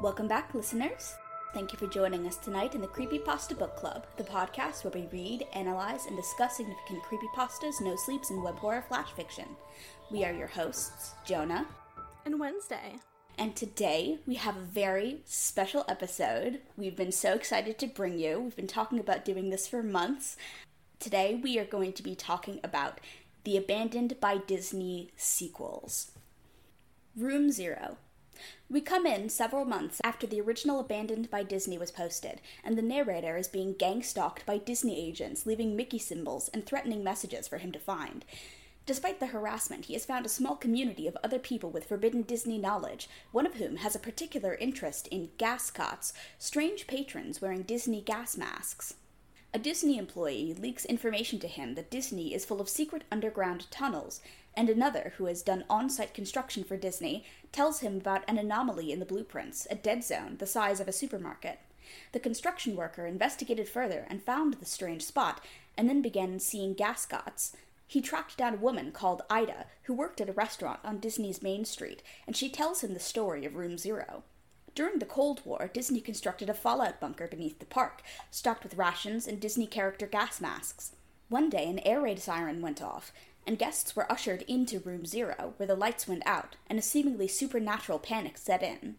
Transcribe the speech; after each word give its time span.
Welcome 0.00 0.28
back, 0.28 0.54
listeners. 0.54 1.16
Thank 1.52 1.72
you 1.72 1.78
for 1.78 1.88
joining 1.88 2.24
us 2.28 2.36
tonight 2.36 2.76
in 2.76 2.80
the 2.80 2.86
Creepypasta 2.86 3.58
Book 3.58 3.74
Club, 3.74 4.06
the 4.16 4.22
podcast 4.22 4.84
where 4.84 4.92
we 4.92 5.08
read, 5.10 5.44
analyze, 5.54 6.06
and 6.06 6.14
discuss 6.14 6.56
significant 6.56 7.02
creepypastas, 7.02 7.80
no 7.80 7.96
sleeps, 7.96 8.30
and 8.30 8.40
web 8.40 8.56
horror 8.58 8.84
flash 8.86 9.10
fiction. 9.10 9.46
We 10.12 10.24
are 10.24 10.32
your 10.32 10.46
hosts, 10.46 11.14
Jonah. 11.26 11.66
And 12.24 12.38
Wednesday. 12.38 12.94
And 13.38 13.56
today 13.56 14.20
we 14.24 14.36
have 14.36 14.56
a 14.56 14.60
very 14.60 15.22
special 15.24 15.84
episode. 15.88 16.60
We've 16.76 16.96
been 16.96 17.10
so 17.10 17.32
excited 17.32 17.76
to 17.80 17.88
bring 17.88 18.20
you. 18.20 18.38
We've 18.38 18.56
been 18.56 18.68
talking 18.68 19.00
about 19.00 19.24
doing 19.24 19.50
this 19.50 19.66
for 19.66 19.82
months. 19.82 20.36
Today 21.00 21.34
we 21.34 21.58
are 21.58 21.64
going 21.64 21.92
to 21.94 22.04
be 22.04 22.14
talking 22.14 22.60
about 22.62 23.00
the 23.42 23.56
Abandoned 23.56 24.20
by 24.20 24.36
Disney 24.36 25.10
sequels. 25.16 26.12
Room 27.16 27.50
Zero. 27.50 27.96
We 28.70 28.80
come 28.80 29.06
in 29.06 29.28
several 29.28 29.64
months 29.64 30.00
after 30.04 30.26
the 30.26 30.40
original 30.40 30.80
Abandoned 30.80 31.30
by 31.30 31.42
Disney 31.42 31.78
was 31.78 31.90
posted, 31.90 32.40
and 32.62 32.76
the 32.76 32.82
narrator 32.82 33.36
is 33.36 33.48
being 33.48 33.74
gang 33.74 34.02
stalked 34.02 34.44
by 34.46 34.58
Disney 34.58 35.00
agents, 35.06 35.46
leaving 35.46 35.76
Mickey 35.76 35.98
symbols 35.98 36.48
and 36.48 36.64
threatening 36.64 37.02
messages 37.04 37.48
for 37.48 37.58
him 37.58 37.72
to 37.72 37.78
find. 37.78 38.24
Despite 38.86 39.20
the 39.20 39.26
harassment, 39.26 39.84
he 39.84 39.92
has 39.92 40.06
found 40.06 40.24
a 40.24 40.30
small 40.30 40.56
community 40.56 41.06
of 41.06 41.18
other 41.22 41.38
people 41.38 41.68
with 41.68 41.84
forbidden 41.84 42.22
Disney 42.22 42.56
knowledge, 42.56 43.08
one 43.32 43.44
of 43.44 43.56
whom 43.56 43.76
has 43.76 43.94
a 43.94 43.98
particular 43.98 44.54
interest 44.54 45.08
in 45.08 45.28
gas 45.36 45.70
cots, 45.70 46.14
strange 46.38 46.86
patrons 46.86 47.42
wearing 47.42 47.64
Disney 47.64 48.00
gas 48.00 48.36
masks. 48.36 48.94
A 49.54 49.58
Disney 49.58 49.96
employee 49.96 50.52
leaks 50.52 50.84
information 50.84 51.38
to 51.38 51.48
him 51.48 51.74
that 51.74 51.90
Disney 51.90 52.34
is 52.34 52.44
full 52.44 52.60
of 52.60 52.68
secret 52.68 53.04
underground 53.10 53.70
tunnels, 53.70 54.20
and 54.54 54.68
another, 54.68 55.14
who 55.16 55.24
has 55.24 55.40
done 55.40 55.64
on 55.70 55.88
site 55.88 56.12
construction 56.12 56.64
for 56.64 56.76
Disney, 56.76 57.24
tells 57.50 57.80
him 57.80 57.96
about 57.96 58.24
an 58.28 58.36
anomaly 58.36 58.92
in 58.92 58.98
the 58.98 59.06
blueprints, 59.06 59.66
a 59.70 59.74
dead 59.74 60.04
zone 60.04 60.36
the 60.38 60.46
size 60.46 60.80
of 60.80 60.88
a 60.88 60.92
supermarket. 60.92 61.60
The 62.12 62.20
construction 62.20 62.76
worker 62.76 63.06
investigated 63.06 63.70
further 63.70 64.06
and 64.10 64.22
found 64.22 64.54
the 64.54 64.66
strange 64.66 65.02
spot, 65.02 65.42
and 65.78 65.88
then 65.88 66.02
began 66.02 66.38
seeing 66.40 66.74
gas 66.74 67.06
gots. 67.06 67.52
He 67.86 68.02
tracked 68.02 68.36
down 68.36 68.52
a 68.52 68.58
woman 68.58 68.92
called 68.92 69.22
Ida, 69.30 69.64
who 69.84 69.94
worked 69.94 70.20
at 70.20 70.28
a 70.28 70.34
restaurant 70.34 70.80
on 70.84 70.98
Disney's 70.98 71.40
Main 71.40 71.64
Street, 71.64 72.02
and 72.26 72.36
she 72.36 72.50
tells 72.50 72.84
him 72.84 72.92
the 72.92 73.00
story 73.00 73.46
of 73.46 73.54
Room 73.54 73.78
Zero. 73.78 74.24
During 74.78 75.00
the 75.00 75.06
Cold 75.06 75.44
War, 75.44 75.68
Disney 75.74 76.00
constructed 76.00 76.48
a 76.48 76.54
fallout 76.54 77.00
bunker 77.00 77.26
beneath 77.26 77.58
the 77.58 77.66
park, 77.66 78.00
stocked 78.30 78.62
with 78.62 78.76
rations 78.76 79.26
and 79.26 79.40
Disney 79.40 79.66
character 79.66 80.06
gas 80.06 80.40
masks. 80.40 80.92
One 81.28 81.50
day, 81.50 81.68
an 81.68 81.80
air 81.80 82.00
raid 82.00 82.20
siren 82.20 82.62
went 82.62 82.80
off, 82.80 83.12
and 83.44 83.58
guests 83.58 83.96
were 83.96 84.08
ushered 84.08 84.42
into 84.42 84.78
Room 84.78 85.04
Zero, 85.04 85.54
where 85.56 85.66
the 85.66 85.74
lights 85.74 86.06
went 86.06 86.24
out, 86.24 86.54
and 86.70 86.78
a 86.78 86.82
seemingly 86.82 87.26
supernatural 87.26 87.98
panic 87.98 88.38
set 88.38 88.62
in. 88.62 88.94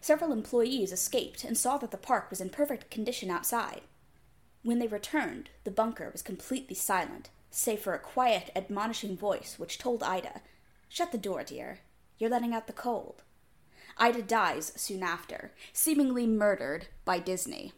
Several 0.00 0.32
employees 0.32 0.90
escaped 0.90 1.44
and 1.44 1.58
saw 1.58 1.76
that 1.76 1.90
the 1.90 1.98
park 1.98 2.30
was 2.30 2.40
in 2.40 2.48
perfect 2.48 2.90
condition 2.90 3.30
outside. 3.30 3.82
When 4.62 4.78
they 4.78 4.86
returned, 4.86 5.50
the 5.64 5.70
bunker 5.70 6.08
was 6.10 6.22
completely 6.22 6.76
silent, 6.76 7.28
save 7.50 7.80
for 7.80 7.92
a 7.92 7.98
quiet, 7.98 8.50
admonishing 8.56 9.18
voice 9.18 9.56
which 9.58 9.76
told 9.76 10.02
Ida, 10.02 10.40
Shut 10.88 11.12
the 11.12 11.18
door, 11.18 11.44
dear. 11.44 11.80
You're 12.16 12.30
letting 12.30 12.54
out 12.54 12.66
the 12.66 12.72
cold. 12.72 13.22
Ida 13.96 14.22
dies 14.22 14.72
soon 14.76 15.02
after, 15.02 15.52
seemingly 15.72 16.26
murdered 16.26 16.88
by 17.04 17.18
Disney. 17.18 17.72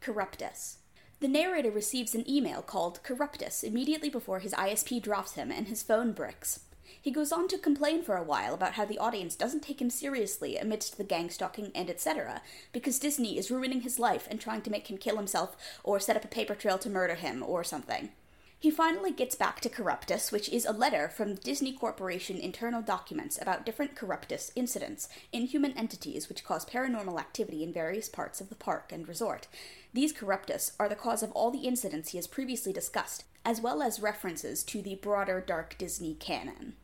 Corruptus. 0.00 0.76
The 1.20 1.28
narrator 1.28 1.70
receives 1.70 2.14
an 2.14 2.28
email 2.28 2.60
called 2.60 3.02
Corruptus 3.02 3.64
immediately 3.64 4.10
before 4.10 4.40
his 4.40 4.52
ISP 4.52 5.00
drops 5.00 5.32
him 5.32 5.50
and 5.50 5.68
his 5.68 5.82
phone 5.82 6.12
bricks. 6.12 6.60
He 7.00 7.10
goes 7.10 7.32
on 7.32 7.48
to 7.48 7.58
complain 7.58 8.02
for 8.02 8.16
a 8.16 8.22
while 8.22 8.52
about 8.52 8.74
how 8.74 8.84
the 8.84 8.98
audience 8.98 9.34
doesn't 9.34 9.62
take 9.62 9.80
him 9.80 9.90
seriously 9.90 10.58
amidst 10.58 10.98
the 10.98 11.04
gang 11.04 11.30
stalking 11.30 11.70
and 11.74 11.88
etc., 11.88 12.42
because 12.72 12.98
Disney 12.98 13.38
is 13.38 13.50
ruining 13.50 13.80
his 13.80 13.98
life 13.98 14.28
and 14.30 14.40
trying 14.40 14.62
to 14.62 14.70
make 14.70 14.90
him 14.90 14.98
kill 14.98 15.16
himself 15.16 15.56
or 15.82 15.98
set 15.98 16.16
up 16.16 16.24
a 16.24 16.28
paper 16.28 16.54
trail 16.54 16.78
to 16.78 16.90
murder 16.90 17.14
him 17.14 17.42
or 17.42 17.64
something. 17.64 18.10
He 18.58 18.70
finally 18.70 19.12
gets 19.12 19.34
back 19.34 19.60
to 19.60 19.68
Corruptus, 19.68 20.32
which 20.32 20.48
is 20.48 20.64
a 20.64 20.72
letter 20.72 21.10
from 21.10 21.34
Disney 21.34 21.72
Corporation 21.72 22.38
internal 22.38 22.80
documents 22.80 23.38
about 23.40 23.66
different 23.66 23.94
Corruptus 23.94 24.50
incidents, 24.56 25.08
inhuman 25.32 25.76
entities 25.76 26.28
which 26.30 26.44
cause 26.44 26.64
paranormal 26.64 27.20
activity 27.20 27.62
in 27.62 27.74
various 27.74 28.08
parts 28.08 28.40
of 28.40 28.48
the 28.48 28.54
park 28.54 28.90
and 28.90 29.06
resort. 29.06 29.48
These 29.92 30.14
Corruptus 30.14 30.72
are 30.80 30.88
the 30.88 30.94
cause 30.96 31.22
of 31.22 31.30
all 31.32 31.50
the 31.50 31.66
incidents 31.68 32.10
he 32.10 32.18
has 32.18 32.26
previously 32.26 32.72
discussed, 32.72 33.24
as 33.44 33.60
well 33.60 33.82
as 33.82 34.00
references 34.00 34.64
to 34.64 34.80
the 34.80 34.94
broader 34.94 35.44
dark 35.46 35.76
Disney 35.76 36.14
canon. 36.14 36.74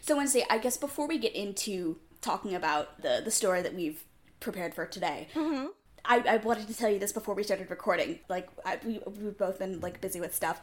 So, 0.00 0.16
Wednesday, 0.16 0.44
I 0.48 0.58
guess 0.58 0.76
before 0.76 1.08
we 1.08 1.18
get 1.18 1.34
into 1.34 1.98
talking 2.20 2.54
about 2.54 3.02
the, 3.02 3.20
the 3.22 3.30
story 3.30 3.62
that 3.62 3.74
we've 3.74 4.04
prepared 4.40 4.74
for 4.74 4.86
today, 4.86 5.28
Mm-hmm. 5.34 5.66
I, 6.08 6.24
I 6.26 6.36
wanted 6.38 6.66
to 6.68 6.74
tell 6.74 6.90
you 6.90 6.98
this 6.98 7.12
before 7.12 7.34
we 7.34 7.42
started 7.42 7.70
recording. 7.70 8.18
Like, 8.28 8.48
I, 8.64 8.78
we, 8.84 9.00
we've 9.04 9.36
both 9.36 9.58
been, 9.58 9.80
like, 9.80 10.00
busy 10.00 10.20
with 10.20 10.34
stuff. 10.34 10.60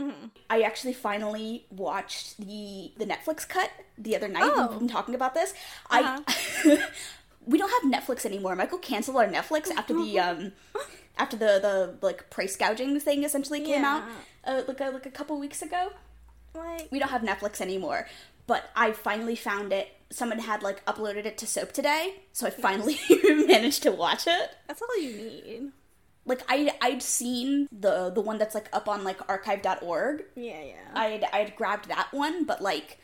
Mm-hmm. 0.00 0.26
I 0.50 0.62
actually 0.62 0.92
finally 0.92 1.64
watched 1.70 2.36
the 2.38 2.92
the 2.98 3.06
Netflix 3.06 3.48
cut 3.48 3.70
the 3.96 4.14
other 4.14 4.28
night. 4.28 4.42
Oh. 4.44 4.68
We've 4.70 4.80
been 4.80 4.88
talking 4.88 5.14
about 5.14 5.32
this. 5.32 5.54
Uh-huh. 5.90 6.20
I 6.26 6.88
we 7.46 7.56
don't 7.56 7.70
have 7.70 7.90
Netflix 7.90 8.26
anymore. 8.26 8.54
Michael 8.56 8.76
canceled 8.76 9.16
our 9.16 9.26
Netflix 9.26 9.70
after 9.70 9.94
the 9.94 10.20
um 10.20 10.52
after 11.16 11.38
the 11.38 11.58
the 11.62 11.94
like 12.02 12.28
price 12.28 12.56
gouging 12.56 13.00
thing 13.00 13.24
essentially 13.24 13.62
came 13.62 13.86
out 13.86 14.02
uh, 14.44 14.62
like 14.68 14.80
a, 14.80 14.90
like 14.90 15.06
a 15.06 15.10
couple 15.10 15.38
weeks 15.38 15.62
ago. 15.62 15.92
Like, 16.54 16.88
We 16.90 16.98
don't 16.98 17.10
have 17.10 17.22
Netflix 17.22 17.60
anymore. 17.60 18.06
But 18.46 18.70
I 18.76 18.92
finally 18.92 19.36
found 19.36 19.72
it. 19.72 19.95
Someone 20.10 20.38
had 20.38 20.62
like 20.62 20.84
uploaded 20.86 21.24
it 21.26 21.36
to 21.38 21.46
Soap2day, 21.46 22.12
so 22.32 22.46
I 22.46 22.50
finally 22.50 22.98
managed 23.24 23.82
to 23.82 23.90
watch 23.92 24.26
it. 24.26 24.50
that's 24.68 24.80
all 24.82 24.98
you 25.00 25.12
need. 25.16 25.72
Like 26.24 26.42
I 26.48 26.72
I'd 26.80 27.02
seen 27.02 27.68
the 27.72 28.10
the 28.10 28.20
one 28.20 28.38
that's 28.38 28.54
like 28.54 28.68
up 28.72 28.88
on 28.88 29.04
like 29.04 29.18
archive.org 29.28 30.24
Yeah, 30.34 30.62
yeah. 30.62 30.74
I'd 30.94 31.24
I'd 31.32 31.56
grabbed 31.56 31.88
that 31.88 32.08
one, 32.12 32.44
but 32.44 32.60
like 32.62 32.98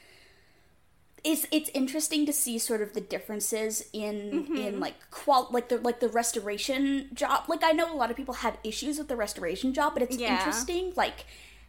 it's 1.25 1.47
it's 1.53 1.71
interesting 1.73 2.27
to 2.27 2.33
see 2.33 2.59
sort 2.59 2.83
of 2.83 2.95
the 2.95 3.01
differences 3.01 3.85
in 3.93 4.45
mm-hmm. 4.45 4.57
in 4.57 4.81
like 4.81 4.95
qual 5.13 5.49
like 5.53 5.69
the 5.69 5.79
like 5.79 6.01
the 6.01 6.09
restoration 6.09 7.09
job. 7.15 7.45
Like 7.49 7.63
I 7.63 7.71
know 7.73 7.93
a 7.93 7.97
lot 7.97 8.11
of 8.11 8.17
people 8.17 8.35
had 8.35 8.59
issues 8.65 8.99
with 8.99 9.07
the 9.09 9.17
restoration 9.17 9.73
job, 9.73 9.95
but 9.95 10.03
it's 10.03 10.17
Yeah. 10.17 10.37
interesting 10.39 10.93
like 10.97 11.25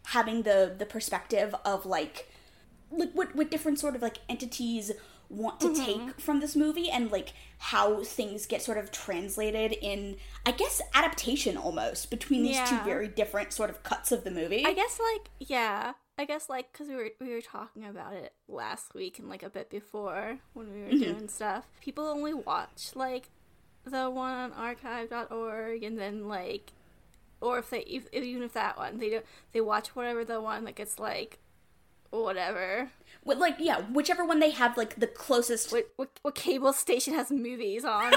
having 0.08 0.42
the 0.44 0.74
the 0.78 0.86
perspective 0.88 1.54
of 1.66 1.86
like 1.86 2.30
like 2.92 3.12
what 3.14 3.36
what 3.36 3.52
different 3.52 3.80
sort 3.80 3.96
of 3.96 4.02
like 4.02 4.18
entities 4.28 4.92
want 5.34 5.60
to 5.62 5.74
take 5.74 5.98
mm-hmm. 5.98 6.10
from 6.12 6.40
this 6.40 6.56
movie 6.56 6.90
and 6.90 7.12
like 7.12 7.34
how 7.58 8.04
things 8.04 8.46
get 8.46 8.62
sort 8.62 8.78
of 8.78 8.92
translated 8.92 9.76
in 9.82 10.18
I 10.46 10.52
guess 10.52 10.82
adaptation 10.94 11.58
almost 11.58 12.10
between 12.10 12.44
these 12.44 12.60
two 12.70 12.78
very 12.84 13.08
different 13.08 13.54
sort 13.54 13.70
of 13.70 13.84
cuts 13.84 14.12
of 14.12 14.24
the 14.24 14.32
movie. 14.32 14.66
I 14.66 14.74
guess, 14.74 15.00
like, 15.14 15.30
yeah. 15.40 15.94
I 16.18 16.26
guess, 16.26 16.50
like, 16.50 16.72
because 16.72 16.88
we 16.88 16.96
were, 16.96 17.10
we 17.20 17.34
were 17.34 17.42
talking 17.42 17.86
about 17.86 18.14
it 18.14 18.34
last 18.48 18.94
week 18.94 19.18
and, 19.20 19.30
like, 19.30 19.42
a 19.42 19.50
bit 19.50 19.70
before 19.70 20.38
when 20.54 20.72
we 20.72 20.82
were 20.82 20.88
mm-hmm. 20.90 21.14
doing 21.14 21.28
stuff. 21.28 21.66
People 21.82 22.06
only 22.06 22.34
watch, 22.34 22.92
like, 22.96 23.30
the 23.86 24.10
one 24.10 24.34
on 24.34 24.52
archive.org 24.54 25.84
and 25.84 25.98
then, 25.98 26.28
like, 26.28 26.74
or 27.42 27.58
if 27.60 27.70
they, 27.70 27.80
if, 27.82 28.12
even 28.14 28.44
if 28.44 28.54
that 28.54 28.78
one, 28.78 29.00
they 29.00 29.10
don't, 29.10 29.26
they 29.54 29.62
watch 29.62 29.96
whatever 29.96 30.24
the 30.24 30.40
one 30.40 30.66
that 30.66 30.76
gets, 30.76 31.00
like, 31.00 31.40
whatever. 32.22 32.90
With 33.24 33.38
like 33.38 33.56
yeah, 33.60 33.82
whichever 33.82 34.26
one 34.26 34.40
they 34.40 34.52
have 34.52 34.78
like 34.78 35.00
the 35.00 35.08
closest 35.08 35.72
What, 35.72 35.90
what, 35.96 36.20
what 36.22 36.36
cable 36.36 36.74
station 36.74 37.14
has 37.14 37.32
movies 37.32 37.86
on? 37.86 38.14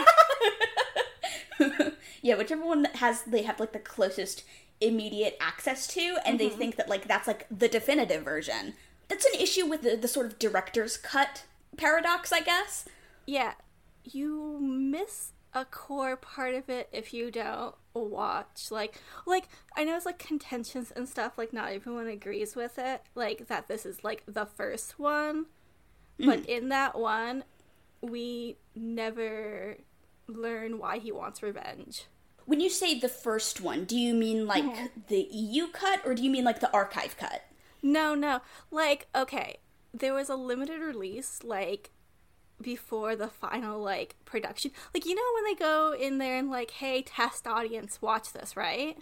yeah, 2.22 2.36
whichever 2.36 2.64
one 2.64 2.82
that 2.82 2.96
has 2.96 3.22
they 3.22 3.42
have 3.42 3.60
like 3.60 3.72
the 3.72 3.78
closest 3.78 4.44
immediate 4.80 5.36
access 5.40 5.86
to 5.86 6.18
and 6.26 6.38
they 6.38 6.48
mm-hmm. 6.48 6.58
think 6.58 6.76
that 6.76 6.88
like 6.88 7.08
that's 7.08 7.26
like 7.26 7.46
the 7.50 7.68
definitive 7.68 8.24
version. 8.24 8.74
That's 9.08 9.24
an 9.24 9.40
issue 9.40 9.66
with 9.66 9.82
the, 9.82 9.96
the 9.96 10.08
sort 10.08 10.26
of 10.26 10.38
director's 10.38 10.96
cut 10.96 11.44
paradox, 11.76 12.32
I 12.32 12.40
guess. 12.40 12.86
Yeah, 13.24 13.54
you 14.04 14.58
miss 14.60 15.32
a 15.54 15.64
core 15.64 16.16
part 16.16 16.54
of 16.54 16.68
it 16.68 16.88
if 16.92 17.14
you 17.14 17.30
don't 17.30 17.74
watch. 18.04 18.70
Like, 18.70 19.00
like 19.26 19.48
I 19.76 19.84
know 19.84 19.96
it's 19.96 20.06
like 20.06 20.18
contentions 20.18 20.92
and 20.94 21.08
stuff. 21.08 21.38
Like, 21.38 21.52
not 21.52 21.72
everyone 21.72 22.06
agrees 22.08 22.56
with 22.56 22.78
it. 22.78 23.02
Like 23.14 23.48
that 23.48 23.68
this 23.68 23.86
is 23.86 24.04
like 24.04 24.22
the 24.26 24.46
first 24.46 24.98
one, 24.98 25.46
but 26.18 26.40
mm-hmm. 26.40 26.50
in 26.50 26.68
that 26.70 26.98
one, 26.98 27.44
we 28.00 28.56
never 28.74 29.78
learn 30.26 30.78
why 30.78 30.98
he 30.98 31.12
wants 31.12 31.42
revenge. 31.42 32.06
When 32.44 32.60
you 32.60 32.70
say 32.70 32.98
the 32.98 33.08
first 33.08 33.60
one, 33.60 33.84
do 33.84 33.96
you 33.96 34.14
mean 34.14 34.46
like 34.46 34.64
mm-hmm. 34.64 34.86
the 35.08 35.28
EU 35.30 35.68
cut 35.68 36.00
or 36.04 36.14
do 36.14 36.22
you 36.22 36.30
mean 36.30 36.44
like 36.44 36.60
the 36.60 36.72
archive 36.72 37.16
cut? 37.16 37.42
No, 37.82 38.14
no. 38.14 38.40
Like, 38.70 39.06
okay, 39.14 39.58
there 39.92 40.14
was 40.14 40.28
a 40.28 40.36
limited 40.36 40.80
release, 40.80 41.42
like, 41.44 41.90
before 42.60 43.16
the 43.16 43.28
final, 43.28 43.80
like, 43.82 44.16
production. 44.24 44.70
Like, 44.94 45.04
you 45.06 45.14
know 45.14 45.22
when 45.34 45.44
they 45.44 45.54
go 45.54 45.94
in 45.94 46.18
there 46.18 46.36
and, 46.36 46.50
like, 46.50 46.70
hey, 46.72 47.02
test 47.02 47.46
audience, 47.46 48.00
watch 48.02 48.32
this, 48.32 48.56
right? 48.56 48.96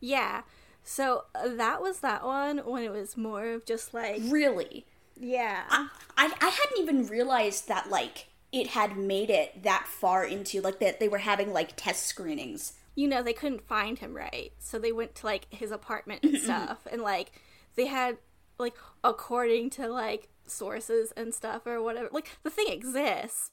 yeah. 0.00 0.42
So 0.82 1.24
uh, 1.34 1.48
that 1.56 1.80
was 1.80 2.00
that 2.00 2.24
one 2.24 2.58
when 2.58 2.82
it 2.82 2.92
was 2.92 3.16
more 3.16 3.46
of 3.48 3.64
just 3.64 3.94
like, 3.94 4.20
Really? 4.24 4.86
Yeah. 5.18 5.62
I, 5.70 5.88
I 6.16 6.32
I 6.40 6.48
hadn't 6.48 6.80
even 6.80 7.06
realized 7.06 7.68
that 7.68 7.88
like 7.88 8.26
it 8.52 8.68
had 8.68 8.96
made 8.96 9.30
it 9.30 9.62
that 9.62 9.86
far 9.86 10.24
into 10.24 10.60
like 10.60 10.80
that 10.80 11.00
they 11.00 11.08
were 11.08 11.18
having 11.18 11.52
like 11.52 11.74
test 11.76 12.04
screenings. 12.06 12.74
you 12.96 13.08
know, 13.08 13.22
they 13.22 13.32
couldn't 13.32 13.66
find 13.66 13.98
him 13.98 14.14
right. 14.14 14.52
So 14.58 14.78
they 14.78 14.92
went 14.92 15.14
to 15.16 15.26
like 15.26 15.46
his 15.50 15.70
apartment 15.70 16.22
and 16.24 16.38
stuff 16.38 16.78
and 16.90 17.00
like 17.02 17.32
they 17.76 17.86
had 17.86 18.18
like 18.58 18.74
according 19.02 19.70
to 19.70 19.88
like 19.88 20.28
sources 20.46 21.12
and 21.16 21.34
stuff 21.34 21.66
or 21.66 21.82
whatever. 21.82 22.08
Like 22.12 22.30
the 22.42 22.50
thing 22.50 22.66
exists. 22.68 23.50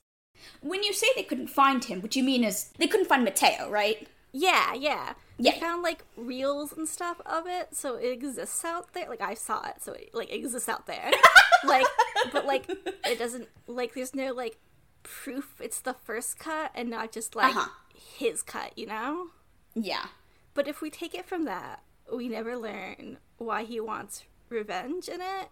When 0.61 0.83
you 0.83 0.93
say 0.93 1.07
they 1.15 1.23
couldn't 1.23 1.47
find 1.47 1.83
him, 1.83 2.01
what 2.01 2.15
you 2.15 2.23
mean 2.23 2.43
is 2.43 2.71
they 2.77 2.87
couldn't 2.87 3.07
find 3.07 3.23
Mateo, 3.23 3.69
right? 3.69 4.07
Yeah, 4.31 4.73
yeah. 4.73 5.13
Yeah. 5.37 5.53
They 5.53 5.59
found 5.59 5.83
like 5.83 6.03
reels 6.15 6.71
and 6.73 6.87
stuff 6.87 7.19
of 7.25 7.47
it, 7.47 7.75
so 7.75 7.95
it 7.95 8.09
exists 8.11 8.63
out 8.63 8.93
there. 8.93 9.09
Like 9.09 9.21
I 9.21 9.33
saw 9.33 9.67
it, 9.67 9.81
so 9.81 9.93
it 9.93 10.11
like 10.13 10.31
exists 10.31 10.69
out 10.69 10.87
there. 10.87 11.11
like, 11.65 11.85
but 12.31 12.45
like 12.45 12.69
it 12.69 13.19
doesn't 13.19 13.49
like 13.67 13.93
there's 13.93 14.15
no 14.15 14.31
like 14.33 14.57
proof 15.03 15.59
it's 15.59 15.81
the 15.81 15.93
first 15.93 16.37
cut 16.39 16.71
and 16.75 16.89
not 16.89 17.11
just 17.11 17.35
like 17.35 17.55
Uh-huh. 17.55 17.69
his 18.17 18.41
cut, 18.41 18.77
you 18.77 18.85
know. 18.87 19.27
Yeah. 19.75 20.05
But 20.53 20.67
if 20.67 20.81
we 20.81 20.89
take 20.89 21.13
it 21.15 21.25
from 21.25 21.45
that, 21.45 21.81
we 22.13 22.27
never 22.27 22.55
learn 22.57 23.17
why 23.37 23.63
he 23.63 23.79
wants 23.79 24.23
revenge 24.49 25.07
in 25.07 25.21
it. 25.21 25.49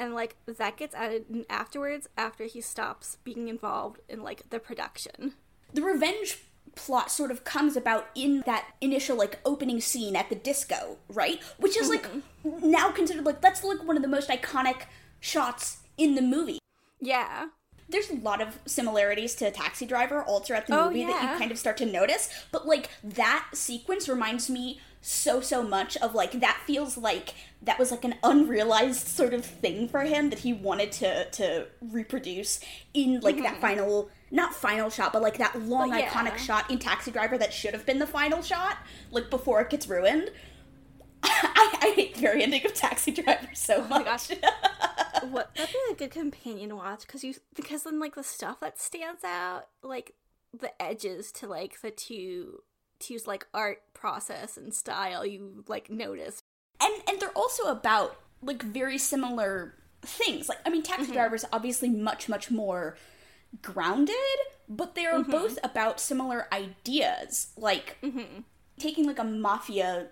And 0.00 0.14
like 0.14 0.34
that 0.46 0.78
gets 0.78 0.94
added 0.94 1.26
in 1.30 1.44
afterwards 1.50 2.08
after 2.16 2.44
he 2.44 2.62
stops 2.62 3.18
being 3.22 3.48
involved 3.48 4.00
in 4.08 4.22
like 4.22 4.48
the 4.48 4.58
production. 4.58 5.34
The 5.74 5.82
revenge 5.82 6.38
plot 6.74 7.10
sort 7.10 7.30
of 7.30 7.44
comes 7.44 7.76
about 7.76 8.08
in 8.14 8.42
that 8.46 8.66
initial 8.80 9.14
like 9.14 9.38
opening 9.44 9.78
scene 9.78 10.16
at 10.16 10.30
the 10.30 10.34
disco, 10.36 10.96
right? 11.10 11.42
Which 11.58 11.76
is 11.76 11.90
like 11.90 12.10
mm-hmm. 12.10 12.70
now 12.70 12.90
considered 12.90 13.26
like 13.26 13.42
that's 13.42 13.62
like 13.62 13.84
one 13.86 13.96
of 13.96 14.02
the 14.02 14.08
most 14.08 14.30
iconic 14.30 14.84
shots 15.20 15.80
in 15.98 16.14
the 16.14 16.22
movie. 16.22 16.58
Yeah. 16.98 17.48
there's 17.90 18.08
a 18.08 18.14
lot 18.14 18.40
of 18.40 18.58
similarities 18.66 19.34
to 19.34 19.50
Taxi 19.50 19.84
Driver 19.84 20.22
all 20.22 20.40
throughout 20.40 20.66
the 20.66 20.78
Oh, 20.78 20.86
movie 20.86 21.04
that 21.04 21.22
you 21.22 21.38
kind 21.38 21.50
of 21.50 21.58
start 21.58 21.76
to 21.78 21.86
notice. 21.86 22.30
But 22.52 22.66
like 22.66 22.88
that 23.04 23.48
sequence 23.52 24.08
reminds 24.08 24.48
me 24.48 24.80
so 25.02 25.40
so 25.40 25.62
much 25.62 25.96
of 25.98 26.14
like 26.14 26.32
that 26.40 26.60
feels 26.66 26.96
like 26.98 27.34
that 27.62 27.78
was 27.78 27.90
like 27.90 28.04
an 28.04 28.14
unrealized 28.22 29.06
sort 29.08 29.32
of 29.32 29.44
thing 29.44 29.88
for 29.88 30.00
him 30.00 30.28
that 30.30 30.40
he 30.40 30.52
wanted 30.52 30.92
to 30.92 31.24
to 31.30 31.66
reproduce 31.80 32.60
in 32.92 33.18
like 33.20 33.38
that 33.38 33.60
final 33.60 34.10
not 34.30 34.54
final 34.54 34.90
shot 34.90 35.12
but 35.12 35.22
like 35.22 35.38
that 35.38 35.58
long 35.62 35.90
Mm-hmm. 35.90 35.98
Yeah. 36.00 36.10
iconic 36.10 36.36
shot 36.38 36.70
in 36.70 36.78
Taxi 36.78 37.10
Driver 37.10 37.38
that 37.38 37.52
should 37.52 37.72
have 37.72 37.86
been 37.86 37.98
the 37.98 38.06
final 38.06 38.42
shot 38.42 38.76
like 39.10 39.30
before 39.30 39.60
it 39.62 39.70
gets 39.70 39.88
ruined. 39.88 40.30
I, 41.22 41.78
I 41.82 41.92
hate 41.96 42.14
the 42.14 42.20
very 42.20 42.42
ending 42.42 42.64
of 42.64 42.72
Taxi 42.74 43.10
Driver 43.12 43.48
so 43.54 43.76
Oh 43.84 43.88
my 43.88 43.98
much. 44.02 44.28
gosh. 44.28 44.30
what 45.30 45.54
that'd 45.54 45.72
be 45.74 45.92
a 45.92 45.96
good 45.96 46.10
companion 46.10 46.74
watch 46.76 47.06
because 47.06 47.22
you 47.24 47.34
because 47.54 47.82
then 47.84 47.98
like 48.00 48.14
the 48.14 48.22
stuff 48.22 48.60
that 48.60 48.78
stands 48.78 49.22
out 49.24 49.64
like 49.82 50.14
the 50.58 50.70
edges 50.82 51.30
to 51.32 51.46
like 51.46 51.80
the 51.82 51.90
two 51.90 52.62
two's 53.00 53.26
like 53.26 53.46
art 53.52 53.82
process 53.94 54.56
and 54.56 54.72
style 54.72 55.26
you 55.26 55.64
like 55.66 55.90
notice. 55.90 56.42
And 56.80 56.92
and 57.08 57.20
they're 57.20 57.30
also 57.30 57.64
about 57.64 58.16
like 58.42 58.62
very 58.62 58.98
similar 58.98 59.74
things. 60.02 60.48
Like 60.48 60.58
i 60.64 60.70
mean 60.70 60.82
taxi 60.82 61.04
mm-hmm. 61.04 61.14
drivers 61.14 61.44
obviously 61.52 61.88
much 61.88 62.28
much 62.28 62.50
more 62.50 62.96
grounded 63.62 64.14
but 64.68 64.94
they 64.94 65.04
are 65.04 65.18
mm-hmm. 65.18 65.30
both 65.30 65.58
about 65.64 66.00
similar 66.00 66.46
ideas. 66.52 67.48
Like 67.56 67.98
mm-hmm. 68.02 68.42
taking 68.78 69.06
like 69.06 69.18
a 69.18 69.24
mafia 69.24 70.08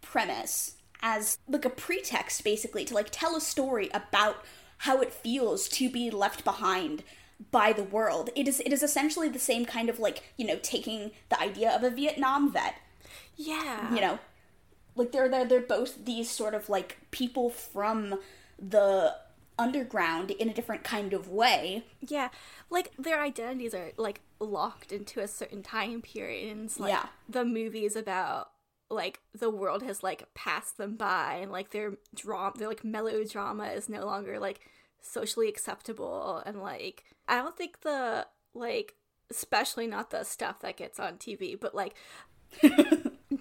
premise 0.00 0.76
as 1.00 1.38
like 1.48 1.64
a 1.64 1.70
pretext 1.70 2.42
basically 2.42 2.84
to 2.86 2.94
like 2.94 3.08
tell 3.10 3.36
a 3.36 3.40
story 3.40 3.88
about 3.94 4.44
how 4.78 5.00
it 5.00 5.12
feels 5.12 5.68
to 5.68 5.88
be 5.88 6.10
left 6.10 6.44
behind 6.44 7.04
by 7.50 7.72
the 7.72 7.82
world. 7.84 8.30
It 8.36 8.48
is 8.48 8.60
it 8.60 8.72
is 8.72 8.82
essentially 8.82 9.28
the 9.28 9.38
same 9.38 9.64
kind 9.64 9.88
of 9.88 9.98
like 9.98 10.22
you 10.36 10.46
know 10.46 10.58
taking 10.62 11.12
the 11.28 11.40
idea 11.40 11.70
of 11.74 11.82
a 11.82 11.90
vietnam 11.90 12.52
vet. 12.52 12.76
Yeah. 13.36 13.92
You 13.94 14.00
know 14.00 14.18
like 14.96 15.12
they're 15.12 15.28
they're 15.28 15.44
they're 15.44 15.60
both 15.60 16.04
these 16.04 16.30
sort 16.30 16.54
of 16.54 16.68
like 16.68 16.98
people 17.10 17.50
from 17.50 18.18
the 18.58 19.14
underground 19.58 20.30
in 20.32 20.48
a 20.48 20.54
different 20.54 20.84
kind 20.84 21.12
of 21.12 21.28
way. 21.28 21.84
Yeah. 22.00 22.28
Like 22.70 22.92
their 22.98 23.20
identities 23.20 23.74
are 23.74 23.92
like 23.96 24.20
locked 24.40 24.92
into 24.92 25.20
a 25.20 25.28
certain 25.28 25.62
time 25.62 26.02
period 26.02 26.50
and 26.52 26.64
it's 26.66 26.78
like 26.80 26.92
Yeah. 26.92 27.06
the 27.28 27.44
movie 27.44 27.84
is 27.84 27.96
about 27.96 28.50
like 28.90 29.20
the 29.34 29.50
world 29.50 29.82
has 29.82 30.02
like 30.02 30.24
passed 30.34 30.76
them 30.76 30.96
by 30.96 31.36
and 31.42 31.50
like 31.50 31.70
their 31.70 31.94
drama 32.14 32.52
their 32.58 32.68
like 32.68 32.84
melodrama 32.84 33.66
is 33.68 33.88
no 33.88 34.04
longer 34.04 34.38
like 34.38 34.60
socially 35.04 35.48
acceptable 35.48 36.42
and 36.46 36.60
like 36.60 37.04
i 37.28 37.36
don't 37.36 37.56
think 37.56 37.82
the 37.82 38.26
like 38.54 38.94
especially 39.30 39.86
not 39.86 40.10
the 40.10 40.24
stuff 40.24 40.60
that 40.60 40.76
gets 40.76 40.98
on 40.98 41.14
tv 41.14 41.58
but 41.58 41.74
like 41.74 41.94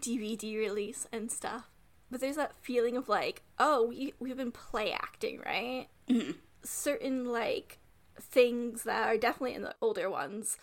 dvd 0.04 0.58
release 0.58 1.08
and 1.12 1.32
stuff. 1.32 1.70
But 2.12 2.22
there's 2.22 2.36
that 2.36 2.54
feeling 2.62 2.98
of 2.98 3.10
like 3.10 3.44
oh 3.60 3.88
we, 3.88 4.14
we've 4.20 4.38
been 4.38 4.52
play 4.52 4.92
acting 4.92 5.42
right? 5.46 5.88
Mm-hmm. 6.10 6.32
Certain 6.64 7.26
like 7.26 7.80
things 8.20 8.84
that 8.84 9.08
are 9.08 9.18
definitely 9.18 9.56
in 9.56 9.64
the 9.64 9.76
older 9.82 10.10
ones 10.10 10.58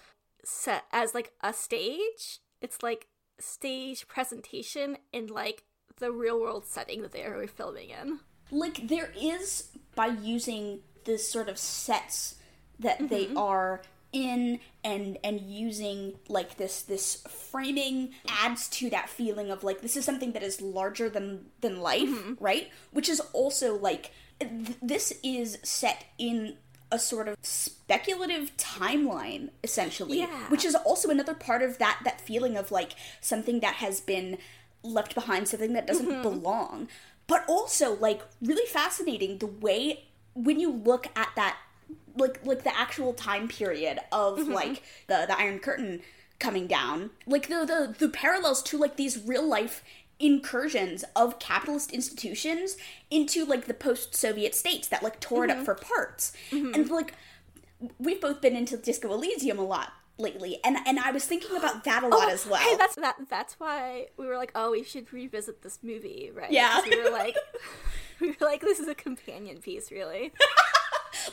set 0.44 0.84
as 0.92 1.14
like 1.14 1.32
a 1.40 1.52
stage. 1.52 2.38
It's 2.60 2.82
like 2.82 3.08
stage 3.38 4.06
presentation 4.06 4.98
in 5.12 5.26
like 5.26 5.64
the 5.98 6.12
real 6.12 6.40
world 6.40 6.66
setting 6.66 7.02
that 7.02 7.12
they 7.12 7.22
are 7.22 7.46
filming 7.46 7.90
in. 7.90 8.20
Like 8.50 8.88
there 8.88 9.12
is 9.20 9.70
by 9.94 10.06
using 10.06 10.80
this 11.04 11.28
sort 11.28 11.48
of 11.48 11.58
sets 11.58 12.36
that 12.78 13.08
they 13.08 13.26
mm-hmm. 13.26 13.36
are 13.36 13.82
in 14.12 14.58
and 14.82 15.18
and 15.22 15.40
using 15.40 16.14
like 16.28 16.56
this 16.56 16.82
this 16.82 17.22
framing 17.28 18.12
adds 18.28 18.68
to 18.68 18.90
that 18.90 19.08
feeling 19.08 19.50
of 19.50 19.62
like 19.62 19.82
this 19.82 19.96
is 19.96 20.04
something 20.04 20.32
that 20.32 20.42
is 20.42 20.60
larger 20.60 21.08
than 21.08 21.46
than 21.60 21.80
life 21.80 22.08
mm-hmm. 22.08 22.34
right? 22.40 22.70
Which 22.90 23.08
is 23.08 23.20
also 23.32 23.76
like 23.76 24.10
th- 24.40 24.76
this 24.82 25.12
is 25.22 25.58
set 25.62 26.06
in 26.18 26.56
a 26.92 26.98
sort 26.98 27.28
of 27.28 27.36
speculative 27.40 28.56
timeline 28.56 29.50
essentially 29.62 30.18
Yeah. 30.18 30.48
which 30.48 30.64
is 30.64 30.74
also 30.74 31.08
another 31.08 31.34
part 31.34 31.62
of 31.62 31.78
that 31.78 32.00
that 32.04 32.20
feeling 32.20 32.56
of 32.56 32.72
like 32.72 32.94
something 33.20 33.60
that 33.60 33.76
has 33.76 34.00
been 34.00 34.38
left 34.82 35.14
behind 35.14 35.48
something 35.48 35.72
that 35.74 35.86
doesn't 35.86 36.08
mm-hmm. 36.08 36.22
belong. 36.22 36.88
But 37.26 37.44
also 37.48 37.94
like 37.94 38.22
really 38.42 38.66
fascinating 38.66 39.38
the 39.38 39.46
way 39.46 40.06
when 40.34 40.60
you 40.60 40.72
look 40.72 41.06
at 41.16 41.28
that 41.36 41.56
like 42.16 42.44
like 42.44 42.64
the 42.64 42.78
actual 42.78 43.12
time 43.12 43.48
period 43.48 43.98
of 44.12 44.38
mm-hmm, 44.38 44.52
like 44.52 44.72
mm-hmm. 44.72 44.84
the 45.08 45.26
the 45.26 45.38
iron 45.38 45.58
curtain 45.58 46.00
coming 46.38 46.66
down 46.66 47.10
like 47.26 47.48
the 47.48 47.64
the 47.66 47.94
the 47.98 48.08
parallels 48.08 48.62
to 48.62 48.78
like 48.78 48.96
these 48.96 49.22
real 49.24 49.46
life 49.46 49.82
incursions 50.20 51.02
of 51.16 51.38
capitalist 51.38 51.92
institutions 51.92 52.76
into 53.10 53.44
like 53.44 53.66
the 53.66 53.74
post-soviet 53.74 54.54
states 54.54 54.86
that 54.86 55.02
like 55.02 55.18
tore 55.18 55.44
it 55.44 55.50
up 55.50 55.56
mm-hmm. 55.56 55.64
for 55.64 55.74
parts. 55.74 56.32
And 56.52 56.88
like 56.90 57.14
we've 57.98 58.20
both 58.20 58.42
been 58.42 58.54
into 58.54 58.76
disco 58.76 59.12
elysium 59.12 59.58
a 59.58 59.64
lot 59.64 59.94
lately 60.18 60.60
and 60.62 60.76
and 60.86 60.98
i 60.98 61.10
was 61.10 61.24
thinking 61.24 61.56
about 61.56 61.82
that 61.84 62.02
a 62.02 62.06
oh, 62.06 62.10
lot 62.10 62.30
as 62.30 62.46
well. 62.46 62.60
Oh, 62.62 62.70
Hey, 62.70 62.76
that's 62.76 62.96
that. 62.96 63.16
That's 63.30 63.54
why 63.58 64.08
we 64.18 64.26
were 64.26 64.36
like, 64.36 64.52
oh, 64.54 64.72
we 64.72 64.84
should 64.84 65.10
revisit 65.12 65.62
this 65.62 65.78
movie, 65.82 66.30
right? 66.34 66.52
yeah. 66.52 66.82
We 66.82 67.02
were 67.02 67.10
like, 67.10 67.36
we 68.20 68.28
were 68.40 68.46
like, 68.46 68.60
this 68.60 68.78
is 68.78 68.88
a 68.88 68.94
companion 68.94 69.58
piece, 69.58 69.90
really. 69.90 70.32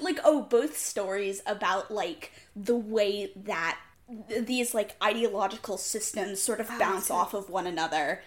like 0.02 0.20
oh 0.24 0.42
both 0.42 0.78
stories 0.78 1.42
about 1.46 1.92
like 1.92 2.32
the 2.56 2.76
way 2.76 3.32
that 3.36 3.78
th- 4.28 4.46
these 4.46 4.74
like 4.74 4.96
ideological 5.02 5.78
systems 5.78 6.42
sort 6.42 6.60
of 6.60 6.68
oh, 6.70 6.80
bounce 6.80 7.10
off 7.10 7.34
of 7.34 7.50
one 7.50 7.68
another 7.68 8.22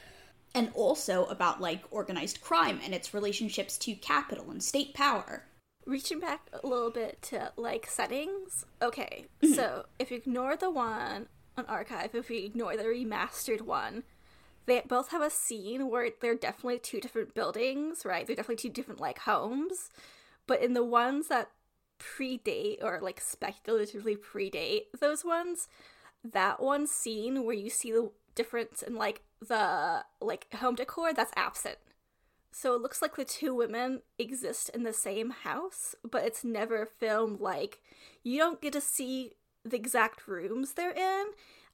and 0.55 0.71
also 0.75 1.27
about 1.27 1.61
like 1.61 1.83
organized 1.91 2.41
crime 2.41 2.81
and 2.85 2.95
its 2.95 3.13
relationships 3.13 3.77
to 3.77 3.95
capital 3.95 4.51
and 4.51 4.63
state 4.63 4.95
power 4.95 5.45
Reaching 5.87 6.21
back 6.21 6.43
a 6.53 6.67
little 6.67 6.91
bit 6.91 7.21
to 7.23 7.53
like 7.57 7.87
settings. 7.87 8.67
Okay, 8.83 9.25
mm-hmm. 9.43 9.55
so 9.55 9.87
if 9.99 10.11
you 10.11 10.19
ignore 10.19 10.55
the 10.55 10.71
one 10.71 11.27
on 11.57 11.67
archive, 11.67 12.15
if 12.15 12.29
we 12.29 12.45
ignore 12.45 12.77
the 12.77 12.85
remastered 12.85 13.63
one, 13.63 14.05
they 14.71 14.83
both 14.87 15.11
have 15.11 15.21
a 15.21 15.31
scene 15.31 15.91
where 15.91 16.11
they're 16.21 16.37
definitely 16.37 16.79
two 16.79 17.01
different 17.01 17.35
buildings, 17.35 18.05
right? 18.05 18.25
They're 18.25 18.37
definitely 18.37 18.63
two 18.63 18.71
different 18.71 19.01
like 19.01 19.19
homes. 19.19 19.91
But 20.47 20.63
in 20.63 20.75
the 20.75 20.85
ones 20.85 21.27
that 21.27 21.51
predate 21.99 22.83
or 22.83 23.01
like 23.01 23.21
speculatively 23.21 24.17
predate 24.17 24.83
those 25.01 25.25
ones, 25.25 25.67
that 26.23 26.63
one 26.63 26.87
scene 26.87 27.45
where 27.45 27.57
you 27.57 27.69
see 27.69 27.91
the 27.91 28.13
difference 28.37 28.81
in 28.81 28.95
like 28.95 29.23
the 29.47 30.05
like 30.21 30.47
home 30.55 30.77
decor 30.77 31.13
that's 31.13 31.33
absent. 31.35 31.79
So 32.53 32.75
it 32.75 32.81
looks 32.81 33.03
like 33.03 33.17
the 33.17 33.25
two 33.25 33.53
women 33.53 34.03
exist 34.21 34.71
in 34.73 34.85
the 34.85 34.93
same 34.93 35.31
house, 35.31 35.97
but 36.09 36.25
it's 36.25 36.45
never 36.45 36.87
filmed 36.87 37.41
like 37.41 37.81
you 38.23 38.39
don't 38.39 38.61
get 38.61 38.73
to 38.75 38.81
see 38.81 39.33
the 39.65 39.77
exact 39.77 40.29
rooms 40.29 40.75
they're 40.75 40.93
in 40.93 41.27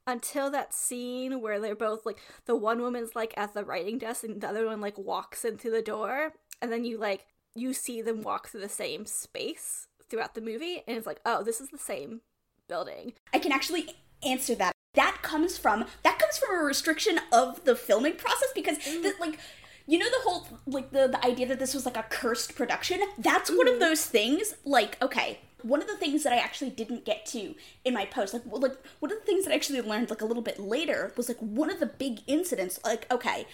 until 0.07 0.49
that 0.49 0.73
scene 0.73 1.41
where 1.41 1.59
they're 1.59 1.75
both 1.75 2.05
like 2.05 2.17
the 2.45 2.55
one 2.55 2.81
woman's 2.81 3.15
like 3.15 3.33
at 3.37 3.53
the 3.53 3.63
writing 3.63 3.99
desk 3.99 4.23
and 4.23 4.41
the 4.41 4.47
other 4.47 4.65
one 4.65 4.81
like 4.81 4.97
walks 4.97 5.45
in 5.45 5.57
through 5.57 5.71
the 5.71 5.81
door 5.81 6.33
and 6.61 6.71
then 6.71 6.85
you 6.85 6.97
like 6.97 7.25
you 7.57 7.73
see 7.73 8.01
them 8.01 8.21
walk 8.21 8.47
through 8.47 8.61
the 8.61 8.69
same 8.69 9.05
space 9.05 9.87
throughout 10.09 10.35
the 10.35 10.41
movie, 10.41 10.83
and 10.87 10.97
it's 10.97 11.07
like, 11.07 11.19
oh, 11.25 11.43
this 11.43 11.59
is 11.59 11.69
the 11.69 11.77
same 11.77 12.21
building. 12.67 13.13
I 13.33 13.39
can 13.39 13.51
actually 13.51 13.95
answer 14.23 14.55
that. 14.55 14.71
That 14.93 15.19
comes 15.21 15.57
from 15.57 15.85
that 16.03 16.17
comes 16.17 16.37
from 16.37 16.55
a 16.55 16.63
restriction 16.63 17.19
of 17.31 17.63
the 17.65 17.75
filming 17.75 18.15
process 18.15 18.49
because 18.55 18.77
the, 18.77 18.83
mm. 18.83 19.19
like 19.19 19.39
you 19.87 19.97
know 19.97 20.05
the 20.05 20.29
whole 20.29 20.47
like 20.65 20.91
the, 20.91 21.07
the 21.07 21.25
idea 21.25 21.47
that 21.47 21.59
this 21.59 21.73
was 21.73 21.85
like 21.85 21.97
a 21.97 22.03
cursed 22.03 22.55
production? 22.55 22.99
That's 23.17 23.49
one 23.49 23.67
of 23.67 23.75
mm. 23.75 23.79
those 23.79 24.05
things 24.05 24.55
like 24.65 25.01
okay 25.01 25.39
one 25.63 25.81
of 25.81 25.87
the 25.87 25.97
things 25.97 26.21
that 26.21 26.31
i 26.31 26.37
actually 26.37 26.69
didn't 26.69 27.03
get 27.03 27.25
to 27.25 27.55
in 27.83 27.91
my 27.91 28.05
post 28.05 28.31
like 28.31 28.43
well, 28.45 28.61
like 28.61 28.77
one 28.99 29.11
of 29.11 29.17
the 29.17 29.25
things 29.25 29.43
that 29.43 29.51
i 29.51 29.55
actually 29.55 29.81
learned 29.81 30.07
like 30.07 30.21
a 30.21 30.25
little 30.25 30.43
bit 30.43 30.59
later 30.59 31.11
was 31.17 31.27
like 31.27 31.39
one 31.39 31.71
of 31.71 31.79
the 31.79 31.85
big 31.87 32.19
incidents 32.27 32.79
like 32.85 33.11
okay 33.11 33.47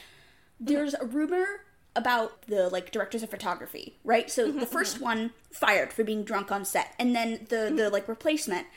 there's 0.59 0.93
a 0.95 1.05
rumor 1.05 1.61
about 1.95 2.41
the 2.47 2.69
like 2.69 2.91
directors 2.91 3.23
of 3.23 3.29
photography 3.29 3.97
right? 4.03 4.29
So 4.29 4.47
mm-hmm, 4.47 4.59
the 4.59 4.65
1st 4.65 4.95
mm-hmm. 4.95 5.03
one 5.03 5.31
fired 5.51 5.93
for 5.93 6.03
being 6.03 6.23
drunk 6.23 6.51
on 6.51 6.65
set 6.65 6.93
and 6.99 7.15
then 7.15 7.45
the 7.49 7.71
the 7.75 7.83
mm. 7.83 7.91
like 7.91 8.07
replacement 8.07 8.67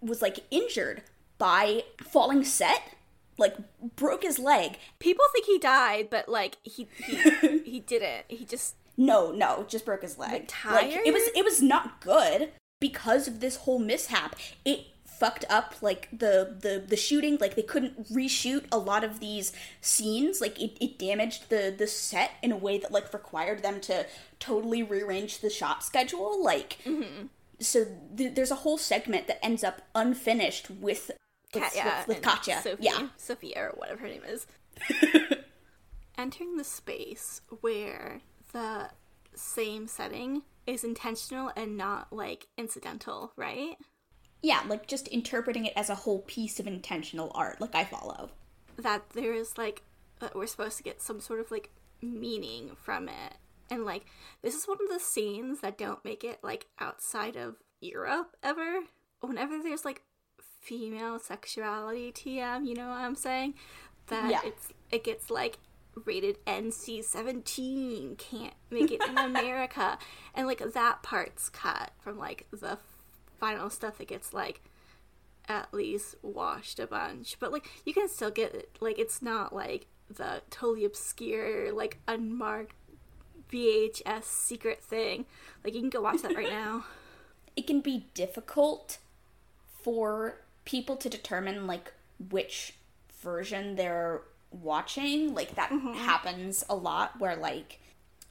was 0.00 0.22
like 0.22 0.40
injured 0.50 1.02
by 1.38 1.84
falling 2.02 2.44
set 2.44 2.94
like 3.40 3.56
broke 3.96 4.22
his 4.22 4.38
leg 4.38 4.78
People 4.98 5.24
think 5.32 5.46
he 5.46 5.58
died, 5.58 6.08
but 6.10 6.28
like 6.28 6.58
he 6.62 6.88
he, 7.04 7.58
he 7.64 7.80
didn't. 7.80 8.26
He 8.28 8.44
just 8.44 8.76
No, 8.96 9.32
no, 9.32 9.64
just 9.68 9.84
broke 9.84 10.02
his 10.02 10.18
leg. 10.18 10.46
Like, 10.74 11.06
it 11.06 11.12
was 11.12 11.22
it 11.34 11.44
was 11.44 11.62
not 11.62 12.00
good 12.00 12.52
because 12.80 13.26
of 13.28 13.40
this 13.40 13.56
whole 13.56 13.78
mishap. 13.78 14.36
It 14.64 14.86
fucked 15.04 15.44
up 15.50 15.74
like 15.82 16.08
the 16.10 16.56
the 16.60 16.82
the 16.86 16.96
shooting 16.96 17.36
like 17.40 17.54
they 17.54 17.62
couldn't 17.62 18.10
reshoot 18.10 18.64
a 18.72 18.78
lot 18.78 19.04
of 19.04 19.20
these 19.20 19.52
scenes 19.82 20.40
like 20.40 20.58
it, 20.58 20.82
it 20.82 20.98
damaged 20.98 21.50
the 21.50 21.74
the 21.76 21.86
set 21.86 22.30
in 22.42 22.50
a 22.50 22.56
way 22.56 22.78
that 22.78 22.90
like 22.90 23.12
required 23.12 23.62
them 23.62 23.82
to 23.82 24.06
totally 24.38 24.82
rearrange 24.82 25.40
the 25.40 25.50
shot 25.50 25.84
schedule 25.84 26.42
like 26.42 26.78
mm-hmm. 26.86 27.26
so 27.58 27.84
th- 28.16 28.34
there's 28.34 28.50
a 28.50 28.56
whole 28.56 28.78
segment 28.78 29.26
that 29.26 29.44
ends 29.44 29.62
up 29.62 29.82
unfinished 29.94 30.70
with, 30.70 31.10
Katya 31.52 32.04
with, 32.06 32.08
with 32.08 32.22
Katya. 32.22 32.60
Sophie, 32.62 32.84
yeah 32.84 33.08
Sophia 33.16 33.70
or 33.70 33.70
whatever 33.76 34.00
her 34.00 34.08
name 34.08 34.22
is. 34.26 34.46
Entering 36.18 36.56
the 36.56 36.64
space 36.64 37.40
where 37.60 38.20
the 38.52 38.90
same 39.34 39.86
setting 39.86 40.42
is 40.66 40.84
intentional 40.84 41.50
and 41.56 41.76
not 41.76 42.12
like 42.12 42.48
incidental, 42.56 43.32
right? 43.36 43.76
yeah 44.42 44.62
like 44.68 44.86
just 44.86 45.06
interpreting 45.08 45.66
it 45.66 45.72
as 45.76 45.90
a 45.90 45.94
whole 45.94 46.20
piece 46.20 46.58
of 46.58 46.66
intentional 46.66 47.30
art 47.34 47.60
like 47.60 47.74
i 47.74 47.84
follow 47.84 48.30
That 48.78 49.10
there 49.10 49.34
is 49.34 49.58
like 49.58 49.82
that 50.20 50.34
we're 50.34 50.46
supposed 50.46 50.76
to 50.78 50.82
get 50.82 51.02
some 51.02 51.20
sort 51.20 51.40
of 51.40 51.50
like 51.50 51.70
meaning 52.02 52.76
from 52.80 53.08
it. 53.08 53.34
And 53.70 53.84
like 53.84 54.06
this 54.42 54.54
is 54.54 54.66
one 54.68 54.78
of 54.82 54.88
the 54.92 55.04
scenes 55.04 55.60
that 55.60 55.78
don't 55.78 56.04
make 56.04 56.24
it 56.24 56.38
like 56.42 56.66
outside 56.78 57.36
of 57.36 57.56
Europe 57.80 58.36
ever. 58.42 58.80
Whenever 59.20 59.62
there's 59.62 59.84
like 59.84 60.02
female 60.60 61.18
sexuality 61.18 62.12
TM, 62.12 62.66
you 62.66 62.74
know 62.74 62.88
what 62.88 62.98
I'm 62.98 63.14
saying? 63.16 63.54
That 64.08 64.30
Yeah. 64.30 64.40
it's 64.44 64.68
it 64.90 65.04
gets 65.04 65.30
like 65.30 65.58
rated 66.04 66.38
NC 66.46 67.02
seventeen, 67.04 68.16
can't 68.16 68.54
make 68.70 68.90
it 68.90 69.02
in 69.08 69.18
America. 69.30 69.98
And 70.34 70.46
like 70.46 70.62
that 70.72 71.02
part's 71.02 71.48
cut 71.48 71.92
from 72.00 72.18
like 72.18 72.46
the 72.52 72.78
final 73.38 73.70
stuff 73.70 73.98
that 73.98 74.08
gets 74.08 74.32
like 74.32 74.60
at 75.48 75.72
least 75.74 76.14
washed 76.22 76.78
a 76.78 76.86
bunch. 76.86 77.36
But 77.40 77.52
like 77.52 77.68
you 77.84 77.94
can 77.94 78.08
still 78.08 78.30
get 78.30 78.54
it. 78.54 78.76
Like 78.80 78.98
it's 78.98 79.20
not 79.22 79.54
like 79.54 79.86
the 80.08 80.42
totally 80.50 80.84
obscure, 80.84 81.72
like 81.72 81.98
unmarked 82.06 82.74
VHS 83.50 84.24
secret 84.24 84.82
thing. 84.82 85.24
Like 85.64 85.74
you 85.74 85.80
can 85.80 85.90
go 85.90 86.02
watch 86.02 86.22
that 86.22 86.36
right 86.36 86.50
now. 86.62 86.84
it 87.56 87.66
can 87.66 87.80
be 87.80 88.06
difficult 88.14 88.98
for 89.82 90.36
people 90.70 90.96
to 90.96 91.08
determine 91.08 91.66
like 91.66 91.92
which 92.28 92.74
version 93.22 93.74
they're 93.74 94.20
watching 94.52 95.34
like 95.34 95.54
that 95.54 95.70
mm-hmm. 95.70 95.92
happens 95.92 96.64
a 96.68 96.74
lot 96.74 97.18
where 97.18 97.36
like 97.36 97.80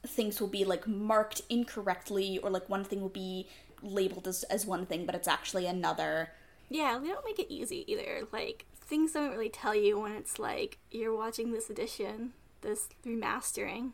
things 0.06 0.40
will 0.40 0.48
be 0.48 0.64
like 0.64 0.86
marked 0.86 1.42
incorrectly 1.50 2.38
or 2.38 2.48
like 2.50 2.68
one 2.68 2.84
thing 2.84 3.00
will 3.00 3.08
be 3.08 3.46
labeled 3.82 4.26
as, 4.26 4.42
as 4.44 4.64
one 4.64 4.86
thing 4.86 5.04
but 5.04 5.14
it's 5.14 5.28
actually 5.28 5.66
another 5.66 6.30
Yeah, 6.70 6.98
they 6.98 7.08
don't 7.08 7.24
make 7.24 7.38
it 7.38 7.52
easy 7.52 7.84
either. 7.90 8.22
Like 8.32 8.64
things 8.74 9.12
don't 9.12 9.30
really 9.30 9.48
tell 9.48 9.74
you 9.74 9.98
when 9.98 10.12
it's 10.12 10.38
like 10.38 10.78
you're 10.90 11.16
watching 11.16 11.52
this 11.52 11.68
edition, 11.68 12.32
this 12.60 12.88
remastering. 13.04 13.90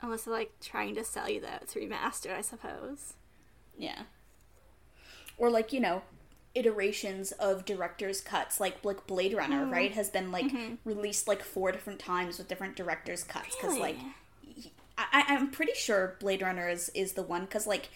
Unless 0.00 0.24
they're 0.24 0.34
like 0.34 0.52
trying 0.60 0.94
to 0.94 1.04
sell 1.04 1.28
you 1.28 1.40
that 1.40 1.62
it's 1.62 1.74
remastered, 1.74 2.36
I 2.36 2.42
suppose. 2.42 3.14
yeah 3.76 4.02
or 5.38 5.50
like 5.50 5.72
you 5.72 5.80
know 5.80 6.02
iterations 6.56 7.32
of 7.32 7.64
director's 7.64 8.20
cuts 8.20 8.58
like 8.58 8.82
like 8.82 9.06
blade 9.06 9.34
runner 9.34 9.62
mm-hmm. 9.62 9.72
right 9.72 9.92
has 9.92 10.08
been 10.08 10.32
like 10.32 10.46
mm-hmm. 10.46 10.74
released 10.84 11.28
like 11.28 11.42
four 11.42 11.70
different 11.70 11.98
times 11.98 12.38
with 12.38 12.48
different 12.48 12.74
director's 12.74 13.22
cuts 13.22 13.54
because 13.54 13.78
like 13.78 13.96
I, 14.98 15.24
I'm 15.28 15.50
pretty 15.50 15.74
sure 15.74 16.16
Blade 16.20 16.42
Runner 16.42 16.68
is, 16.68 16.90
is 16.94 17.12
the 17.12 17.22
one 17.22 17.42
because 17.42 17.66
like 17.66 17.90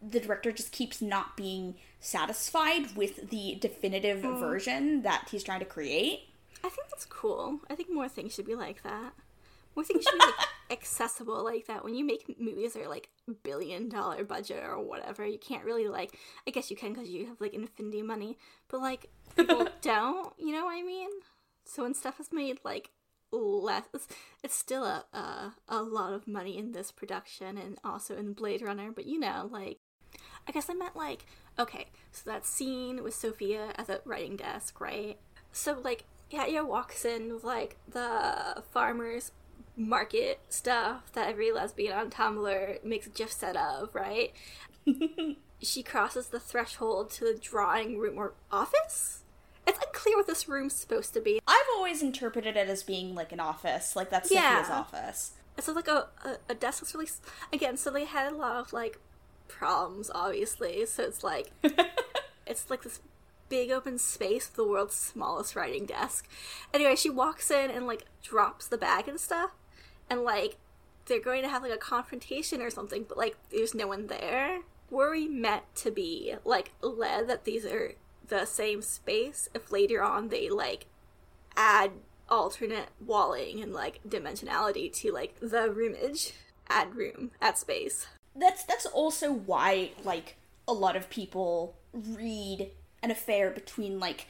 the 0.00 0.20
director 0.20 0.52
just 0.52 0.72
keeps 0.72 1.02
not 1.02 1.36
being 1.36 1.74
satisfied 2.00 2.94
with 2.96 3.30
the 3.30 3.56
definitive 3.60 4.22
mm. 4.22 4.38
version 4.38 5.02
that 5.02 5.28
he's 5.30 5.42
trying 5.42 5.60
to 5.60 5.66
create. 5.66 6.28
I 6.62 6.68
think 6.68 6.88
that's 6.90 7.06
cool. 7.06 7.60
I 7.68 7.74
think 7.74 7.90
more 7.90 8.08
things 8.08 8.34
should 8.34 8.46
be 8.46 8.54
like 8.54 8.82
that. 8.82 9.14
More 9.74 9.84
things 9.84 10.04
should 10.04 10.18
be 10.18 10.24
like 10.24 10.48
accessible 10.70 11.44
like 11.44 11.66
that. 11.66 11.84
When 11.84 11.94
you 11.94 12.04
make 12.04 12.38
movies 12.38 12.74
that 12.74 12.82
are 12.82 12.88
like 12.88 13.08
billion 13.42 13.88
dollar 13.88 14.24
budget 14.24 14.62
or 14.62 14.80
whatever, 14.82 15.26
you 15.26 15.38
can't 15.38 15.64
really 15.64 15.88
like. 15.88 16.16
I 16.46 16.50
guess 16.50 16.70
you 16.70 16.76
can 16.76 16.92
because 16.92 17.08
you 17.08 17.26
have 17.26 17.40
like 17.40 17.54
infinity 17.54 18.02
money, 18.02 18.38
but 18.68 18.80
like 18.80 19.08
people 19.36 19.68
don't. 19.82 20.32
You 20.38 20.52
know 20.52 20.64
what 20.64 20.78
I 20.78 20.82
mean? 20.82 21.10
So 21.64 21.82
when 21.82 21.94
stuff 21.94 22.20
is 22.20 22.32
made 22.32 22.58
like 22.64 22.90
less, 23.32 23.84
it's, 23.92 24.06
it's 24.42 24.54
still 24.54 24.84
a, 24.84 25.04
a 25.12 25.54
a 25.68 25.82
lot 25.82 26.12
of 26.12 26.28
money 26.28 26.56
in 26.56 26.72
this 26.72 26.92
production 26.92 27.58
and 27.58 27.78
also 27.84 28.16
in 28.16 28.32
Blade 28.32 28.62
Runner. 28.62 28.92
But 28.92 29.06
you 29.06 29.18
know, 29.18 29.48
like 29.50 29.78
I 30.46 30.52
guess 30.52 30.70
I 30.70 30.74
meant 30.74 30.96
like 30.96 31.26
okay, 31.58 31.86
so 32.12 32.30
that 32.30 32.46
scene 32.46 33.02
with 33.02 33.14
Sophia 33.14 33.72
at 33.76 33.86
the 33.86 34.00
writing 34.04 34.36
desk, 34.36 34.80
right? 34.80 35.18
So 35.52 35.78
like 35.82 36.04
Katya 36.30 36.64
walks 36.64 37.04
in 37.04 37.32
with 37.32 37.44
like 37.44 37.76
the 37.88 38.62
farmers 38.72 39.30
market 39.76 40.40
stuff 40.48 41.12
that 41.12 41.28
every 41.28 41.50
lesbian 41.52 41.92
on 41.96 42.10
Tumblr 42.10 42.84
makes 42.84 43.06
a 43.06 43.10
gif 43.10 43.32
set 43.32 43.56
of, 43.56 43.94
right? 43.94 44.32
she 45.62 45.82
crosses 45.82 46.28
the 46.28 46.40
threshold 46.40 47.10
to 47.10 47.24
the 47.24 47.38
drawing 47.38 47.98
room 47.98 48.18
or 48.18 48.34
office. 48.52 49.20
It's 49.66 49.78
unclear 49.84 50.16
what 50.16 50.26
this 50.26 50.48
room's 50.48 50.74
supposed 50.74 51.14
to 51.14 51.20
be. 51.20 51.40
I've 51.46 51.66
always 51.74 52.02
interpreted 52.02 52.56
it 52.56 52.68
as 52.68 52.82
being 52.82 53.14
like 53.14 53.32
an 53.32 53.40
office, 53.40 53.96
like 53.96 54.10
that's 54.10 54.30
Yeah. 54.30 54.62
Sophia's 54.62 54.70
office. 54.70 55.30
So 55.60 55.72
like 55.72 55.88
a, 55.88 56.08
a, 56.24 56.36
a 56.50 56.54
desk 56.54 56.80
that's 56.80 56.94
really 56.94 57.08
again. 57.52 57.76
So 57.76 57.90
they 57.90 58.04
had 58.04 58.30
a 58.32 58.36
lot 58.36 58.56
of 58.56 58.72
like 58.72 58.98
problems, 59.48 60.10
obviously. 60.14 60.84
So 60.86 61.04
it's 61.04 61.24
like 61.24 61.50
it's 62.46 62.68
like 62.68 62.82
this 62.82 63.00
big 63.48 63.70
open 63.70 63.98
space 63.98 64.48
with 64.48 64.56
the 64.56 64.66
world's 64.66 64.94
smallest 64.96 65.54
writing 65.56 65.86
desk. 65.86 66.28
Anyway, 66.74 66.96
she 66.96 67.08
walks 67.08 67.50
in 67.50 67.70
and 67.70 67.86
like 67.86 68.04
drops 68.22 68.66
the 68.66 68.76
bag 68.78 69.06
and 69.08 69.18
stuff, 69.20 69.50
and 70.10 70.22
like 70.22 70.56
they're 71.06 71.20
going 71.20 71.42
to 71.42 71.48
have 71.48 71.62
like 71.62 71.72
a 71.72 71.78
confrontation 71.78 72.62
or 72.62 72.70
something, 72.70 73.04
but 73.08 73.18
like 73.18 73.36
there's 73.50 73.74
no 73.74 73.86
one 73.86 74.06
there. 74.06 74.60
Were 74.90 75.10
we 75.10 75.28
meant 75.28 75.64
to 75.76 75.90
be 75.90 76.34
like 76.44 76.72
led 76.80 77.28
that 77.28 77.44
these 77.44 77.64
are 77.64 77.94
the 78.28 78.44
same 78.44 78.82
space 78.82 79.48
if 79.54 79.70
later 79.70 80.02
on 80.02 80.28
they 80.28 80.48
like 80.48 80.86
add 81.56 81.92
alternate 82.28 82.88
walling 83.04 83.62
and 83.62 83.72
like 83.72 84.00
dimensionality 84.08 84.92
to 84.92 85.12
like 85.12 85.38
the 85.40 85.70
roomage 85.70 86.32
add 86.68 86.94
room 86.94 87.30
add 87.40 87.58
space 87.58 88.06
That's 88.34 88.64
that's 88.64 88.86
also 88.86 89.30
why 89.30 89.90
like 90.04 90.36
a 90.66 90.72
lot 90.72 90.96
of 90.96 91.10
people 91.10 91.76
read 91.92 92.70
an 93.02 93.10
affair 93.10 93.50
between 93.50 94.00
like 94.00 94.26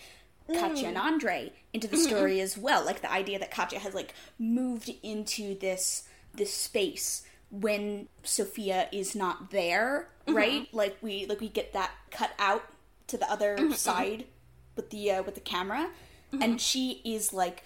Katya 0.52 0.88
and 0.88 0.96
mm. 0.96 1.02
Andre 1.02 1.52
into 1.72 1.88
the 1.88 1.96
story 1.96 2.40
as 2.40 2.58
well. 2.58 2.84
Like 2.84 3.00
the 3.00 3.10
idea 3.10 3.38
that 3.38 3.50
Katya 3.50 3.78
has 3.78 3.94
like 3.94 4.14
moved 4.38 4.90
into 5.02 5.58
this 5.58 6.04
this 6.34 6.52
space 6.52 7.22
when 7.50 8.08
Sophia 8.22 8.88
is 8.92 9.14
not 9.14 9.50
there, 9.50 10.08
mm-hmm. 10.26 10.36
right? 10.36 10.68
Like 10.72 10.96
we 11.00 11.26
like 11.26 11.40
we 11.40 11.48
get 11.48 11.72
that 11.72 11.90
cut 12.10 12.32
out 12.38 12.64
to 13.06 13.16
the 13.16 13.30
other 13.30 13.56
mm-hmm. 13.56 13.72
side 13.72 14.24
with 14.76 14.90
the 14.90 15.12
uh, 15.12 15.22
with 15.22 15.34
the 15.34 15.40
camera, 15.40 15.88
mm-hmm. 16.32 16.42
and 16.42 16.60
she 16.60 17.00
is 17.04 17.32
like 17.32 17.64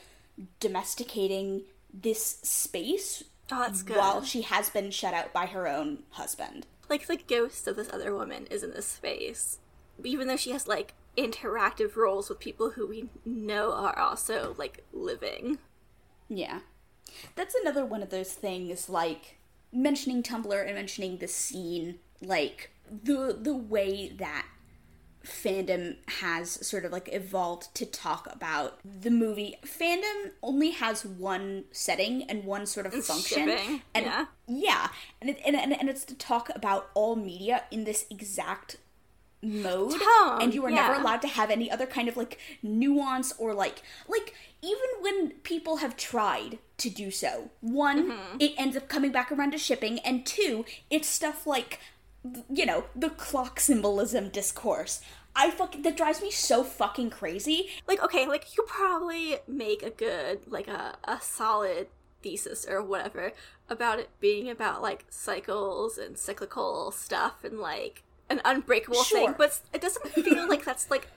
domesticating 0.60 1.62
this 1.92 2.38
space 2.42 3.24
oh 3.50 3.72
while 3.88 4.22
she 4.22 4.42
has 4.42 4.70
been 4.70 4.90
shut 4.90 5.14
out 5.14 5.32
by 5.32 5.46
her 5.46 5.66
own 5.66 6.00
husband. 6.10 6.66
like 6.88 7.06
the 7.06 7.16
ghost 7.16 7.66
of 7.66 7.76
this 7.76 7.92
other 7.92 8.14
woman 8.14 8.46
is 8.50 8.62
in 8.62 8.70
this 8.72 8.86
space 8.86 9.58
even 10.04 10.28
though 10.28 10.36
she 10.36 10.50
has 10.50 10.68
like 10.68 10.94
interactive 11.16 11.96
roles 11.96 12.28
with 12.28 12.38
people 12.38 12.70
who 12.70 12.86
we 12.86 13.08
know 13.24 13.72
are 13.72 13.98
also 13.98 14.54
like 14.58 14.84
living 14.92 15.58
Yeah. 16.28 16.60
That's 17.34 17.54
another 17.54 17.84
one 17.84 18.02
of 18.02 18.10
those 18.10 18.32
things 18.32 18.88
like 18.88 19.38
mentioning 19.72 20.22
Tumblr 20.22 20.66
and 20.66 20.74
mentioning 20.74 21.18
the 21.18 21.28
scene, 21.28 21.98
like 22.20 22.70
the 22.90 23.36
the 23.40 23.54
way 23.54 24.12
that 24.18 24.46
fandom 25.24 25.96
has 26.20 26.66
sort 26.66 26.84
of 26.84 26.92
like 26.92 27.08
evolved 27.12 27.74
to 27.74 27.84
talk 27.86 28.28
about 28.32 28.78
the 28.84 29.10
movie. 29.10 29.56
Fandom 29.64 30.30
only 30.42 30.70
has 30.70 31.04
one 31.04 31.64
setting 31.72 32.22
and 32.24 32.44
one 32.44 32.66
sort 32.66 32.86
of 32.86 32.94
function. 32.94 33.48
shipping, 33.48 33.82
And 33.94 34.06
yeah. 34.06 34.26
yeah. 34.46 34.88
And, 35.20 35.30
it, 35.30 35.40
and, 35.44 35.56
and 35.56 35.72
and 35.78 35.88
it's 35.88 36.04
to 36.06 36.14
talk 36.14 36.50
about 36.54 36.90
all 36.94 37.16
media 37.16 37.64
in 37.70 37.84
this 37.84 38.06
exact 38.10 38.76
mode 39.42 39.92
Tone, 39.92 40.42
and 40.42 40.54
you 40.54 40.64
are 40.64 40.70
never 40.70 40.94
allowed 40.94 41.22
to 41.22 41.28
have 41.28 41.50
any 41.50 41.70
other 41.70 41.86
kind 41.86 42.08
of 42.08 42.16
like 42.16 42.38
nuance 42.62 43.32
or 43.38 43.54
like 43.54 43.82
like 44.08 44.34
even 44.62 44.88
when 45.00 45.30
people 45.42 45.76
have 45.76 45.96
tried 45.96 46.58
to 46.78 46.90
do 46.90 47.10
so. 47.10 47.50
One 47.60 48.10
Mm-hmm. 48.10 48.36
it 48.40 48.52
ends 48.56 48.76
up 48.76 48.88
coming 48.88 49.12
back 49.12 49.30
around 49.32 49.52
to 49.52 49.58
shipping 49.58 49.98
and 50.00 50.24
two 50.26 50.64
it's 50.90 51.08
stuff 51.08 51.46
like 51.46 51.80
you 52.52 52.66
know 52.66 52.84
the 52.96 53.10
clock 53.10 53.60
symbolism 53.60 54.28
discourse. 54.28 55.00
I 55.36 55.50
fucking 55.50 55.82
that 55.82 55.96
drives 55.96 56.20
me 56.20 56.30
so 56.32 56.64
fucking 56.64 57.10
crazy. 57.10 57.68
Like 57.86 58.02
okay 58.02 58.26
like 58.26 58.56
you 58.56 58.64
probably 58.66 59.36
make 59.46 59.82
a 59.82 59.90
good 59.90 60.40
like 60.48 60.66
a, 60.68 60.96
a 61.04 61.20
solid 61.20 61.88
thesis 62.22 62.66
or 62.68 62.82
whatever 62.82 63.32
about 63.70 64.00
it 64.00 64.10
being 64.18 64.50
about 64.50 64.82
like 64.82 65.04
cycles 65.08 65.96
and 65.98 66.18
cyclical 66.18 66.90
stuff 66.90 67.44
and 67.44 67.60
like 67.60 68.02
an 68.30 68.40
unbreakable 68.44 69.02
Sure. 69.04 69.18
thing 69.26 69.34
but 69.38 69.60
it 69.72 69.80
doesn't 69.80 70.08
feel 70.08 70.48
like 70.48 70.64
that's 70.64 70.90
like 70.90 71.08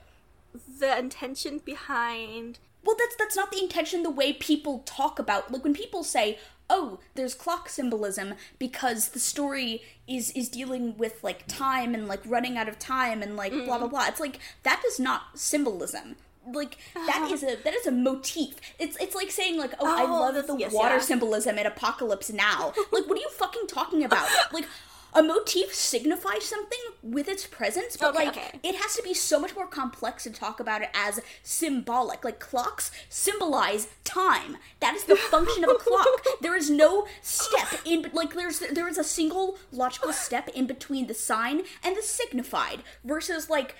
the 0.78 0.98
intention 0.98 1.58
behind 1.64 2.58
Well, 2.84 2.96
that's 2.98 3.14
that's 3.16 3.36
not 3.36 3.52
the 3.52 3.62
intention. 3.62 4.02
The 4.02 4.10
way 4.10 4.32
people 4.32 4.82
talk 4.84 5.20
about, 5.20 5.52
like 5.52 5.62
when 5.62 5.72
people 5.72 6.02
say, 6.02 6.36
"Oh, 6.68 6.98
there's 7.14 7.32
clock 7.32 7.68
symbolism 7.68 8.34
because 8.58 9.10
the 9.10 9.20
story 9.20 9.82
is 10.08 10.32
is 10.32 10.48
dealing 10.48 10.98
with 10.98 11.22
like 11.22 11.46
time 11.46 11.94
and 11.94 12.08
like 12.08 12.20
running 12.26 12.58
out 12.58 12.68
of 12.68 12.80
time 12.80 13.22
and 13.22 13.36
like 13.36 13.52
blah 13.52 13.78
blah 13.78 13.86
mm. 13.86 13.90
blah." 13.90 14.06
It's 14.08 14.18
like 14.18 14.40
that 14.64 14.82
is 14.84 14.98
not 14.98 15.38
symbolism. 15.38 16.16
Like 16.44 16.76
that 16.94 17.28
ah. 17.30 17.32
is 17.32 17.44
a 17.44 17.54
that 17.62 17.72
is 17.72 17.86
a 17.86 17.92
motif. 17.92 18.56
It's 18.80 18.96
it's 19.00 19.14
like 19.14 19.30
saying 19.30 19.58
like, 19.58 19.74
"Oh, 19.78 19.86
I 19.86 20.02
Oh, 20.02 20.20
love 20.20 20.34
that's- 20.34 20.50
the 20.52 20.58
yes, 20.58 20.72
water 20.72 20.96
yeah. 20.96 21.00
symbolism 21.02 21.58
in 21.58 21.66
Apocalypse 21.66 22.30
Now." 22.32 22.72
like, 22.90 23.06
what 23.06 23.16
are 23.16 23.20
you 23.22 23.30
fucking 23.30 23.68
talking 23.68 24.02
about? 24.04 24.28
Like. 24.52 24.66
A 25.14 25.22
motif 25.22 25.74
signifies 25.74 26.44
something 26.44 26.78
with 27.02 27.28
its 27.28 27.46
presence, 27.46 27.96
but 27.98 28.14
Okay, 28.14 28.24
like 28.26 28.36
okay. 28.36 28.60
it 28.62 28.76
has 28.76 28.94
to 28.96 29.02
be 29.02 29.12
so 29.12 29.38
much 29.38 29.54
more 29.54 29.66
complex 29.66 30.24
to 30.24 30.30
talk 30.30 30.58
about 30.58 30.80
it 30.82 30.88
as 30.94 31.20
symbolic. 31.42 32.24
Like 32.24 32.40
clocks 32.40 32.90
symbolize 33.10 33.88
time. 34.04 34.56
That 34.80 34.94
is 34.94 35.04
the 35.04 35.16
function 35.16 35.64
of 35.64 35.70
a 35.70 35.74
clock. 35.74 36.06
There 36.40 36.56
is 36.56 36.70
no 36.70 37.06
step 37.20 37.80
in 37.84 38.10
like 38.14 38.34
there's 38.34 38.60
there 38.60 38.88
is 38.88 38.96
a 38.98 39.04
single 39.04 39.58
logical 39.70 40.12
step 40.12 40.48
in 40.48 40.66
between 40.66 41.06
the 41.06 41.14
sign 41.14 41.62
and 41.84 41.96
the 41.96 42.02
signified 42.02 42.82
versus 43.04 43.50
like 43.50 43.74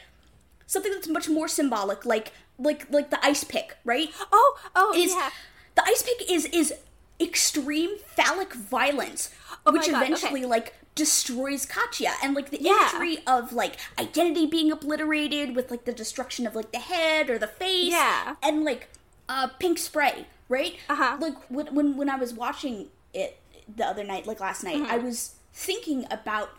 something 0.67 0.93
that's 0.93 1.09
much 1.09 1.29
more 1.29 1.49
symbolic 1.49 2.05
like 2.05 2.33
like 2.59 2.87
like 2.91 3.11
the 3.11 3.25
ice 3.25 3.45
pick, 3.45 3.77
right? 3.85 4.11
oh 4.33 4.59
oh 4.77 4.93
Is 4.95 5.13
yeah 5.13 5.31
the 5.77 5.83
ice 5.87 6.03
pick 6.03 6.31
is 6.31 6.45
is 6.47 6.75
extreme 7.21 7.99
phallic 7.99 8.53
violence 8.55 9.31
Oh 9.65 9.73
which 9.73 9.89
God, 9.89 10.03
eventually 10.03 10.41
okay. 10.41 10.47
like 10.47 10.75
destroys 10.95 11.65
Katya 11.67 12.13
and 12.23 12.35
like 12.35 12.51
the 12.51 12.61
Yeah. 12.61 12.91
imagery 12.93 13.19
of 13.27 13.53
like 13.53 13.77
identity 13.99 14.47
being 14.47 14.71
obliterated 14.71 15.57
with 15.57 15.71
like 15.71 15.85
the 15.85 15.93
destruction 15.93 16.47
of 16.47 16.55
like 16.55 16.71
the 16.73 16.79
head 16.79 17.31
or 17.31 17.39
the 17.39 17.47
face 17.47 17.91
Yeah. 17.93 18.37
and 18.43 18.65
like 18.65 18.89
uh 19.29 19.49
pink 19.59 19.79
spray 19.79 20.27
right 20.49 20.77
Uh-huh. 20.89 21.17
like 21.21 21.35
when, 21.49 21.75
when 21.75 21.97
when 21.97 22.11
I 22.11 22.17
was 22.17 22.35
watching 22.35 22.89
it 23.15 23.39
the 23.75 23.87
other 23.87 24.05
night 24.05 24.27
like 24.27 24.41
last 24.41 24.63
night 24.65 24.77
Mm-hmm. 24.77 24.91
I 24.93 24.99
was 24.99 25.37
thinking 25.55 26.05
about 26.11 26.51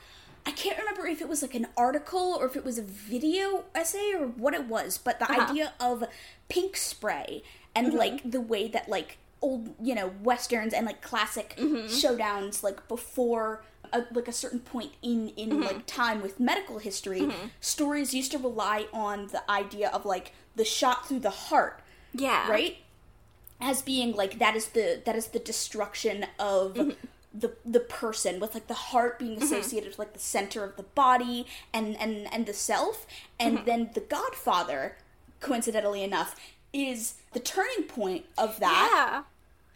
I 0.46 0.52
can't 0.52 0.78
remember 0.78 1.06
if 1.08 1.22
it 1.22 1.30
was 1.30 1.42
like 1.42 1.56
an 1.56 1.68
article 1.78 2.36
or 2.40 2.46
if 2.48 2.56
it 2.58 2.66
was 2.66 2.78
a 2.78 2.82
video 2.82 3.64
essay 3.74 4.12
or 4.14 4.28
what 4.28 4.54
it 4.54 4.66
was, 4.68 4.98
but 4.98 5.20
the 5.20 5.26
Uh-huh. 5.32 5.42
idea 5.50 5.74
of 5.80 6.04
pink 6.50 6.76
spray 6.76 7.44
and 7.76 7.88
Mm-hmm. 7.88 7.98
like 7.98 8.32
the 8.32 8.42
way 8.42 8.68
that 8.68 8.90
like 8.90 9.20
old, 9.42 9.74
you 9.82 9.94
know, 9.96 10.12
westerns 10.24 10.74
and 10.74 10.86
like 10.86 11.02
classic 11.02 11.54
Mm-hmm. 11.58 11.86
showdowns 11.88 12.62
like 12.64 12.88
before 12.90 13.64
a, 13.94 14.06
like 14.12 14.28
a 14.28 14.34
certain 14.34 14.60
point 14.60 14.92
in 15.02 15.30
in 15.30 15.52
Mm-hmm. 15.52 15.64
like 15.64 15.86
time 15.86 16.22
with 16.22 16.40
medical 16.40 16.80
history, 16.80 17.22
mm-hmm. 17.22 17.48
stories 17.62 18.14
used 18.14 18.32
to 18.32 18.38
rely 18.38 18.88
on 18.92 19.28
the 19.28 19.50
idea 19.50 19.90
of 19.90 20.06
like 20.06 20.34
the 20.56 20.66
shot 20.66 21.08
through 21.08 21.20
the 21.20 21.30
heart 21.30 21.80
yeah. 22.14 22.50
right? 22.50 22.78
As 23.60 23.82
being 23.82 24.14
like 24.14 24.40
that 24.40 24.56
is 24.56 24.68
the 24.68 25.02
that 25.06 25.16
is 25.16 25.28
the 25.28 25.40
destruction 25.40 26.26
of 26.40 26.74
mm-hmm. 26.74 26.92
the 27.34 27.54
the 27.66 27.80
person 27.80 28.40
with 28.40 28.54
like 28.54 28.68
the 28.68 28.74
heart 28.74 29.20
being 29.20 29.36
mm-hmm. 29.36 29.44
associated 29.44 29.90
with 29.90 30.00
like 30.00 30.14
the 30.14 30.20
center 30.20 30.64
of 30.64 30.76
the 30.76 30.84
body 30.84 31.46
and 31.74 31.98
and 31.98 32.32
and 32.34 32.46
the 32.46 32.54
self. 32.54 33.06
And 33.40 33.66
then 33.66 33.92
the 33.94 34.02
godfather 34.02 34.98
coincidentally 35.40 36.04
enough 36.04 36.40
is 36.72 37.16
the 37.34 37.40
turning 37.40 37.84
point 37.84 38.26
of 38.38 38.60
that. 38.60 39.24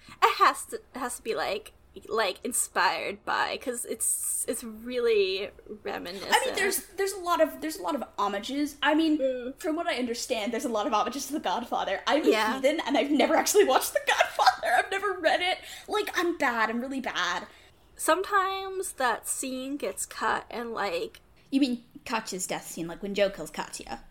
Yeah. 0.10 0.28
It 0.28 0.38
has 0.38 0.66
to 0.66 0.76
it 0.78 1.00
has 1.00 1.18
to 1.18 1.24
be 1.24 1.36
like 1.36 1.72
like 2.08 2.40
inspired 2.44 3.24
by 3.26 3.54
because 3.54 3.86
it's 3.86 4.46
it's 4.48 4.64
really 4.64 5.50
reminiscent 5.84 6.32
I 6.32 6.46
mean, 6.46 6.56
there's 6.56 6.84
there's 6.98 7.14
a 7.14 7.20
lot 7.20 7.42
of 7.42 7.60
there's 7.62 7.78
a 7.78 7.82
lot 7.82 7.96
of 7.96 8.04
homages. 8.18 8.76
I 8.82 8.96
mean, 8.96 9.54
from 9.58 9.76
what 9.76 9.88
I 9.88 9.96
understand, 9.96 10.54
there's 10.54 10.66
a 10.66 10.70
lot 10.70 10.88
of 10.88 10.94
homages 10.94 11.28
to 11.28 11.34
The 11.34 11.40
Godfather. 11.40 12.00
I'm 12.08 12.26
a 12.26 12.30
Yeah. 12.30 12.56
heathen, 12.56 12.80
and 12.86 12.98
I've 12.98 13.12
never 13.12 13.36
actually 13.36 13.66
watched 13.66 13.94
The 13.94 14.00
Godfather. 14.08 14.68
I've 14.78 14.92
never 14.92 15.14
read 15.20 15.42
it. 15.42 15.58
Like, 15.88 16.10
I'm 16.18 16.38
bad. 16.38 16.70
I'm 16.70 16.82
really 16.82 17.02
bad. 17.02 17.48
sometimes 17.96 18.94
that 18.94 19.28
scene 19.28 19.76
gets 19.78 20.06
cut 20.06 20.46
and 20.50 20.72
like 20.74 21.20
You 21.50 21.60
mean 21.62 21.84
Katya's 22.06 22.48
death 22.48 22.68
scene, 22.68 22.88
like 22.88 23.02
when 23.04 23.14
Joe 23.16 23.30
kills 23.30 23.52
Katya? 23.52 24.02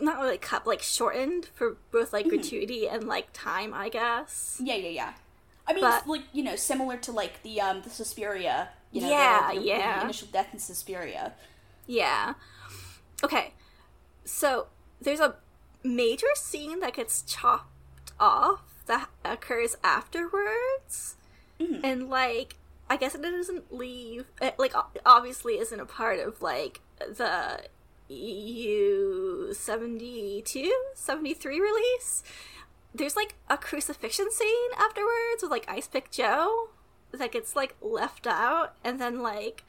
not 0.00 0.20
really 0.20 0.38
cut, 0.38 0.64
like 0.66 0.80
shortened 0.80 1.46
for 1.54 1.76
both 1.90 2.12
Mm-hmm. 2.12 2.16
like 2.16 2.28
gratuity 2.28 2.88
and 2.88 3.08
like 3.08 3.28
time, 3.32 3.74
I 3.74 3.88
guess. 3.88 4.60
Yeah, 4.62 4.76
yeah, 4.76 4.88
yeah. 4.90 5.12
I 5.66 5.72
mean, 5.74 5.82
But- 5.82 6.06
like 6.06 6.22
you 6.32 6.42
know, 6.42 6.56
similar 6.56 6.96
to 6.98 7.12
like 7.12 7.42
the 7.42 7.60
um 7.60 7.82
the 7.82 7.90
Suspiria. 7.90 8.70
You 8.90 9.00
know, 9.02 9.06
the- 9.08 9.12
Yeah, 9.12 9.52
the, 9.54 9.60
the 9.60 9.66
yeah. 9.66 10.04
initial 10.04 10.28
death 10.32 10.48
in 10.52 10.58
Suspiria. 10.58 11.32
Yeah. 11.86 12.34
Okay. 13.24 13.54
So 14.24 14.66
there's 15.00 15.20
a 15.20 15.36
major 15.82 16.26
scene 16.34 16.80
that 16.80 16.94
gets 16.94 17.22
chopped 17.22 18.12
off 18.20 18.60
that 18.86 19.08
occurs 19.24 19.76
afterwards, 19.82 21.16
Mm-hmm. 21.60 21.84
and 21.84 22.08
like 22.10 22.56
I 22.90 22.96
guess 22.96 23.14
it 23.14 23.22
doesn't 23.22 23.72
leave. 23.72 24.26
It, 24.40 24.58
like 24.58 24.74
obviously 25.06 25.54
isn't 25.58 25.78
a 25.80 25.86
part 25.86 26.18
of 26.18 26.42
like 26.42 26.80
the 26.98 27.62
EU 28.08 29.52
72, 29.54 30.72
73 30.94 31.60
release. 31.60 32.22
There's 32.94 33.16
like 33.16 33.34
a 33.48 33.56
crucifixion 33.56 34.30
scene 34.30 34.70
afterwards 34.78 35.42
with 35.42 35.50
like 35.50 35.68
Ice 35.68 35.86
Pick 35.88 36.10
Joe 36.10 36.68
that 37.12 37.32
gets 37.32 37.56
like 37.56 37.74
left 37.80 38.26
out, 38.26 38.74
and 38.84 39.00
then 39.00 39.22
like, 39.22 39.64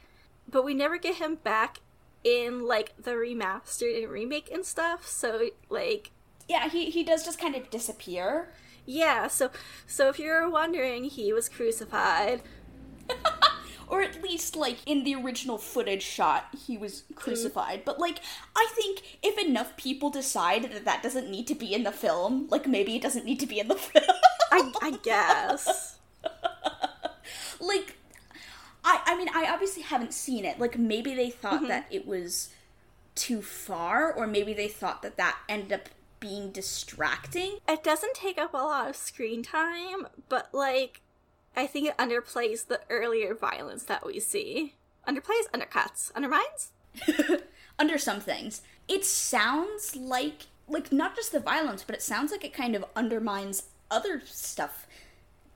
but 0.50 0.64
we 0.64 0.74
never 0.74 0.98
get 0.98 1.16
him 1.16 1.36
back 1.36 1.80
in 2.22 2.66
like 2.66 2.92
the 3.02 3.12
remastered 3.12 4.02
and 4.02 4.10
remake 4.10 4.50
and 4.52 4.64
stuff. 4.64 5.06
So 5.06 5.48
like, 5.70 6.10
Yeah, 6.48 6.68
he 6.68 6.90
he 6.90 7.02
does 7.02 7.24
just 7.24 7.38
kind 7.40 7.54
of 7.54 7.70
disappear. 7.70 8.52
yeah. 8.86 9.26
So 9.28 9.50
so 9.86 10.08
if 10.10 10.18
you're 10.18 10.48
wondering, 10.48 11.04
he 11.04 11.32
was 11.32 11.48
crucified. 11.48 12.42
or 13.88 14.02
at 14.02 14.22
least 14.22 14.56
like 14.56 14.78
in 14.86 15.04
the 15.04 15.14
original 15.14 15.58
footage 15.58 16.02
shot 16.02 16.48
he 16.66 16.76
was 16.76 17.02
mm. 17.02 17.16
crucified. 17.16 17.84
But 17.84 17.98
like 17.98 18.20
i 18.56 18.68
think 18.74 19.02
if 19.22 19.38
enough 19.38 19.76
people 19.76 20.10
decide 20.10 20.64
that 20.64 20.84
that 20.84 21.02
doesn't 21.02 21.30
need 21.30 21.46
to 21.48 21.54
be 21.54 21.74
in 21.74 21.84
the 21.84 21.92
film 21.92 22.46
like 22.50 22.66
maybe 22.66 22.96
it 22.96 23.02
doesn't 23.02 23.24
need 23.24 23.40
to 23.40 23.46
be 23.46 23.60
in 23.60 23.68
the 23.68 23.74
film. 23.90 24.04
I 24.50 24.72
I 24.82 24.90
guess. 25.02 25.98
like 27.60 27.96
i 28.84 29.00
i 29.06 29.16
mean 29.16 29.28
i 29.34 29.46
obviously 29.50 29.82
haven't 29.82 30.14
seen 30.14 30.44
it. 30.44 30.58
Like 30.58 30.78
maybe 30.78 31.14
they 31.14 31.30
thought 31.30 31.54
mm-hmm. 31.54 31.68
that 31.68 31.86
it 31.90 32.06
was 32.06 32.50
too 33.14 33.42
far 33.42 34.12
or 34.12 34.26
maybe 34.26 34.52
they 34.52 34.68
thought 34.68 35.02
that 35.02 35.16
that 35.16 35.38
ended 35.48 35.72
up 35.72 35.88
being 36.24 36.50
distracting. 36.50 37.58
It 37.68 37.84
doesn't 37.84 38.14
take 38.14 38.38
up 38.38 38.54
a 38.54 38.56
lot 38.56 38.88
of 38.88 38.96
screen 38.96 39.42
time, 39.42 40.06
but 40.30 40.48
like 40.54 41.02
I 41.56 41.66
think 41.66 41.88
it 41.88 41.96
underplays 41.96 42.66
the 42.66 42.80
earlier 42.90 43.34
violence 43.34 43.84
that 43.84 44.04
we 44.04 44.20
see. 44.20 44.74
Underplays, 45.06 45.48
undercuts, 45.52 46.12
undermines. 46.14 46.72
under 47.78 47.98
some 47.98 48.20
things. 48.20 48.62
It 48.88 49.04
sounds 49.04 49.96
like 49.96 50.46
like 50.66 50.92
not 50.92 51.14
just 51.14 51.32
the 51.32 51.40
violence, 51.40 51.84
but 51.84 51.94
it 51.94 52.02
sounds 52.02 52.32
like 52.32 52.44
it 52.44 52.54
kind 52.54 52.74
of 52.74 52.84
undermines 52.96 53.64
other 53.90 54.22
stuff 54.24 54.86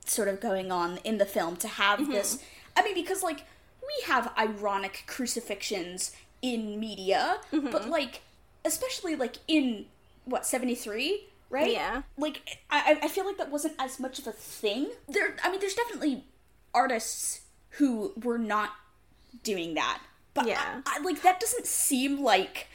sort 0.05 0.27
of 0.27 0.39
going 0.39 0.71
on 0.71 0.97
in 1.03 1.17
the 1.17 1.25
film 1.25 1.55
to 1.57 1.67
have 1.67 1.99
mm-hmm. 1.99 2.11
this 2.11 2.43
I 2.75 2.83
mean 2.83 2.93
because 2.93 3.23
like 3.23 3.45
we 3.81 4.05
have 4.05 4.31
ironic 4.37 5.03
crucifixions 5.07 6.11
in 6.41 6.79
media, 6.79 7.37
but 7.51 7.61
mm-hmm. 7.61 7.89
like 7.89 8.21
especially 8.65 9.15
like 9.15 9.37
in 9.47 9.85
what 10.25 10.45
73 10.45 11.25
right 11.49 11.71
Yeah. 11.71 12.03
like 12.17 12.59
I, 12.69 12.99
I- 13.03 13.07
feel 13.07 13.25
like 13.25 13.37
that 13.37 13.49
wasn't 13.51 13.73
as 13.79 13.99
much 13.99 14.19
of 14.19 14.27
a 14.27 14.31
thing 14.31 14.89
there 15.07 15.35
i 15.43 15.49
mean 15.51 15.59
there's 15.59 15.73
definitely 15.75 16.23
artists 16.73 17.41
who 17.71 18.13
were 18.23 18.37
not 18.37 18.71
doing 19.43 19.73
that. 19.75 20.01
But 20.33 20.47
Yeah. 20.47 20.81
I, 20.85 20.97
I- 20.97 21.03
like 21.03 21.21
that 21.23 21.39
doesn't 21.39 21.65
seem 21.67 22.21
like 22.23 22.67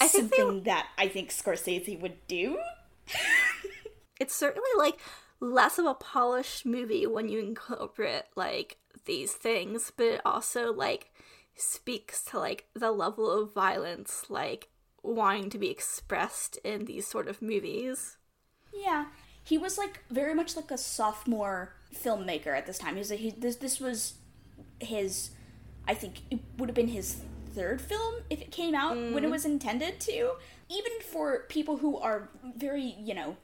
I 0.00 0.08
think 0.08 0.30
they- 0.30 0.36
something 0.38 0.62
that 0.64 0.88
I 0.98 1.08
think 1.08 1.30
Scorsese 1.30 1.98
would 2.00 2.26
do. 2.28 2.58
it's 4.20 4.34
certainly 4.34 4.68
like 4.76 4.98
less 5.40 5.78
of 5.78 5.86
a 5.86 5.94
polished 5.94 6.66
movie 6.66 7.06
when 7.06 7.28
you 7.28 7.38
incorporate 7.38 8.24
like 8.36 8.76
these 9.06 9.32
things 9.32 9.92
but 9.96 10.04
it 10.06 10.20
also 10.24 10.72
like 10.72 11.10
speaks 11.54 12.22
to 12.24 12.38
like 12.38 12.66
the 12.74 12.90
level 12.92 13.30
of 13.30 13.54
violence 13.54 14.24
like 14.28 14.68
wanting 15.02 15.48
to 15.48 15.58
be 15.58 15.70
expressed 15.70 16.56
in 16.58 16.84
these 16.84 17.06
sort 17.06 17.28
of 17.28 17.40
movies 17.40 18.16
Yeah, 18.78 19.06
he 19.42 19.58
was 19.58 19.78
like 19.78 20.00
very 20.10 20.34
much 20.34 20.56
like 20.56 20.70
a 20.70 20.78
sophomore 20.78 21.74
filmmaker 21.94 22.56
at 22.56 22.66
this 22.66 22.78
time. 22.78 22.94
He 22.94 22.98
was 22.98 23.10
like, 23.10 23.20
he, 23.20 23.30
this 23.30 23.56
this 23.56 23.80
was 23.80 24.14
his, 24.80 25.30
I 25.86 25.94
think 25.94 26.20
it 26.30 26.40
would 26.58 26.68
have 26.68 26.76
been 26.76 26.88
his 26.88 27.22
third 27.54 27.80
film 27.80 28.16
if 28.30 28.40
it 28.40 28.50
came 28.50 28.74
out 28.74 28.96
when 28.96 29.24
it 29.24 29.28
mm. 29.28 29.30
was 29.30 29.44
intended 29.44 30.00
to. 30.00 30.32
Even 30.68 30.92
for 31.00 31.44
people 31.48 31.78
who 31.78 31.96
are 31.96 32.28
very 32.56 32.96
you 33.02 33.14
know 33.14 33.36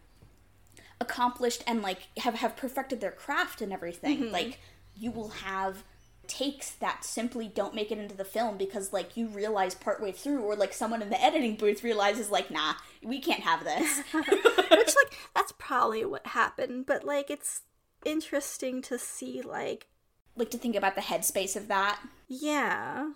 accomplished 1.01 1.65
and 1.67 1.83
like 1.83 2.09
have 2.19 2.35
have 2.35 2.57
perfected 2.57 3.01
their 3.01 3.13
craft 3.13 3.61
and 3.61 3.73
everything, 3.73 4.25
mm-hmm. 4.25 4.33
like 4.33 4.61
you 4.97 5.11
will 5.11 5.31
have 5.31 5.85
takes 6.29 6.71
that 6.71 7.05
simply 7.05 7.49
don't 7.49 7.75
make 7.75 7.91
it 7.91 7.99
into 7.99 8.17
the 8.17 8.25
film 8.25 8.57
because 8.57 8.93
like 8.93 9.17
you 9.17 9.27
realize 9.29 9.75
partway 9.75 10.13
through 10.13 10.41
or 10.41 10.57
like 10.57 10.73
someone 10.73 11.03
in 11.03 11.11
the 11.11 11.23
editing 11.23 11.57
booth 11.57 11.83
realizes 11.85 12.31
like 12.31 12.51
nah 12.51 12.75
we 13.03 13.21
can't 13.21 13.41
have 13.41 13.65
this 13.65 14.03
which 14.13 14.95
like 14.97 15.19
that's 15.35 15.53
probably 15.59 16.05
what 16.05 16.27
happened 16.29 16.87
but 16.87 17.05
like 17.05 17.31
it's 17.31 17.63
interesting 18.05 18.83
to 18.83 18.99
see 18.99 19.43
like 19.43 19.87
like 20.37 20.51
to 20.51 20.59
think 20.59 20.75
about 20.77 20.95
the 20.95 21.01
headspace 21.01 21.57
of 21.57 21.69
that. 21.69 22.01
yeah 22.29 23.13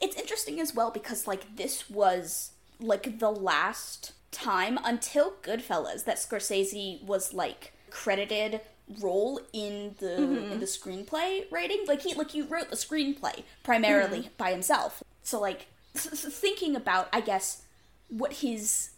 It's 0.00 0.16
interesting 0.16 0.60
as 0.60 0.74
well 0.74 0.90
because 0.90 1.26
like 1.26 1.56
this 1.56 1.88
was 1.90 2.52
like 2.80 3.18
the 3.18 3.30
last 3.30 4.12
time 4.30 4.78
until 4.84 5.34
Goodfellas 5.42 6.04
that 6.04 6.16
Scorsese 6.18 7.02
was 7.04 7.32
like 7.32 7.72
credited 7.90 8.60
role 9.00 9.40
in 9.52 9.94
the 9.98 10.06
mm-hmm. 10.06 10.52
in 10.52 10.60
the 10.60 10.66
screenplay 10.66 11.50
writing. 11.50 11.84
Like 11.86 12.02
he 12.02 12.14
like 12.14 12.30
he 12.30 12.42
wrote 12.42 12.70
the 12.70 12.76
screenplay 12.76 13.42
primarily 13.62 14.20
mm-hmm. 14.20 14.36
by 14.36 14.50
himself. 14.50 15.02
So 15.22 15.40
like 15.40 15.66
s- 15.94 16.06
thinking 16.06 16.76
about 16.76 17.08
I 17.12 17.20
guess 17.20 17.62
what 18.08 18.34
his 18.34 18.90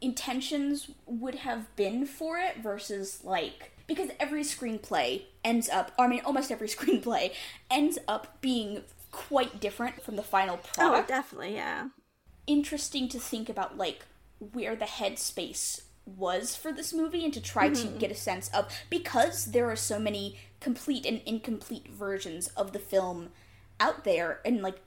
intentions 0.00 0.90
would 1.06 1.36
have 1.36 1.74
been 1.76 2.06
for 2.06 2.38
it 2.38 2.58
versus 2.62 3.22
like 3.24 3.72
because 3.86 4.10
every 4.18 4.42
screenplay 4.42 5.22
ends 5.44 5.68
up 5.68 5.92
I 5.98 6.06
mean 6.06 6.22
almost 6.24 6.50
every 6.50 6.68
screenplay 6.76 7.32
ends 7.70 7.98
up 8.08 8.40
being 8.40 8.82
quite 9.10 9.60
different 9.60 10.02
from 10.02 10.16
the 10.16 10.22
final 10.22 10.56
product. 10.56 10.78
oh 10.78 10.88
product. 10.88 11.08
definitely 11.08 11.54
yeah 11.54 11.88
Interesting 12.46 13.08
to 13.10 13.20
think 13.20 13.48
about 13.48 13.76
like 13.76 14.06
where 14.38 14.74
the 14.74 14.86
headspace 14.86 15.82
was 16.16 16.56
for 16.56 16.72
this 16.72 16.92
movie 16.92 17.24
and 17.24 17.34
to 17.34 17.40
try 17.40 17.68
to 17.68 17.86
mm-hmm. 17.86 17.98
get 17.98 18.10
a 18.10 18.14
sense 18.14 18.48
of 18.48 18.66
because 18.88 19.46
there 19.46 19.70
are 19.70 19.76
so 19.76 19.98
many 19.98 20.38
complete 20.60 21.06
and 21.06 21.20
incomplete 21.24 21.88
versions 21.88 22.48
of 22.48 22.72
the 22.72 22.78
film 22.78 23.30
out 23.78 24.04
there 24.04 24.40
in 24.44 24.62
like 24.62 24.80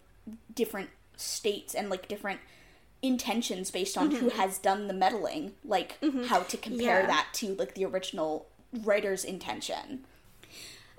different 0.53 0.89
states 1.17 1.73
and 1.73 1.89
like 1.89 2.07
different 2.07 2.39
intentions 3.01 3.69
based 3.69 3.97
on 3.97 4.12
who 4.12 4.29
mm-hmm. 4.29 4.39
has 4.39 4.57
done 4.57 4.88
the 4.88 4.93
meddling 4.93 5.53
like 5.65 5.99
mm-hmm. 6.01 6.23
how 6.23 6.41
to 6.43 6.55
compare 6.57 7.01
Yeah. 7.01 7.07
that 7.07 7.27
to 7.33 7.55
like 7.55 7.75
the 7.75 7.86
original 7.86 8.47
writer's 8.71 9.25
intention. 9.25 10.05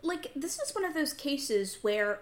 Like 0.03 0.31
this 0.37 0.59
is 0.59 0.75
one 0.75 0.85
of 0.85 0.95
those 0.95 1.15
cases 1.15 1.79
where 1.83 2.21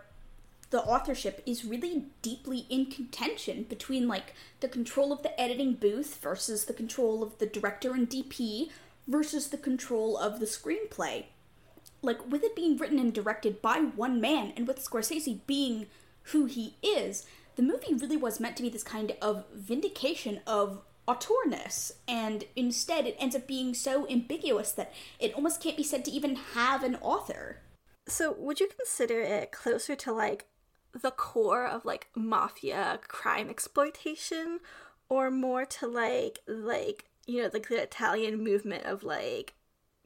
the 0.73 0.83
authorship 0.83 1.43
is 1.45 1.67
really 1.67 2.07
deeply 2.23 2.67
in 2.71 2.87
contention 2.87 3.65
between 3.69 4.09
like 4.09 4.35
the 4.61 4.69
control 4.69 5.13
of 5.13 5.23
the 5.23 5.39
editing 5.39 5.75
booth 5.75 6.19
versus 6.23 6.65
the 6.65 6.73
control 6.73 7.23
of 7.23 7.37
the 7.37 7.47
director 7.47 7.93
and 7.93 8.09
DP 8.09 8.71
versus 9.07 9.49
the 9.49 9.59
control 9.59 10.17
of 10.17 10.41
the 10.41 10.47
screenplay. 10.47 11.27
Like 12.01 12.27
with 12.31 12.43
it 12.43 12.57
being 12.57 12.79
written 12.79 12.99
and 12.99 13.13
directed 13.13 13.61
by 13.61 13.81
one 13.81 14.19
man 14.19 14.55
and 14.57 14.67
with 14.67 14.83
Scorsese 14.83 15.41
being 15.47 15.89
who 16.25 16.47
he 16.47 16.77
is, 16.83 17.27
the 17.57 17.63
movie 17.63 17.93
really 17.93 18.17
was 18.17 18.41
meant 18.41 18.57
to 18.57 18.63
be 18.63 18.71
this 18.71 18.83
kind 18.83 19.15
of 19.21 19.45
vindication 19.55 20.41
of 20.47 20.81
auteurness 21.07 21.93
and 22.09 22.45
instead 22.57 23.07
it 23.07 23.17
ends 23.19 23.37
up 23.37 23.47
being 23.47 23.75
so 23.75 24.09
ambiguous 24.09 24.73
that 24.73 24.95
it 25.21 25.35
almost 25.35 25.63
can't 25.63 25.77
be 25.77 25.83
said 25.83 26.03
to 26.07 26.11
even 26.11 26.37
have 26.55 26.83
an 26.83 26.97
author. 27.03 27.59
So, 28.09 28.35
would 28.39 28.59
you 28.59 28.69
consider 28.69 29.21
it 29.21 29.53
closer 29.53 29.95
to 29.95 30.13
like 30.13 30.47
the 31.01 31.11
core 31.11 31.67
of 31.67 31.85
like 31.85 32.09
mafia 32.15 33.01
crime 33.09 33.49
exploitation 33.49 34.61
or 35.09 35.31
more 35.31 35.65
to 35.65 35.87
like 35.87 36.41
like 36.47 37.07
you 37.27 37.43
know 37.43 37.51
like 37.53 37.69
the 37.69 37.83
Italian 37.83 38.43
movement 38.43 38.85
of 38.85 39.03
like 39.03 39.55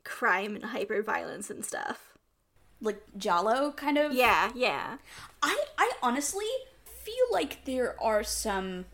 crime 0.05 0.55
and 0.55 0.67
hyper 0.67 1.03
violence 1.03 1.51
and 1.51 1.65
stuff? 1.65 2.15
Like 2.81 3.03
Giallo 3.17 3.73
kind 3.73 3.99
of 3.99 4.13
Yeah, 4.13 4.51
yeah. 4.55 4.99
I 5.43 5.65
I 5.79 5.93
honestly 6.03 6.47
feel 6.85 7.27
like 7.31 7.65
there 7.65 8.01
are 8.03 8.25
some 8.25 8.87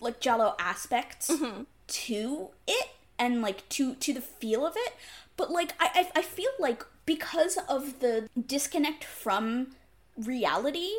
like 0.00 0.20
Giallo 0.20 0.54
aspects 0.58 1.30
mm-hmm. 1.30 1.62
to 1.86 2.48
it 2.66 2.88
and 3.18 3.42
like 3.42 3.68
to 3.70 3.94
to 3.94 4.12
the 4.12 4.20
feel 4.20 4.66
of 4.66 4.74
it, 4.76 4.94
but 5.36 5.50
like 5.50 5.72
I 5.80 5.90
I, 6.14 6.20
I 6.20 6.22
feel 6.22 6.50
like 6.58 6.84
because 7.04 7.58
of 7.68 8.00
the 8.00 8.28
disconnect 8.46 9.02
from 9.02 9.68
reality, 10.16 10.90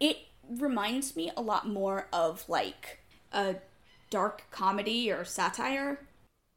it 0.00 0.18
reminds 0.48 1.16
me 1.16 1.30
a 1.36 1.42
lot 1.42 1.68
more 1.68 2.08
of 2.12 2.48
like 2.48 3.00
a 3.32 3.56
dark 4.10 4.44
comedy 4.50 5.10
or 5.10 5.24
satire. 5.24 6.00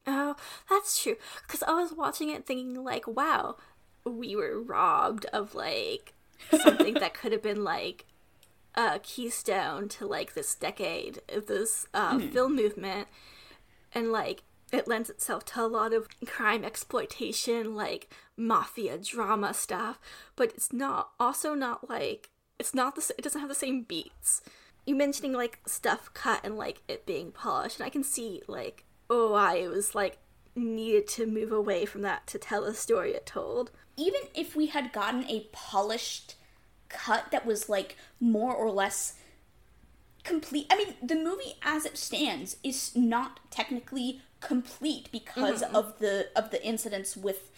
Oh, 0.06 0.34
that's 0.68 1.02
true. 1.02 1.16
Because 1.46 1.62
I 1.62 1.72
was 1.72 1.92
watching 1.92 2.30
it 2.30 2.46
thinking, 2.46 2.82
like, 2.82 3.06
wow, 3.06 3.56
we 4.04 4.34
were 4.34 4.60
robbed 4.60 5.26
of, 5.26 5.54
like, 5.54 6.14
something 6.50 6.94
that 6.94 7.14
could 7.14 7.32
have 7.32 7.42
been, 7.42 7.62
like, 7.62 8.06
a 8.74 8.98
keystone 9.00 9.88
to, 9.90 10.06
like, 10.06 10.32
this 10.32 10.54
decade 10.54 11.20
of 11.28 11.46
this 11.46 11.86
uh, 11.92 12.18
film 12.18 12.56
movement. 12.56 13.08
And, 13.94 14.10
like, 14.10 14.42
it 14.72 14.88
lends 14.88 15.10
itself 15.10 15.44
to 15.46 15.62
a 15.62 15.66
lot 15.66 15.92
of 15.92 16.08
crime 16.26 16.64
exploitation, 16.64 17.74
like, 17.74 18.08
mafia 18.36 18.96
drama 18.96 19.52
stuff. 19.52 20.00
But 20.34 20.52
it's 20.54 20.72
not, 20.72 21.10
also 21.20 21.54
not, 21.54 21.90
like, 21.90 22.30
it's 22.60 22.74
not 22.74 22.94
the, 22.94 23.14
it 23.18 23.22
doesn't 23.22 23.40
have 23.40 23.48
the 23.48 23.54
same 23.56 23.82
beats. 23.82 24.42
You 24.86 24.94
mentioning, 24.94 25.32
like, 25.32 25.58
stuff 25.66 26.10
cut 26.14 26.40
and, 26.44 26.56
like, 26.56 26.82
it 26.86 27.06
being 27.06 27.32
polished. 27.32 27.80
And 27.80 27.86
I 27.86 27.90
can 27.90 28.04
see, 28.04 28.42
like, 28.46 28.84
oh, 29.10 29.34
I 29.34 29.66
was 29.66 29.94
like 29.94 30.18
needed 30.54 31.06
to 31.08 31.26
move 31.26 31.52
away 31.52 31.84
from 31.84 32.02
that 32.02 32.26
to 32.28 32.38
tell 32.38 32.64
a 32.64 32.74
story 32.74 33.12
it 33.12 33.26
told. 33.26 33.70
even 33.96 34.20
if 34.34 34.56
we 34.56 34.66
had 34.66 34.92
gotten 34.92 35.24
a 35.28 35.46
polished 35.52 36.36
cut 36.88 37.30
that 37.30 37.44
was 37.46 37.68
like 37.68 37.96
more 38.18 38.54
or 38.54 38.70
less 38.70 39.14
complete 40.24 40.66
i 40.70 40.76
mean 40.76 40.94
the 41.02 41.14
movie 41.14 41.54
as 41.62 41.84
it 41.84 41.96
stands 41.96 42.56
is 42.64 42.94
not 42.96 43.40
technically 43.50 44.20
complete 44.40 45.08
because 45.12 45.62
mm-hmm. 45.62 45.76
of 45.76 45.98
the 45.98 46.28
of 46.34 46.50
the 46.50 46.64
incidents 46.66 47.16
with 47.16 47.50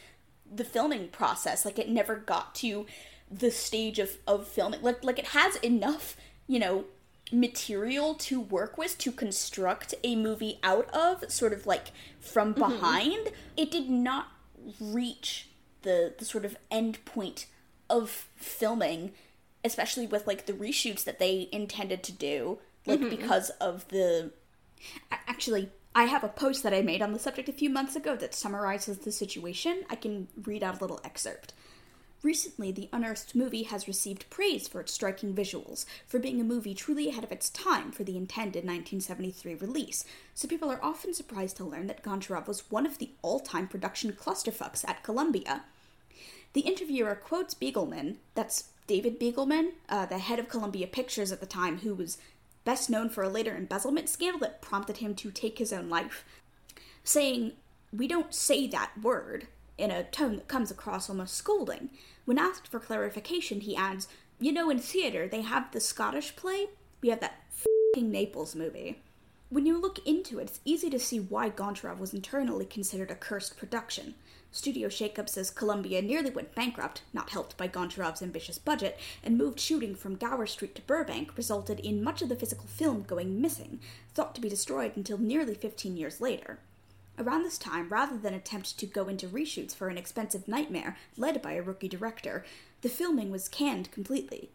the 0.55 0.65
filming 0.65 1.09
process 1.09 1.65
like 1.65 1.79
it 1.79 1.88
never 1.88 2.17
got 2.17 2.55
to 2.55 2.87
the 3.33 3.51
stage 3.51 3.99
of 3.99 4.18
of 4.27 4.47
filming 4.47 4.83
like 4.83 5.03
like 5.03 5.18
it 5.18 5.29
has 5.29 5.57
enough 5.57 6.16
you 6.47 6.59
know 6.59 6.85
material 7.33 8.14
to 8.14 8.40
work 8.40 8.77
with 8.77 8.99
to 8.99 9.11
construct 9.11 9.95
a 10.05 10.14
movie 10.14 10.59
out 10.62 10.88
of 10.90 11.31
sort 11.33 11.53
of 11.53 11.66
like 11.66 11.90
from 12.21 12.55
mm-hmm. 12.55 12.61
behind. 12.61 13.29
It 13.57 13.71
did 13.71 13.88
not 13.88 14.29
reach 14.79 15.49
the 15.83 16.14
the 16.18 16.25
sort 16.25 16.45
of 16.45 16.57
end 16.71 17.05
point 17.05 17.47
of 17.90 18.29
filming 18.37 19.12
especially 19.64 20.07
with 20.07 20.27
like 20.27 20.47
the 20.47 20.53
reshoots 20.53 21.05
that 21.05 21.18
they 21.18 21.49
intended 21.53 22.03
to 22.03 22.12
do 22.12 22.59
like 22.87 23.01
mm-hmm. 23.01 23.11
because 23.11 23.51
of 23.61 23.87
the 23.88 24.31
actually 25.11 25.68
i 25.95 26.05
have 26.05 26.23
a 26.23 26.29
post 26.29 26.62
that 26.62 26.73
i 26.73 26.81
made 26.81 27.03
on 27.03 27.12
the 27.12 27.18
subject 27.18 27.49
a 27.49 27.53
few 27.53 27.68
months 27.68 27.97
ago 27.97 28.14
that 28.16 28.35
summarizes 28.35 28.99
the 28.99 29.12
situation. 29.12 29.85
I 29.90 29.97
can 29.97 30.29
read 30.45 30.62
out 30.62 30.79
a 30.79 30.81
little 30.81 31.01
excerpt 31.05 31.53
Recently, 32.23 32.71
the 32.71 32.89
Unearthed 32.93 33.35
movie 33.35 33.65
has 33.65 33.89
received 33.89 34.31
praise 34.31 34.69
for 34.69 34.81
its 34.81 34.93
striking 34.93 35.35
visuals, 35.35 35.85
for 36.07 36.21
being 36.21 36.41
a 36.41 36.45
movie 36.45 36.73
truly 36.73 37.09
ahead 37.09 37.25
of 37.25 37.33
its 37.33 37.51
time 37.51 37.91
for 37.91 38.05
the 38.05 38.17
intended 38.17 38.65
1973 38.65 39.57
release, 39.57 40.05
so 40.33 40.47
people 40.47 40.71
are 40.71 40.83
often 40.85 41.13
surprised 41.13 41.57
to 41.57 41.65
learn 41.65 41.89
that 41.89 42.05
Goncharov 42.05 42.47
was 42.47 42.71
one 42.71 42.87
of 42.87 42.99
the 42.99 43.11
all 43.23 43.41
time 43.41 43.67
production 43.67 44.13
clusterfucks 44.13 44.89
at 44.89 45.03
Columbia. 45.03 45.65
The 46.53 46.61
interviewer 46.61 47.17
quotes 47.17 47.55
Begelman, 47.55 48.19
that's 48.37 48.69
David 48.87 49.19
Begelman, 49.19 49.73
uh, 49.89 50.07
the 50.07 50.19
head 50.19 50.39
of 50.39 50.49
Columbia 50.49 50.87
Pictures 50.87 51.33
at 51.33 51.41
the 51.41 51.47
time, 51.47 51.79
who 51.79 51.93
was 51.93 52.19
best 52.65 52.89
known 52.89 53.09
for 53.09 53.25
a 53.25 53.29
later 53.29 53.57
embezzlement 53.57 54.09
scandal 54.09 54.39
that 54.41 54.63
prompted 54.63 54.99
him 54.99 55.17
to 55.17 55.33
take 55.33 55.59
his 55.59 55.73
own 55.73 55.89
life, 55.89 56.25
saying, 57.03 57.55
We 57.93 58.07
don't 58.07 58.33
say 58.33 58.69
that 58.69 58.93
word 59.03 59.49
in 59.77 59.91
a 59.91 60.05
tone 60.05 60.37
that 60.37 60.47
comes 60.47 60.71
across 60.71 61.11
almost 61.11 61.35
scolding. 61.35 61.91
When 62.25 62.39
asked 62.39 62.69
for 62.69 62.79
clarification, 62.79 63.61
he 63.61 63.77
adds, 63.77 64.09
You 64.39 64.53
know, 64.53 64.71
in 64.71 64.79
theater, 64.79 65.27
they 65.27 65.43
have 65.43 65.73
the 65.73 65.81
Scottish 65.81 66.37
play, 66.37 66.69
we 67.01 67.09
have 67.09 67.21
that 67.21 67.43
fing 67.95 68.11
Naples 68.11 68.55
movie. 68.55 69.03
When 69.51 69.67
you 69.67 69.79
look 69.79 69.99
into 70.07 70.39
it, 70.39 70.45
it's 70.45 70.61
easy 70.65 70.89
to 70.89 70.99
see 70.99 71.21
why 71.21 71.51
Goncharov 71.51 71.99
was 71.99 72.15
internally 72.15 72.65
considered 72.65 73.11
a 73.11 73.15
cursed 73.15 73.57
production. 73.59 74.15
Studio 74.51 74.89
shakeup 74.89 75.29
says 75.29 75.51
Columbia 75.51 76.01
nearly 76.01 76.31
went 76.31 76.55
bankrupt, 76.55 77.03
not 77.13 77.31
helped 77.31 77.57
by 77.57 77.69
Goncharov's 77.69 78.23
ambitious 78.23 78.59
budget, 78.59 78.99
and 79.23 79.37
moved 79.37 79.59
shooting 79.59 79.95
from 79.95 80.17
Gower 80.17 80.47
Street 80.47 80.75
to 80.77 80.83
Burbank 80.83 81.37
resulted 81.37 81.81
in 81.81 82.05
much 82.05 82.23
of 82.23 82.29
the 82.29 82.37
physical 82.37 82.67
film 82.67 83.03
going 83.03 83.41
missing, 83.41 83.81
thought 84.15 84.35
to 84.35 84.41
be 84.41 84.49
destroyed 84.49 84.97
until 84.97 85.19
nearly 85.19 85.55
15 85.55 85.97
years 85.97 86.21
later. 86.21 86.59
Around 87.18 87.42
this 87.42 87.59
time, 87.59 87.88
rather 87.88 88.16
than 88.16 88.35
attempt 88.35 88.79
to 88.79 88.87
go 88.87 89.09
into 89.09 89.29
reshoots 89.29 89.75
for 89.75 89.88
an 89.88 89.98
expensive 89.98 90.48
nightmare 90.48 90.96
led 91.16 91.42
by 91.42 91.53
a 91.53 91.62
rookie 91.62 91.88
director, 91.88 92.44
the 92.81 92.88
filming 92.88 93.31
was 93.31 93.48
canned 93.48 93.90
completely. 93.92 94.51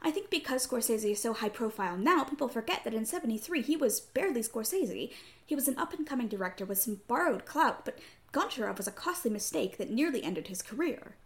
I 0.00 0.10
think 0.10 0.30
because 0.30 0.66
Scorsese 0.66 1.12
is 1.12 1.22
so 1.22 1.32
high 1.32 1.48
profile 1.48 1.96
now, 1.96 2.24
people 2.24 2.48
forget 2.48 2.82
that 2.84 2.94
in 2.94 3.06
73 3.06 3.62
he 3.62 3.76
was 3.76 4.00
barely 4.00 4.40
Scorsese. 4.40 5.12
He 5.46 5.54
was 5.54 5.68
an 5.68 5.78
up 5.78 5.92
and 5.92 6.06
coming 6.06 6.28
director 6.28 6.64
with 6.64 6.80
some 6.80 7.02
borrowed 7.06 7.44
clout, 7.44 7.84
but 7.84 7.98
Goncharov 8.32 8.78
was 8.78 8.88
a 8.88 8.92
costly 8.92 9.30
mistake 9.30 9.76
that 9.76 9.90
nearly 9.90 10.24
ended 10.24 10.48
his 10.48 10.62
career. 10.62 11.16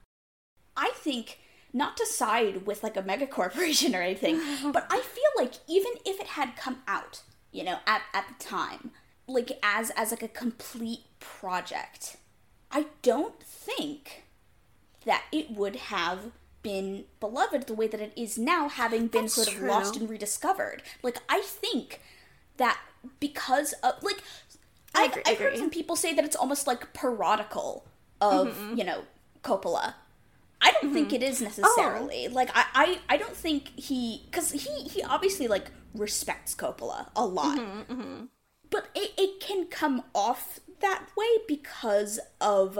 I 0.76 0.90
think 0.94 1.38
not 1.72 1.96
to 1.96 2.06
side 2.06 2.66
with 2.66 2.82
like 2.82 2.96
a 2.96 3.02
mega 3.02 3.26
corporation 3.26 3.94
or 3.94 4.02
anything, 4.02 4.40
but 4.72 4.86
I 4.90 5.00
feel 5.00 5.44
like 5.44 5.54
even 5.66 5.92
if 6.04 6.20
it 6.20 6.28
had 6.28 6.56
come 6.56 6.82
out, 6.86 7.22
you 7.52 7.64
know, 7.64 7.78
at, 7.86 8.02
at 8.12 8.26
the 8.28 8.44
time, 8.44 8.90
like 9.26 9.52
as 9.62 9.90
as 9.96 10.10
like 10.10 10.22
a 10.22 10.28
complete 10.28 11.00
project, 11.20 12.16
I 12.70 12.86
don't 13.02 13.40
think 13.42 14.24
that 15.04 15.24
it 15.32 15.50
would 15.50 15.76
have 15.76 16.32
been 16.62 17.04
beloved 17.20 17.66
the 17.68 17.74
way 17.74 17.86
that 17.86 18.00
it 18.00 18.12
is 18.16 18.36
now, 18.38 18.68
having 18.68 19.06
been 19.06 19.22
That's 19.22 19.34
sort 19.34 19.48
of 19.48 19.54
true. 19.54 19.68
lost 19.68 19.96
and 19.96 20.08
rediscovered. 20.10 20.82
Like 21.02 21.18
I 21.28 21.40
think 21.40 22.00
that 22.56 22.80
because 23.20 23.72
of 23.82 24.02
like 24.02 24.22
I 24.94 25.04
I've, 25.04 25.16
agree, 25.34 25.34
heard 25.36 25.58
some 25.58 25.70
people 25.70 25.94
say 25.96 26.12
that 26.14 26.24
it's 26.24 26.36
almost 26.36 26.66
like 26.66 26.92
parodical 26.92 27.86
of 28.20 28.48
Mm-hmm. 28.48 28.78
you 28.78 28.84
know 28.84 29.02
Coppola. 29.42 29.94
I 30.60 30.72
don't 30.72 30.92
think 30.92 31.12
it 31.12 31.22
Oh. 31.22 31.26
is 31.26 31.40
necessarily 31.42 32.28
like 32.28 32.50
I, 32.54 32.64
I 32.74 33.14
I 33.14 33.16
don't 33.18 33.36
think 33.36 33.78
he 33.78 34.22
because 34.26 34.50
he 34.52 34.84
he 34.88 35.02
obviously 35.02 35.46
like 35.48 35.66
respects 35.94 36.54
Coppola 36.54 37.10
a 37.14 37.24
lot, 37.24 37.58
Mm-hmm, 37.58 38.24
but 38.76 38.88
it, 38.94 39.12
it 39.16 39.40
can 39.40 39.66
come 39.66 40.02
off 40.14 40.60
that 40.80 41.06
way 41.16 41.32
because 41.48 42.18
of 42.40 42.78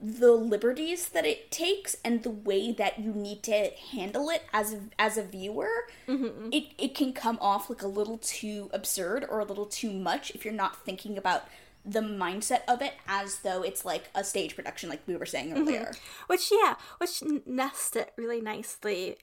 the 0.00 0.32
liberties 0.32 1.08
that 1.10 1.24
it 1.24 1.50
takes 1.50 1.96
and 2.04 2.22
the 2.22 2.30
way 2.30 2.70
that 2.72 2.98
you 2.98 3.12
need 3.12 3.42
to 3.42 3.70
handle 3.92 4.28
it 4.28 4.42
as 4.52 4.74
a, 4.74 4.80
as 4.98 5.16
a 5.16 5.22
viewer 5.22 5.68
Mm-hmm. 6.08 6.48
it, 6.52 6.64
it 6.78 6.94
can 6.94 7.12
come 7.12 7.38
off 7.40 7.68
like 7.70 7.82
a 7.82 7.86
little 7.88 8.18
too 8.18 8.68
absurd 8.72 9.24
or 9.28 9.40
a 9.40 9.44
little 9.44 9.66
too 9.66 9.92
much 9.92 10.30
if 10.34 10.44
you're 10.44 10.54
not 10.54 10.84
thinking 10.84 11.16
about 11.18 11.44
the 11.84 12.00
mindset 12.00 12.60
of 12.68 12.82
it 12.82 12.94
as 13.08 13.38
though 13.40 13.62
it's 13.62 13.84
like 13.84 14.04
a 14.14 14.22
stage 14.22 14.54
production 14.56 14.88
like 14.90 15.00
we 15.06 15.16
were 15.16 15.26
saying 15.26 15.48
Mm-hmm. 15.50 15.62
earlier 15.62 15.92
Which 16.26 16.50
yeah, 16.52 16.74
which 16.98 17.22
n- 17.22 17.42
nests 17.46 17.96
it 17.96 18.12
really 18.16 18.40
nicely. 18.40 19.16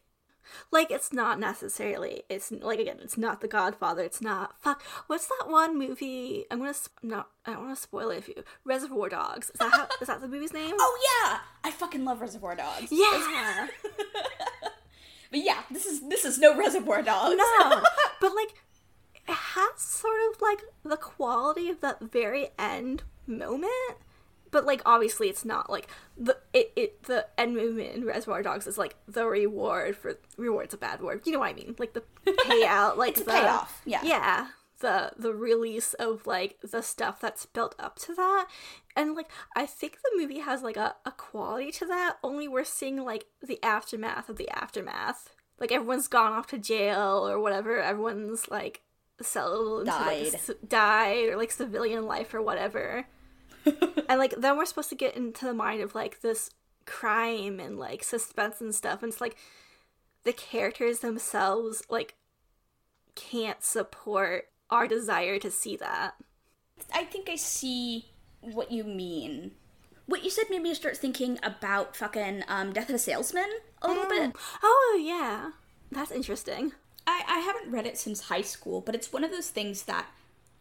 Like 0.72 0.92
it's 0.92 1.14
not 1.14 1.40
necessarily. 1.40 2.24
It's 2.30 2.52
like 2.52 2.80
again, 2.80 3.00
it's 3.02 3.18
not 3.18 3.42
The 3.42 3.48
Godfather. 3.48 4.04
It's 4.04 4.22
not 4.22 4.56
fuck. 4.62 4.82
What's 5.08 5.28
that 5.28 5.46
one 5.50 5.78
movie? 5.78 6.46
I'm 6.52 6.60
gonna 6.60 6.74
sp- 6.76 7.00
not. 7.02 7.30
I 7.46 7.54
don't 7.54 7.66
want 7.66 7.76
to 7.76 7.82
spoil 7.82 8.10
it 8.10 8.24
for 8.24 8.32
you. 8.32 8.44
Reservoir 8.66 9.10
Dogs. 9.10 9.50
Is 9.50 9.60
that 9.60 9.72
how? 9.72 9.88
is 10.02 10.08
that 10.08 10.22
the 10.22 10.28
movie's 10.28 10.54
name? 10.54 10.76
oh 10.78 11.00
yeah 11.24 11.40
i 11.64 11.72
fucking 11.72 12.04
love 12.04 12.22
reservoir 12.22 12.56
dogs 12.56 12.88
yeah. 12.92 13.68
but 15.32 15.40
yeah 15.44 15.62
this 15.72 15.86
is 15.86 16.08
this 16.10 16.26
is 16.26 16.38
no 16.40 16.58
reservoir 16.58 17.02
dogs 17.02 17.36
no, 17.38 17.82
but 18.22 18.36
like 18.36 18.54
it 19.28 19.34
has 19.34 19.80
sort 19.80 20.20
of 20.30 20.42
like 20.42 20.62
the 20.84 20.98
quality 20.98 21.70
of 21.70 21.80
that 21.82 22.02
very 22.02 22.50
end 22.60 23.04
moment. 23.26 23.72
But 24.54 24.66
like 24.66 24.82
obviously 24.86 25.28
it's 25.28 25.44
not 25.44 25.70
like 25.70 25.88
the 26.16 26.38
it, 26.54 26.72
it 26.78 27.04
the 27.04 27.26
end 27.38 27.56
movement 27.56 27.96
in 27.96 28.06
Reservoir 28.06 28.42
Dogs 28.44 28.68
is 28.68 28.78
like 28.78 28.96
the 29.08 29.26
reward 29.26 29.98
for 29.98 30.18
reward's 30.38 30.74
a 30.74 30.78
bad 30.78 31.02
word. 31.02 31.24
You 31.26 31.34
know 31.34 31.40
what 31.40 31.50
I 31.50 31.54
mean? 31.54 31.76
Like 31.78 31.94
the 31.94 32.04
payout, 32.26 32.96
like 32.96 33.18
It's 33.18 33.26
the 33.26 33.32
payoff, 33.32 33.82
yeah. 33.84 34.02
Yeah. 34.04 34.48
The 34.80 35.12
the 35.18 35.34
release 35.34 35.94
of 35.96 36.28
like 36.28 36.58
the 36.62 36.84
stuff 36.84 37.20
that's 37.20 37.46
built 37.48 37.74
up 37.80 37.98
to 38.00 38.14
that. 38.14 38.48
And 38.96 39.16
like 39.16 39.30
I 39.56 39.66
think 39.66 39.98
the 40.04 40.22
movie 40.22 40.40
has 40.40 40.62
like 40.62 40.78
a, 40.78 40.96
a 41.06 41.12
quality 41.12 41.72
to 41.74 41.86
that, 41.88 42.18
only 42.24 42.48
we're 42.48 42.64
seeing 42.64 43.04
like 43.04 43.26
the 43.42 43.62
aftermath 43.64 44.30
of 44.30 44.38
the 44.38 44.50
aftermath. 44.50 45.36
Like 45.60 45.72
everyone's 45.72 46.08
gone 46.08 46.34
off 46.34 46.48
to 46.48 46.58
jail 46.60 47.28
or 47.28 47.40
whatever, 47.40 47.82
everyone's 47.82 48.50
like 48.50 48.82
settled 49.22 49.88
into 49.88 49.92
like, 50.00 50.32
Died. 50.32 50.56
died 50.68 51.30
or 51.30 51.38
like 51.38 51.52
civilian 51.52 52.06
life 52.06 52.34
or 52.34 52.42
whatever. 52.42 53.06
and 54.10 54.20
like 54.20 54.36
then 54.38 54.58
we're 54.58 54.66
supposed 54.66 54.90
to 54.90 54.96
get 54.96 55.16
into 55.16 55.46
the 55.46 55.54
mind 55.54 55.82
of 55.82 55.96
like 55.96 56.22
this 56.22 56.50
crime 56.86 57.60
and 57.60 57.78
like 57.78 58.04
suspense 58.04 58.60
and 58.60 58.76
stuff 58.76 59.02
and 59.02 59.12
it's 59.12 59.22
like 59.22 59.38
the 60.24 60.34
characters 60.34 61.00
themselves 61.00 61.84
like 61.90 62.16
can't 63.16 63.64
support 63.64 64.50
our 64.70 64.88
desire 64.88 65.40
to 65.40 65.52
see 65.52 65.76
that 65.78 66.16
I 66.94 67.04
think 67.04 67.30
I 67.30 67.36
see 67.36 68.10
what 68.42 68.72
you 68.72 68.84
mean. 68.84 69.52
What 70.06 70.24
you 70.24 70.30
said 70.30 70.46
made 70.50 70.62
me 70.64 70.74
start 70.74 70.98
thinking 70.98 71.40
about 71.44 71.96
fucking 71.96 72.44
um, 72.50 72.74
Death 72.74 72.90
of 72.90 72.96
a 72.96 73.00
Salesman 73.00 73.50
a 73.82 73.88
little 73.88 74.10
bit. 74.10 74.36
oh 74.62 75.02
yeah 75.02 75.52
that's 75.92 76.12
interesting 76.12 76.74
I, 77.06 77.24
I 77.28 77.40
haven't 77.40 77.72
read 77.72 77.86
it 77.86 77.98
since 77.98 78.22
high 78.22 78.42
school, 78.42 78.82
but 78.82 78.96
it's 78.96 79.12
one 79.12 79.24
of 79.24 79.32
those 79.32 79.50
things 79.50 79.84
that 79.84 80.08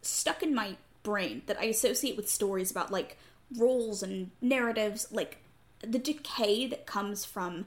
stuck 0.01 0.43
in 0.43 0.55
my 0.55 0.77
brain 1.03 1.43
that 1.47 1.59
I 1.59 1.65
associate 1.65 2.17
with 2.17 2.29
stories 2.29 2.71
about 2.71 2.91
like 2.91 3.19
roles 3.57 4.03
and 4.03 4.31
narratives, 4.41 5.09
like 5.11 5.39
the 5.83 5.99
decay 5.99 6.67
that 6.69 6.87
comes 6.87 7.25
from 7.25 7.67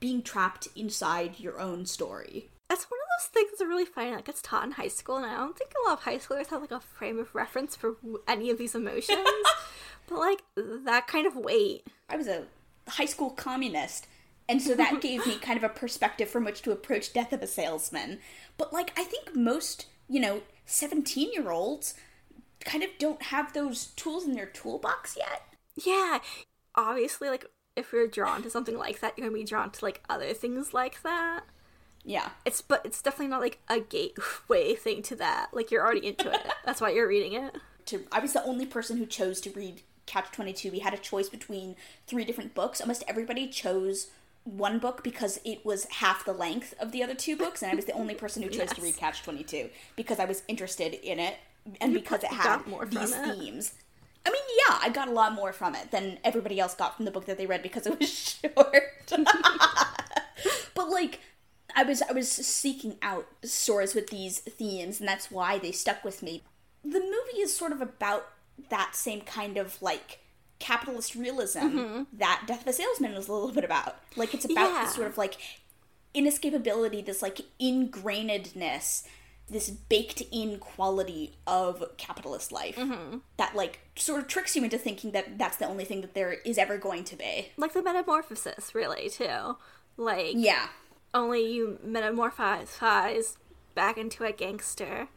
being 0.00 0.22
trapped 0.22 0.68
inside 0.76 1.40
your 1.40 1.60
own 1.60 1.86
story. 1.86 2.48
That's 2.68 2.84
one 2.84 2.98
of 2.98 3.06
those 3.20 3.28
things 3.28 3.50
that's 3.52 3.68
really 3.68 3.84
funny 3.84 4.10
that 4.10 4.24
gets 4.24 4.42
taught 4.42 4.64
in 4.64 4.72
high 4.72 4.88
school, 4.88 5.16
and 5.16 5.26
I 5.26 5.36
don't 5.36 5.56
think 5.56 5.70
a 5.72 5.88
lot 5.88 5.98
of 5.98 6.04
high 6.04 6.18
schoolers 6.18 6.48
have 6.48 6.60
like 6.60 6.72
a 6.72 6.80
frame 6.80 7.18
of 7.18 7.34
reference 7.34 7.76
for 7.76 7.96
any 8.26 8.50
of 8.50 8.58
these 8.58 8.74
emotions. 8.74 9.26
but 10.08 10.18
like 10.18 10.42
that 10.56 11.06
kind 11.06 11.26
of 11.26 11.36
weight, 11.36 11.86
I 12.08 12.16
was 12.16 12.26
a 12.26 12.44
high 12.88 13.04
school 13.04 13.30
communist, 13.30 14.08
and 14.48 14.60
so 14.60 14.74
that 14.74 15.00
gave 15.00 15.26
me 15.26 15.36
kind 15.40 15.56
of 15.56 15.64
a 15.64 15.68
perspective 15.68 16.28
from 16.28 16.44
which 16.44 16.62
to 16.62 16.72
approach 16.72 17.12
Death 17.12 17.32
of 17.32 17.42
a 17.42 17.46
Salesman. 17.46 18.18
But 18.58 18.72
like, 18.72 18.92
I 18.98 19.04
think 19.04 19.34
most, 19.34 19.86
you 20.08 20.20
know, 20.20 20.42
17 20.66 21.32
year 21.32 21.50
olds 21.50 21.94
kind 22.66 22.84
of 22.84 22.90
don't 22.98 23.22
have 23.22 23.52
those 23.54 23.86
tools 23.96 24.26
in 24.26 24.32
their 24.32 24.46
toolbox 24.46 25.16
yet. 25.16 25.42
yeah. 25.82 26.18
Obviously, 26.74 27.30
like 27.30 27.46
if 27.74 27.90
you're 27.92 28.06
drawn 28.06 28.42
to 28.42 28.50
something 28.50 28.76
like 28.76 29.00
that, 29.00 29.16
you're 29.16 29.26
gonna 29.26 29.38
be 29.38 29.44
drawn 29.44 29.70
to 29.70 29.84
like 29.84 30.02
other 30.10 30.34
things 30.34 30.74
like 30.74 31.02
that. 31.02 31.44
Yeah. 32.04 32.30
It's 32.44 32.60
but 32.60 32.84
it's 32.84 33.00
definitely 33.00 33.28
not 33.28 33.40
like 33.40 33.60
a 33.68 33.80
gateway 33.80 34.74
thing 34.78 35.02
to 35.04 35.16
that. 35.16 35.48
Like 35.52 35.70
you're 35.70 35.84
already 35.84 36.06
into 36.06 36.30
it. 36.30 36.40
That's 36.66 36.80
why 36.82 36.90
you're 36.90 37.08
reading 37.08 37.32
it. 37.32 37.56
To 37.86 38.04
I 38.12 38.18
was 38.18 38.34
the 38.34 38.44
only 38.44 38.66
person 38.66 38.98
who 38.98 39.06
chose 39.06 39.40
to 39.42 39.50
read 39.50 39.82
Catch 40.04 40.32
22. 40.32 40.70
We 40.70 40.80
had 40.80 40.92
a 40.92 40.98
choice 40.98 41.28
between 41.30 41.76
three 42.06 42.24
different 42.24 42.54
books. 42.54 42.80
Almost 42.80 43.04
everybody 43.08 43.48
chose 43.48 44.08
one 44.44 44.78
book 44.78 45.02
because 45.02 45.40
it 45.44 45.64
was 45.64 45.86
half 45.86 46.24
the 46.24 46.32
length 46.32 46.74
of 46.78 46.92
the 46.92 47.02
other 47.02 47.14
two 47.16 47.36
books, 47.36 47.62
and 47.62 47.72
I 47.72 47.74
was 47.74 47.86
the 47.86 47.92
only 47.92 48.14
person 48.14 48.42
who 48.42 48.48
chose 48.48 48.72
to 48.74 48.80
read 48.80 48.96
Catch 48.96 49.24
22 49.24 49.70
because 49.96 50.20
I 50.20 50.24
was 50.24 50.44
interested 50.46 50.94
in 50.94 51.18
it 51.18 51.36
and 51.80 51.92
You 51.92 52.00
because 52.00 52.22
it 52.22 52.30
had 52.30 52.62
these 52.90 53.12
it. 53.12 53.38
themes. 53.38 53.74
I 54.24 54.30
mean, 54.30 54.42
yeah, 54.68 54.78
I 54.82 54.88
got 54.88 55.08
a 55.08 55.12
lot 55.12 55.34
more 55.34 55.52
from 55.52 55.74
it 55.76 55.92
than 55.92 56.18
everybody 56.24 56.58
else 56.58 56.74
got 56.74 56.96
from 56.96 57.04
the 57.04 57.10
book 57.12 57.26
that 57.26 57.38
they 57.38 57.46
read 57.46 57.62
because 57.62 57.86
it 57.86 57.98
was 57.98 58.10
short. 58.54 58.84
but 60.74 60.88
like 60.90 61.20
I 61.74 61.84
was 61.84 62.02
I 62.02 62.12
was 62.12 62.30
seeking 62.30 62.96
out 63.02 63.26
stories 63.44 63.94
with 63.94 64.08
these 64.08 64.40
themes 64.40 64.98
and 64.98 65.08
that's 65.08 65.30
why 65.30 65.58
they 65.58 65.72
stuck 65.72 66.04
with 66.04 66.22
me. 66.22 66.42
The 66.84 67.00
movie 67.00 67.40
is 67.40 67.56
sort 67.56 67.72
of 67.72 67.80
about 67.80 68.26
that 68.70 68.96
same 68.96 69.20
kind 69.20 69.56
of 69.56 69.80
like 69.82 70.20
capitalist 70.58 71.14
realism 71.14 71.58
mm-hmm. 71.60 72.02
that 72.14 72.44
Death 72.46 72.62
of 72.62 72.68
a 72.68 72.72
Salesman 72.72 73.14
was 73.14 73.28
a 73.28 73.32
little 73.32 73.52
bit 73.52 73.64
about. 73.64 73.96
Like 74.16 74.34
it's 74.34 74.44
about 74.44 74.72
Yeah. 74.72 74.84
this 74.84 74.94
sort 74.94 75.06
of 75.06 75.18
like 75.18 75.36
inescapability, 76.14 77.04
this 77.04 77.22
like 77.22 77.42
ingrainedness, 77.60 79.04
this 79.48 79.70
baked 79.70 80.22
in 80.32 80.58
quality 80.58 81.36
of 81.46 81.84
capitalist 81.96 82.50
life 82.50 82.76
that 83.36 83.54
like 83.54 83.78
sort 83.94 84.20
of 84.20 84.26
tricks 84.26 84.56
you 84.56 84.64
into 84.64 84.76
thinking 84.78 85.12
that 85.12 85.38
that's 85.38 85.56
the 85.56 85.66
only 85.66 85.84
thing 85.84 86.00
that 86.00 86.14
there 86.14 86.32
is 86.32 86.58
ever 86.58 86.76
going 86.78 87.04
to 87.04 87.16
be. 87.16 87.48
Like 87.56 87.72
the 87.72 87.82
metamorphosis, 87.82 88.74
really, 88.74 89.08
too. 89.08 89.56
Like 89.96 90.32
Yeah. 90.34 90.68
only 91.14 91.52
you 91.52 91.78
metamorphose 91.84 93.36
back 93.74 93.96
into 93.98 94.24
a 94.24 94.32
gangster, 94.32 95.08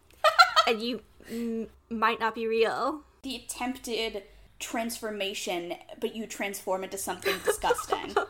and 0.66 0.82
you 0.82 1.00
mm, 1.30 1.68
might 1.88 2.20
not 2.20 2.34
be 2.34 2.46
real. 2.46 3.02
The 3.22 3.36
attempted 3.36 4.24
transformation, 4.58 5.74
but 6.00 6.14
you 6.14 6.26
transform 6.26 6.84
into 6.84 6.98
something 6.98 7.34
disgusting. 7.44 8.14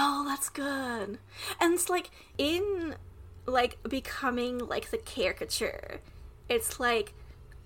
Oh, 0.00 0.24
that's 0.28 0.48
good. 0.48 1.18
And 1.60 1.74
it's 1.74 1.88
like 1.88 2.10
in 2.36 2.94
like 3.48 3.78
becoming 3.88 4.58
like 4.58 4.90
the 4.90 4.98
caricature. 4.98 6.00
It's 6.48 6.78
like 6.78 7.14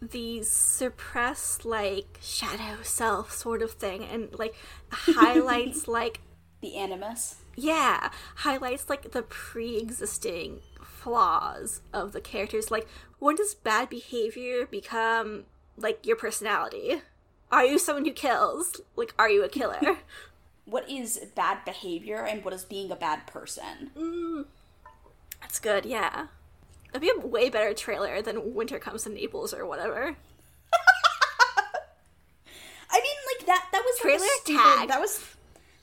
these 0.01 0.51
suppressed 0.51 1.65
like 1.65 2.19
shadow 2.21 2.83
self 2.83 3.33
sort 3.33 3.63
of 3.63 3.73
thing 3.73 4.05
and 4.05 4.33
like 4.39 4.55
highlights 4.91 5.87
like 5.99 6.21
The 6.61 6.77
animus. 6.77 7.37
yeah, 7.57 8.11
highlights 8.37 8.89
like 8.89 9.13
the 9.13 9.23
pre-existing 9.23 10.61
flaws 10.83 11.81
of 11.93 12.13
the 12.13 12.21
characters. 12.21 12.71
Like 12.71 12.89
when 13.19 13.37
does 13.37 13.55
bad 13.55 13.89
behavior 13.89 14.67
become 14.67 15.45
like 15.77 16.07
your 16.07 16.17
personality? 16.17 17.03
Are 17.51 17.65
you 17.65 17.79
someone 17.79 18.05
who 18.05 18.13
kills? 18.13 18.81
Like 18.97 19.15
are 19.19 19.29
you 19.31 19.45
a 19.45 19.49
killer? 19.49 19.81
What 20.65 20.89
is 20.89 21.19
bad 21.35 21.65
behavior 21.65 22.25
and 22.25 22.45
what 22.45 22.55
is 22.55 22.65
being 22.65 22.93
a 22.93 22.97
bad 22.97 23.27
person? 23.27 23.91
Mm, 23.99 24.45
That's 25.43 25.59
good, 25.59 25.85
yeah. 25.85 26.29
That'd 26.93 27.03
be 27.03 27.13
a 27.15 27.27
way 27.27 27.51
better 27.51 27.75
trailer 27.75 28.23
than 28.23 28.55
Winter 28.55 28.79
Comes 28.79 29.05
to 29.05 29.11
Naples 29.11 29.53
or 29.53 29.67
whatever. 29.67 30.17
I 32.91 33.01
mean, 33.01 33.17
like 33.37 33.47
that. 33.47 33.69
That 33.73 33.83
was 33.85 33.99
Trailer 33.99 34.21
like 34.21 34.31
stupid, 34.43 34.63
tag. 34.63 34.89
That 34.89 35.01
was 35.01 35.25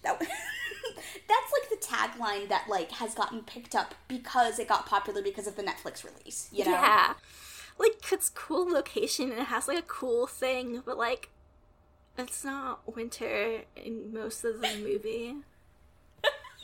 that. 0.04 0.19
that's 0.19 1.54
like 1.54 1.69
the 1.69 1.86
tagline 1.86 2.50
that 2.50 2.65
like 2.69 2.91
has 2.91 3.13
gotten 3.13 3.41
picked 3.41 3.76
up 3.76 3.95
because 4.08 4.60
it 4.60 4.67
got 4.67 4.86
popular 4.86 5.22
because 5.22 5.48
of 5.48 5.56
the 5.56 5.63
Netflix 5.63 6.04
release. 6.04 6.50
You 6.52 6.65
know. 6.65 6.72
Yeah. 6.72 7.13
Like, 7.80 8.12
it's 8.12 8.30
cool 8.30 8.69
location 8.69 9.32
and 9.32 9.39
it 9.39 9.45
has 9.45 9.67
like 9.67 9.80
a 9.80 9.84
cool 9.84 10.28
thing, 10.28 10.84
but 10.86 10.98
like, 10.98 11.30
it's 12.17 12.43
not 12.43 12.82
winter 12.93 13.62
in 13.76 14.13
most 14.13 14.43
of 14.43 14.60
the 14.60 14.67
movie. 14.84 15.30
and 15.34 15.43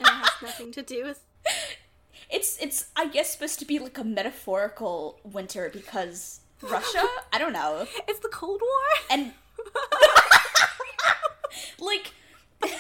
it 0.02 0.08
has 0.08 0.32
nothing 0.42 0.74
to 0.74 0.84
do 0.84 1.06
with. 1.06 1.22
It's 2.30 2.58
it's 2.60 2.88
I 2.96 3.08
guess 3.08 3.32
supposed 3.32 3.60
to 3.60 3.66
be 3.66 3.80
like 3.80 3.98
a 3.98 4.04
metaphorical 4.04 5.20
winter 5.24 5.70
because 5.72 6.42
Russia. 6.62 7.04
I 7.34 7.38
don't 7.38 7.54
know. 7.54 7.88
It's 8.08 8.20
the 8.20 8.30
Cold 8.30 8.62
War? 8.62 8.82
And 9.10 9.32
like. 11.80 12.12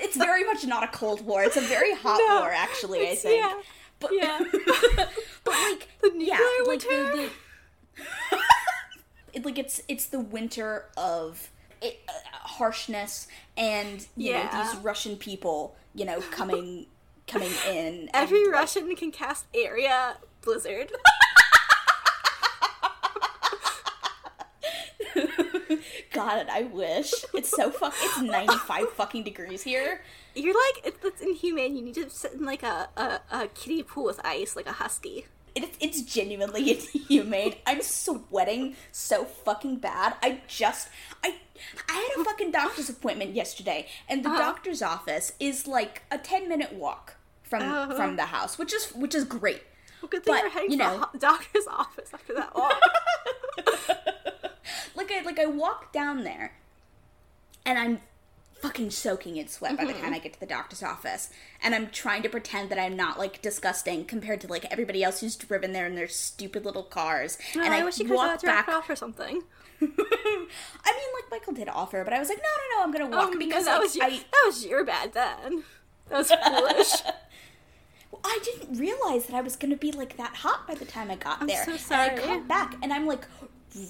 it's 0.00 0.16
very 0.16 0.44
much 0.44 0.66
not 0.66 0.84
a 0.84 0.88
cold 0.88 1.24
war. 1.24 1.44
It's 1.44 1.56
a 1.56 1.60
very 1.62 1.94
hot 1.94 2.18
No, 2.28 2.40
war, 2.40 2.50
actually. 2.52 3.08
I 3.08 3.14
think. 3.14 3.40
yeah, 3.40 3.54
But 4.00 4.10
yeah. 4.12 4.38
but 5.44 5.54
like 5.70 5.88
The 6.02 6.08
nuclear 6.10 6.26
yeah, 6.26 6.38
like 6.60 6.66
winter? 6.66 6.88
the, 7.16 7.30
the 8.30 8.38
it, 9.32 9.44
like 9.46 9.58
it's 9.58 9.80
it's 9.88 10.06
the 10.06 10.20
winter 10.20 10.86
of 10.96 11.48
it, 11.80 12.00
uh, 12.08 12.12
harshness 12.32 13.28
and 13.56 14.06
you 14.16 14.32
know 14.32 14.38
Yeah. 14.40 14.70
these 14.72 14.76
Russian 14.82 15.16
people, 15.16 15.74
you 15.94 16.04
know, 16.04 16.20
coming 16.20 16.86
coming 17.32 17.50
in. 17.68 17.76
and, 17.86 18.10
Every 18.14 18.44
like, 18.46 18.52
Russian 18.54 18.94
can 18.96 19.10
cast 19.10 19.46
Area 19.54 20.16
Blizzard. 20.42 20.92
God, 26.12 26.46
I 26.50 26.62
wish. 26.64 27.12
It's 27.34 27.50
so 27.50 27.70
fuck. 27.70 27.94
It's 28.00 28.20
ninety 28.20 28.56
five 28.58 28.90
fucking 28.90 29.24
degrees 29.24 29.62
here. 29.62 30.02
You're 30.34 30.54
like, 30.54 30.86
it's, 30.86 30.98
that's 31.02 31.20
inhumane. 31.20 31.76
You 31.76 31.82
need 31.82 31.94
to 31.94 32.10
sit 32.10 32.32
in 32.34 32.44
like 32.44 32.62
a, 32.62 32.88
a, 32.96 33.20
a 33.30 33.48
kiddie 33.48 33.82
pool 33.82 34.04
with 34.04 34.20
ice, 34.24 34.54
like 34.56 34.66
a 34.66 34.72
husky. 34.72 35.26
It, 35.54 35.74
it's 35.80 36.02
genuinely 36.02 36.70
inhumane. 36.94 37.54
I'm 37.66 37.82
sweating 37.82 38.76
so 38.90 39.24
fucking 39.24 39.76
bad. 39.76 40.14
I 40.22 40.40
just 40.46 40.88
I 41.24 41.36
I 41.88 41.92
had 41.94 42.20
a 42.20 42.24
fucking 42.24 42.50
doctor's 42.50 42.88
appointment 42.90 43.34
yesterday, 43.34 43.86
and 44.08 44.24
the 44.24 44.28
Uh-huh. 44.30 44.38
doctor's 44.38 44.82
office 44.82 45.32
is 45.40 45.66
like 45.66 46.02
a 46.10 46.18
ten 46.18 46.48
minute 46.48 46.72
walk 46.74 47.16
from 47.52 47.62
Uh-huh. 47.62 47.94
from 47.94 48.16
the 48.16 48.26
house, 48.26 48.56
which 48.58 48.72
is 48.72 48.86
which 48.92 49.14
is 49.14 49.24
great. 49.24 49.62
Well, 50.00 50.08
good 50.08 50.24
thing 50.24 50.34
But, 50.34 50.40
you're 50.42 50.50
heading 50.50 50.70
you 50.72 50.78
to 50.78 50.84
know- 50.84 51.08
the 51.12 51.18
doctor's 51.18 51.66
office 51.68 52.10
after 52.12 52.34
that 52.34 52.54
walk. 52.54 52.80
Like 54.94 55.10
I 55.10 55.20
like 55.22 55.38
I 55.38 55.46
walk 55.46 55.92
down 55.92 56.22
there, 56.24 56.52
and 57.64 57.78
I'm 57.78 58.00
fucking 58.60 58.90
soaking 58.90 59.36
in 59.36 59.48
sweat 59.48 59.76
by 59.76 59.84
the 59.84 59.92
Mm-hmm. 59.92 60.02
time 60.04 60.14
I 60.14 60.18
get 60.18 60.34
to 60.34 60.40
the 60.40 60.46
doctor's 60.46 60.82
office, 60.82 61.30
and 61.62 61.74
I'm 61.74 61.88
trying 61.90 62.22
to 62.22 62.28
pretend 62.28 62.70
that 62.70 62.78
I'm 62.78 62.94
not 62.96 63.18
like 63.18 63.42
disgusting 63.42 64.04
compared 64.04 64.40
to 64.42 64.46
like 64.48 64.64
everybody 64.70 65.02
else 65.02 65.20
who's 65.20 65.34
driven 65.36 65.72
there 65.72 65.86
in 65.86 65.94
their 65.94 66.08
stupid 66.08 66.64
little 66.64 66.82
cars. 66.84 67.38
and 67.54 67.62
and 67.64 67.74
I, 67.74 67.84
wish 67.84 67.98
you 67.98 68.04
could 68.06 68.14
walk 68.14 68.42
back 68.42 68.68
off 68.68 68.88
or 68.88 68.94
something. 68.96 69.42
I 69.80 69.84
mean, 69.84 71.08
like 71.14 71.30
Michael 71.30 71.54
did 71.54 71.68
offer, 71.68 72.04
but 72.04 72.12
I 72.12 72.18
was 72.20 72.28
like, 72.28 72.38
no, 72.38 72.44
no, 72.44 72.76
no, 72.78 72.84
I'm 72.84 72.92
gonna 72.92 73.08
walk 73.16 73.32
Um, 73.32 73.38
because 73.38 73.64
that 73.64 73.72
like, 73.74 73.82
was 73.82 73.96
your, 73.96 74.04
I 74.06 74.10
that 74.10 74.42
was 74.46 74.64
your 74.66 74.84
bad 74.84 75.12
then. 75.14 75.64
That 76.08 76.18
was 76.18 76.30
foolish. 76.30 77.02
I 78.24 78.38
didn't 78.44 78.78
realize 78.78 79.26
that 79.26 79.34
I 79.36 79.40
was 79.40 79.56
gonna 79.56 79.76
be 79.76 79.92
like 79.92 80.16
that 80.16 80.34
hot 80.36 80.66
by 80.68 80.74
the 80.74 80.84
time 80.84 81.10
I 81.10 81.16
got 81.16 81.40
I'm 81.40 81.46
there. 81.46 81.64
so 81.64 81.72
And 81.72 81.80
sorry. 81.80 82.10
I 82.10 82.18
come 82.18 82.46
back 82.46 82.76
and 82.82 82.92
I'm 82.92 83.06
like 83.06 83.26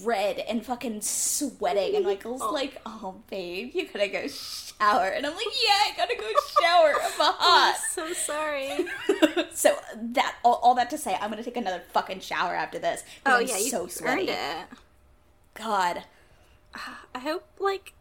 red 0.05 0.39
and 0.39 0.65
fucking 0.65 1.01
sweating, 1.01 1.97
and 1.97 2.05
Michael's 2.05 2.41
Oh. 2.41 2.53
like, 2.53 2.81
"Oh, 2.87 3.17
babe, 3.29 3.73
you 3.75 3.87
gotta 3.89 4.07
go 4.07 4.29
shower," 4.29 5.07
and 5.09 5.27
I'm 5.27 5.35
like, 5.35 5.45
"Yeah, 5.61 5.71
I 5.73 5.93
gotta 5.97 6.15
go 6.17 6.31
shower. 6.61 6.95
I'm 7.03 7.21
I'm 7.21 7.35
hot." 7.37 7.81
so 7.91 8.13
sorry. 8.13 8.87
so 9.55 9.77
that 10.13 10.37
all, 10.45 10.61
all 10.63 10.75
that 10.77 10.89
to 10.91 10.99
say, 10.99 11.19
I'm 11.21 11.31
gonna 11.31 11.43
take 11.43 11.57
another 11.57 11.83
fucking 11.93 12.21
shower 12.21 12.55
after 12.55 12.79
this. 12.79 13.03
Oh 13.27 13.39
I'm 13.41 13.47
yeah, 13.49 13.57
you 13.59 13.71
so 13.71 13.83
earned 13.83 13.91
sweaty. 13.93 14.29
it. 14.31 14.67
God, 15.55 16.05
I 17.15 17.19
hope 17.19 17.45
like 17.59 17.93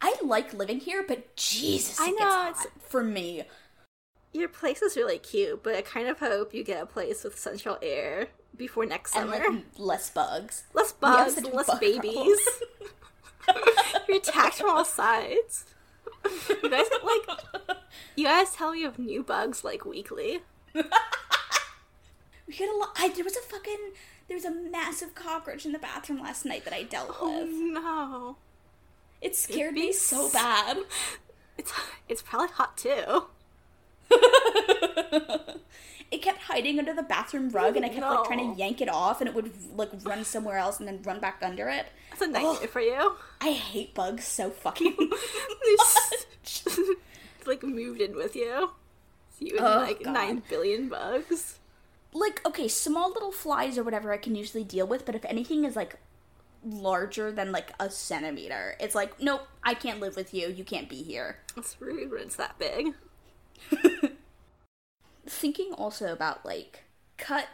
I 0.00 0.16
like 0.24 0.52
living 0.52 0.80
here, 0.80 1.04
but 1.06 1.36
Jesus, 1.36 2.00
I 2.00 2.06
it 2.08 2.10
know, 2.10 2.16
gets 2.18 2.34
hot 2.34 2.50
it's- 2.66 2.66
for 2.88 3.04
me. 3.04 3.44
Your 4.32 4.48
place 4.48 4.82
is 4.82 4.96
really 4.96 5.18
cute, 5.18 5.62
but 5.62 5.74
I 5.74 5.82
kind 5.82 6.08
of 6.08 6.18
hope 6.18 6.54
you 6.54 6.64
get 6.64 6.82
a 6.82 6.86
place 6.86 7.24
with 7.24 7.38
central 7.38 7.78
air 7.82 8.28
before 8.56 8.86
next 8.86 9.12
summer. 9.12 9.34
And 9.36 9.54
like 9.56 9.64
less 9.78 10.10
bugs. 10.10 10.64
less 10.74 10.92
bugs, 10.92 11.42
less 11.52 11.66
bug 11.66 11.80
babies. 11.80 12.38
You're 14.08 14.18
attacked 14.18 14.56
from 14.56 14.70
all 14.70 14.84
sides. 14.84 15.64
You 16.48 16.70
guys 16.70 16.86
like 17.02 17.78
you 18.16 18.24
guys 18.26 18.52
tell 18.54 18.72
me 18.72 18.80
you 18.80 18.84
have 18.86 18.98
new 18.98 19.22
bugs 19.22 19.64
like 19.64 19.84
weekly. 19.84 20.40
We 22.46 22.54
get 22.54 22.68
a 22.68 22.76
lot. 22.76 22.90
I, 22.98 23.08
there 23.08 23.24
was 23.24 23.36
a 23.36 23.40
fucking. 23.40 23.92
There 24.28 24.36
was 24.36 24.44
a 24.44 24.50
massive 24.50 25.14
cockroach 25.14 25.64
in 25.64 25.72
the 25.72 25.78
bathroom 25.78 26.20
last 26.20 26.44
night 26.44 26.64
that 26.64 26.74
I 26.74 26.82
dealt 26.82 27.16
Oh 27.20 27.40
with. 27.44 27.50
no. 27.50 28.36
It 29.20 29.36
scared 29.36 29.74
me 29.74 29.92
so 29.92 30.28
bad. 30.30 30.78
It's 31.56 31.72
it's 32.08 32.20
probably 32.22 32.48
hot 32.48 32.76
too. 32.76 33.26
It 36.10 36.20
kept 36.20 36.42
hiding 36.42 36.78
under 36.78 36.92
the 36.94 37.02
bathroom 37.02 37.48
rug, 37.50 37.76
and 37.76 37.84
I 37.84 37.88
kept 37.88 38.02
like 38.06 38.24
trying 38.24 38.52
to 38.54 38.58
yank 38.58 38.80
it 38.80 38.88
off, 38.88 39.20
and 39.20 39.28
it 39.28 39.34
would 39.34 39.52
like 39.76 39.90
run 40.04 40.24
somewhere 40.24 40.58
else 40.58 40.78
and 40.78 40.86
then 40.88 41.00
run 41.02 41.20
back 41.20 41.38
under 41.42 41.68
it. 41.68 41.86
That's 42.10 42.22
a 42.22 42.26
nightmare 42.28 42.68
for 42.68 42.80
you. 42.80 43.14
I 43.40 43.52
hate 43.52 43.94
bugs 43.94 44.24
so 44.24 44.50
fucking 44.50 44.96
much. 44.98 46.62
like 47.46 47.62
moved 47.62 48.00
in 48.00 48.14
with 48.14 48.36
you. 48.36 48.70
You 49.38 49.56
and 49.58 49.66
Oh, 49.66 49.78
like 49.78 50.02
God. 50.04 50.12
nine 50.12 50.42
billion 50.48 50.88
bugs. 50.88 51.58
like 52.12 52.40
okay, 52.46 52.68
small 52.68 53.10
little 53.12 53.32
flies 53.32 53.78
or 53.78 53.82
whatever 53.82 54.12
I 54.12 54.18
can 54.18 54.34
usually 54.36 54.64
deal 54.64 54.86
with, 54.86 55.04
but 55.06 55.14
if 55.14 55.24
anything 55.24 55.64
is 55.64 55.74
like 55.76 55.96
larger 56.64 57.32
than 57.32 57.50
like 57.50 57.72
a 57.80 57.88
centimeter, 57.90 58.76
it's 58.78 58.94
like 58.94 59.18
nope, 59.20 59.48
I 59.64 59.74
can't 59.74 59.98
live 59.98 60.14
with 60.14 60.34
you. 60.34 60.48
You 60.48 60.62
can't 60.64 60.88
be 60.88 61.02
here. 61.02 61.38
It's 61.56 61.76
rude 61.80 62.12
when 62.12 62.20
it's 62.22 62.36
that 62.36 62.58
big. 62.58 62.94
thinking 65.26 65.72
also 65.74 66.12
about 66.12 66.44
like 66.44 66.84
cut 67.16 67.46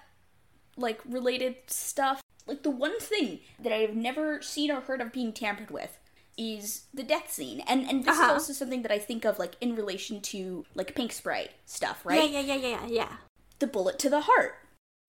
like 0.77 1.01
related 1.09 1.57
stuff 1.67 2.23
like 2.47 2.63
the 2.63 2.71
one 2.71 2.99
thing 3.01 3.41
that 3.59 3.73
i've 3.73 3.95
never 3.95 4.41
seen 4.41 4.71
or 4.71 4.81
heard 4.81 5.01
of 5.01 5.13
being 5.13 5.33
tampered 5.33 5.71
with 5.71 5.99
is 6.37 6.83
the 6.95 7.03
death 7.03 7.31
scene 7.31 7.61
and 7.69 7.89
and 7.89 8.05
this 8.05 8.15
is 8.15 8.21
Uh-huh. 8.21 8.33
also 8.33 8.53
something 8.53 8.83
that 8.83 8.93
i 8.93 8.99
think 8.99 9.25
of 9.25 9.39
like 9.39 9.55
in 9.61 9.75
relation 9.75 10.21
to 10.23 10.65
like 10.75 10.95
pink 10.95 11.13
spray 11.13 11.51
stuff 11.67 12.01
right 12.07 12.31
Yeah, 12.31 12.41
yeah, 12.41 12.55
yeah, 12.55 12.69
yeah, 12.69 12.87
yeah. 12.87 13.13
the 13.59 13.67
bullet 13.67 13.99
to 14.01 14.09
the 14.11 14.23
heart 14.23 14.55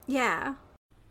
Yeah. 0.08 0.56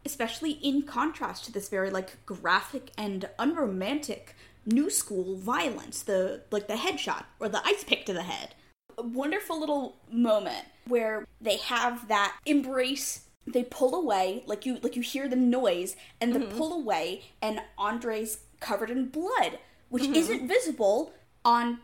especially 0.04 0.52
in 0.52 0.82
contrast 0.82 1.44
to 1.46 1.52
this 1.52 1.68
very 1.68 1.90
like 1.90 2.24
graphic 2.26 2.90
and 2.98 3.28
unromantic 3.38 4.34
new 4.66 4.90
school 4.90 5.36
violence 5.36 6.02
the 6.02 6.42
like 6.50 6.66
the 6.68 6.74
headshot 6.74 7.24
or 7.40 7.48
the 7.48 7.64
ice 7.66 7.84
pick 7.84 8.04
to 8.06 8.12
the 8.12 8.24
head 8.24 8.54
wonderful 9.02 9.58
little 9.58 9.96
moment 10.10 10.64
where 10.86 11.26
they 11.40 11.56
have 11.56 12.08
that 12.08 12.36
embrace 12.46 13.24
they 13.46 13.62
pull 13.62 13.94
away 13.94 14.42
like 14.46 14.66
you 14.66 14.78
like 14.82 14.96
you 14.96 15.02
hear 15.02 15.26
the 15.26 15.36
noise 15.36 15.96
and 16.20 16.34
they 16.34 16.40
mm-hmm. 16.40 16.58
pull 16.58 16.72
away 16.72 17.22
and 17.40 17.60
andre's 17.78 18.38
covered 18.60 18.90
in 18.90 19.06
blood 19.06 19.58
which 19.88 20.02
mm-hmm. 20.02 20.14
isn't 20.14 20.48
visible 20.48 21.12
on 21.44 21.78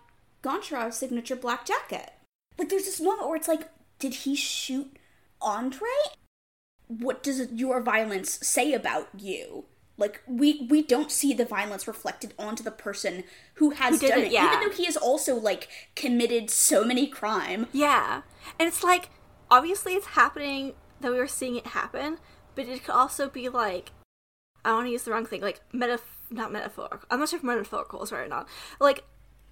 goncharov's 0.44 0.96
signature 0.96 1.36
black 1.36 1.64
jacket. 1.64 2.12
Like 2.58 2.68
there's 2.68 2.84
this 2.84 3.00
moment 3.00 3.26
where 3.26 3.36
it's 3.36 3.48
like 3.48 3.68
did 3.98 4.14
he 4.14 4.36
shoot 4.36 4.96
andre? 5.40 5.88
What 6.86 7.22
does 7.22 7.50
your 7.50 7.80
violence 7.80 8.30
say 8.46 8.74
about 8.74 9.08
you? 9.16 9.64
Like 9.96 10.22
we 10.26 10.66
we 10.68 10.82
don't 10.82 11.10
see 11.10 11.32
the 11.32 11.44
violence 11.44 11.86
reflected 11.86 12.34
onto 12.38 12.62
the 12.62 12.72
person 12.72 13.24
who 13.54 13.70
has 13.70 14.00
did 14.00 14.08
done 14.08 14.18
it, 14.20 14.24
it, 14.26 14.32
yeah. 14.32 14.46
even 14.46 14.60
though 14.60 14.74
he 14.74 14.86
has 14.86 14.96
also 14.96 15.36
like 15.36 15.68
committed 15.94 16.50
so 16.50 16.84
many 16.84 17.06
crime. 17.06 17.68
Yeah. 17.72 18.22
And 18.58 18.66
it's 18.68 18.82
like, 18.82 19.10
obviously 19.50 19.94
it's 19.94 20.08
happening 20.08 20.74
that 21.00 21.12
we 21.12 21.18
were 21.18 21.28
seeing 21.28 21.56
it 21.56 21.68
happen, 21.68 22.18
but 22.54 22.66
it 22.66 22.84
could 22.84 22.94
also 22.94 23.28
be 23.28 23.48
like, 23.48 23.92
I 24.64 24.72
want 24.72 24.86
to 24.86 24.90
use 24.90 25.02
the 25.02 25.12
wrong 25.12 25.26
thing, 25.26 25.42
like, 25.42 25.60
metaf- 25.72 26.00
not 26.30 26.50
metaphorical. 26.50 27.06
I'm 27.10 27.20
not 27.20 27.28
sure 27.28 27.38
if 27.38 27.44
metaphorical 27.44 28.02
is 28.02 28.12
right 28.12 28.24
or 28.24 28.28
not. 28.28 28.48
Like, 28.80 29.04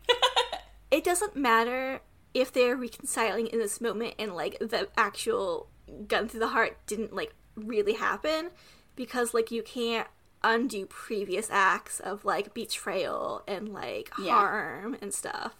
it 0.90 1.04
doesn't 1.04 1.36
matter 1.36 2.00
if 2.32 2.52
they're 2.52 2.76
reconciling 2.76 3.48
in 3.48 3.58
this 3.58 3.80
moment 3.80 4.14
and, 4.18 4.34
like, 4.34 4.58
the 4.58 4.88
actual 4.96 5.68
gun 6.08 6.28
through 6.28 6.40
the 6.40 6.48
heart 6.48 6.78
didn't, 6.86 7.14
like, 7.14 7.34
really 7.54 7.94
happen, 7.94 8.50
because, 8.96 9.34
like, 9.34 9.50
you 9.50 9.62
can't 9.62 10.08
undo 10.44 10.86
previous 10.86 11.48
acts 11.50 12.00
of, 12.00 12.24
like, 12.24 12.54
betrayal 12.54 13.42
and, 13.46 13.68
like, 13.72 14.10
Yeah. 14.18 14.34
harm 14.34 14.96
and 15.00 15.12
stuff. 15.14 15.54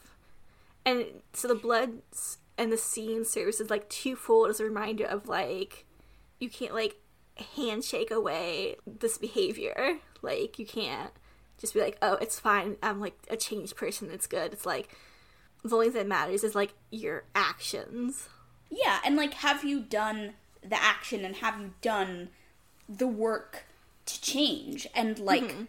And 0.85 1.07
so 1.33 1.47
the 1.49 1.55
blood 1.55 2.03
and 2.59 2.73
the 2.73 2.77
scene 2.77 3.25
serves 3.25 3.61
as 3.61 3.71
like 3.71 3.89
twofold 3.89 4.51
as 4.51 4.61
a 4.61 4.65
reminder 4.65 5.05
of 5.07 5.27
like 5.29 5.87
you 6.39 6.51
can't 6.51 6.75
like 6.75 6.97
handshake 7.57 8.11
away 8.11 8.77
this 8.85 9.17
behavior. 9.19 9.99
Like 10.23 10.59
you 10.59 10.67
can't 10.67 11.11
just 11.59 11.75
be 11.75 11.81
like, 11.81 11.99
oh, 12.03 12.15
it's 12.15 12.39
fine. 12.41 12.77
I'm 12.83 13.01
like 13.01 13.15
a 13.31 13.37
changed 13.37 13.77
person. 13.77 14.11
It's 14.13 14.27
good. 14.27 14.53
It's 14.53 14.67
like 14.67 14.89
the 15.65 15.75
only 15.75 15.87
thing 15.91 15.95
that 16.03 16.09
matters 16.09 16.43
is 16.45 16.55
like 16.57 16.75
your 16.91 17.25
actions. 17.35 18.29
Yeah, 18.69 18.99
and 19.05 19.17
like 19.17 19.35
have 19.35 19.63
you 19.65 19.81
done 19.81 20.35
the 20.69 20.81
action 20.83 21.25
and 21.25 21.37
have 21.37 21.61
you 21.61 21.75
done 21.81 22.31
the 22.89 23.07
work 23.07 23.65
to 24.07 24.21
change 24.21 24.87
and 24.95 25.19
like 25.19 25.43
Mm-hmm. 25.43 25.65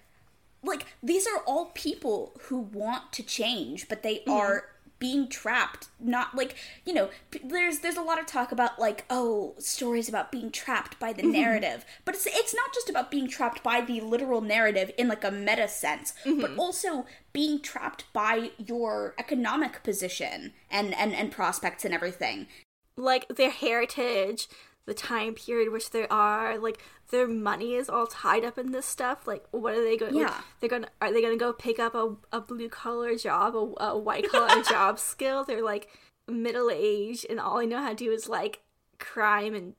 like 0.64 0.86
these 1.02 1.28
are 1.28 1.40
all 1.46 1.72
people 1.74 2.34
who 2.44 2.60
want 2.60 3.12
to 3.14 3.24
change 3.24 3.88
but 3.90 4.04
they 4.04 4.18
mm-hmm. 4.18 4.32
are 4.32 4.66
being 5.04 5.28
trapped 5.28 5.90
not 6.00 6.34
like 6.34 6.56
you 6.86 6.94
know 6.94 7.10
p- 7.30 7.42
there's 7.44 7.80
there's 7.80 7.98
a 7.98 8.02
lot 8.02 8.18
of 8.18 8.26
talk 8.26 8.54
about 8.54 8.80
like 8.80 9.04
oh 9.10 9.54
stories 9.60 10.08
about 10.08 10.32
being 10.32 10.50
trapped 10.50 10.98
by 10.98 11.12
the 11.12 11.22
mm-hmm. 11.22 11.34
narrative. 11.34 11.84
But 12.06 12.16
it's 12.16 12.26
it's 12.26 12.56
not 12.56 12.74
just 12.74 12.90
about 12.90 13.12
being 13.12 13.28
trapped 13.28 13.62
by 13.64 13.82
the 13.82 14.00
literal 14.00 14.40
narrative 14.40 14.92
in 14.98 15.10
like 15.10 15.26
a 15.26 15.30
meta 15.30 15.68
sense 15.68 16.14
but 16.24 16.34
mm-hmm. 16.34 16.58
also 16.58 17.06
being 17.34 17.60
trapped 17.60 18.06
by 18.14 18.52
your 18.58 19.14
economic 19.20 19.84
position 19.84 20.54
and 20.72 20.94
and 20.94 21.14
and 21.14 21.34
prospects 21.34 21.84
and 21.84 21.94
everything. 21.94 22.48
Like 22.96 23.28
their 23.28 23.50
heritage, 23.50 24.48
the 24.86 24.94
time 24.94 25.34
period 25.34 25.72
which 25.72 25.92
they 25.92 26.08
are, 26.08 26.58
like 26.58 26.80
their 27.10 27.28
money 27.28 27.76
is 27.76 27.90
all 27.90 28.08
tied 28.08 28.44
up 28.44 28.58
in 28.58 28.72
this 28.72 28.86
stuff. 28.86 29.28
Like 29.28 29.46
what 29.52 29.74
are 29.74 29.84
they 29.84 29.98
going? 29.98 30.16
Yeah. 30.16 30.42
they're 30.60 30.70
gonna 30.70 30.90
are 31.02 31.12
they 31.12 31.22
gonna 31.22 31.38
go 31.38 31.54
pick 31.54 31.80
up 31.80 31.96
a, 31.96 32.16
a 32.32 32.42
blue 32.42 32.70
collar 32.70 33.16
job, 33.16 33.56
a, 33.56 33.84
a 33.84 33.98
white 33.98 34.30
collar 34.30 34.62
job 34.70 35.00
skill? 35.00 35.44
They're 35.44 35.64
like 35.64 35.90
middle 36.28 36.70
aged, 36.72 37.26
and 37.30 37.40
all 37.40 37.60
i 37.60 37.66
know 37.66 37.82
how 37.82 37.90
to 37.90 37.96
do 37.96 38.12
is 38.12 38.30
like 38.30 38.62
crime 39.00 39.54
and 39.54 39.74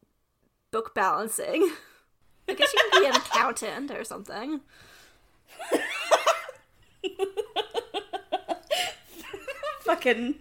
book 0.71 0.95
balancing. 0.95 1.71
I 2.49 2.55
guess 2.55 2.73
you 2.73 2.81
can 2.93 3.03
be 3.03 3.09
an 3.09 3.17
accountant 3.17 3.91
or 3.91 4.05
something. 4.05 4.61
fucking 9.81 10.35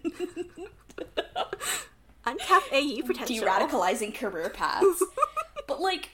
Untap 2.26 2.72
AE 2.72 3.02
potential. 3.02 3.46
de-radicalizing 3.46 4.16
career 4.16 4.50
paths. 4.50 5.04
but 5.68 5.82
like 5.82 6.10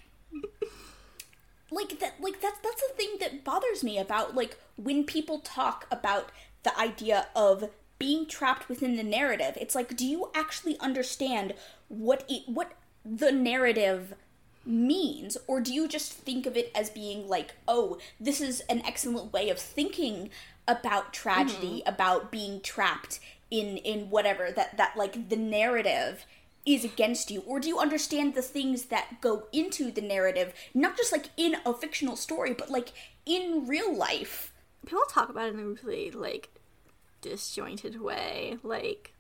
like 1.72 2.00
that 2.00 2.16
like 2.20 2.42
that's 2.42 2.60
that's 2.60 2.82
the 2.82 2.94
thing 2.96 3.18
that 3.20 3.44
bothers 3.44 3.84
me 3.84 3.98
about 4.00 4.36
like 4.36 4.58
when 4.76 5.04
people 5.04 5.40
talk 5.40 5.86
about 5.92 6.32
the 6.64 6.78
idea 6.80 7.28
of 7.36 7.70
being 8.00 8.26
trapped 8.26 8.70
within 8.70 8.96
the 8.96 9.04
narrative. 9.04 9.58
It's 9.60 9.76
like 9.76 9.96
do 9.96 10.06
you 10.06 10.32
actually 10.34 10.80
understand 10.80 11.54
what 11.88 12.24
it 12.28 12.44
what 12.48 12.72
the 13.06 13.32
narrative 13.32 14.16
means 14.66 15.38
or 15.48 15.62
do 15.62 15.74
you 15.74 15.88
just 15.88 16.14
think 16.14 16.46
of 16.46 16.56
it 16.56 16.72
as 16.76 16.90
being 16.90 17.28
like 17.28 17.56
oh 17.68 17.98
this 18.20 18.42
is 18.42 18.60
an 18.70 18.82
excellent 18.86 19.32
way 19.32 19.50
of 19.50 19.58
thinking 19.58 20.30
about 20.68 21.14
tragedy 21.14 21.80
mm-hmm. 21.80 21.90
about 21.90 22.32
being 22.32 22.62
trapped 22.62 23.20
in 23.52 23.78
in 23.78 24.10
whatever 24.10 24.52
that 24.52 24.78
that 24.78 24.96
like 24.96 25.30
the 25.30 25.36
narrative 25.36 26.26
is 26.66 26.84
against 26.84 27.32
you? 27.32 27.42
Or 27.42 27.60
do 27.60 27.68
you 27.68 27.80
understand 27.80 28.36
the 28.36 28.42
things 28.42 28.86
that 28.86 29.22
go 29.22 29.48
into 29.52 29.92
the 29.92 30.02
narrative 30.02 30.54
not 30.74 30.98
just 30.98 31.12
like 31.12 31.30
in 31.38 31.56
a 31.66 31.74
fictional 31.74 32.16
story 32.16 32.54
but 32.54 32.70
like 32.70 32.92
in 33.26 33.66
real 33.68 33.94
life? 33.96 34.54
People 34.86 35.04
talk 35.10 35.30
about 35.30 35.48
it 35.48 35.56
in 35.56 35.60
a 35.60 35.86
really 35.86 36.12
like 36.12 36.50
disjointed 37.22 38.02
way. 38.02 38.58
Like 38.64 39.14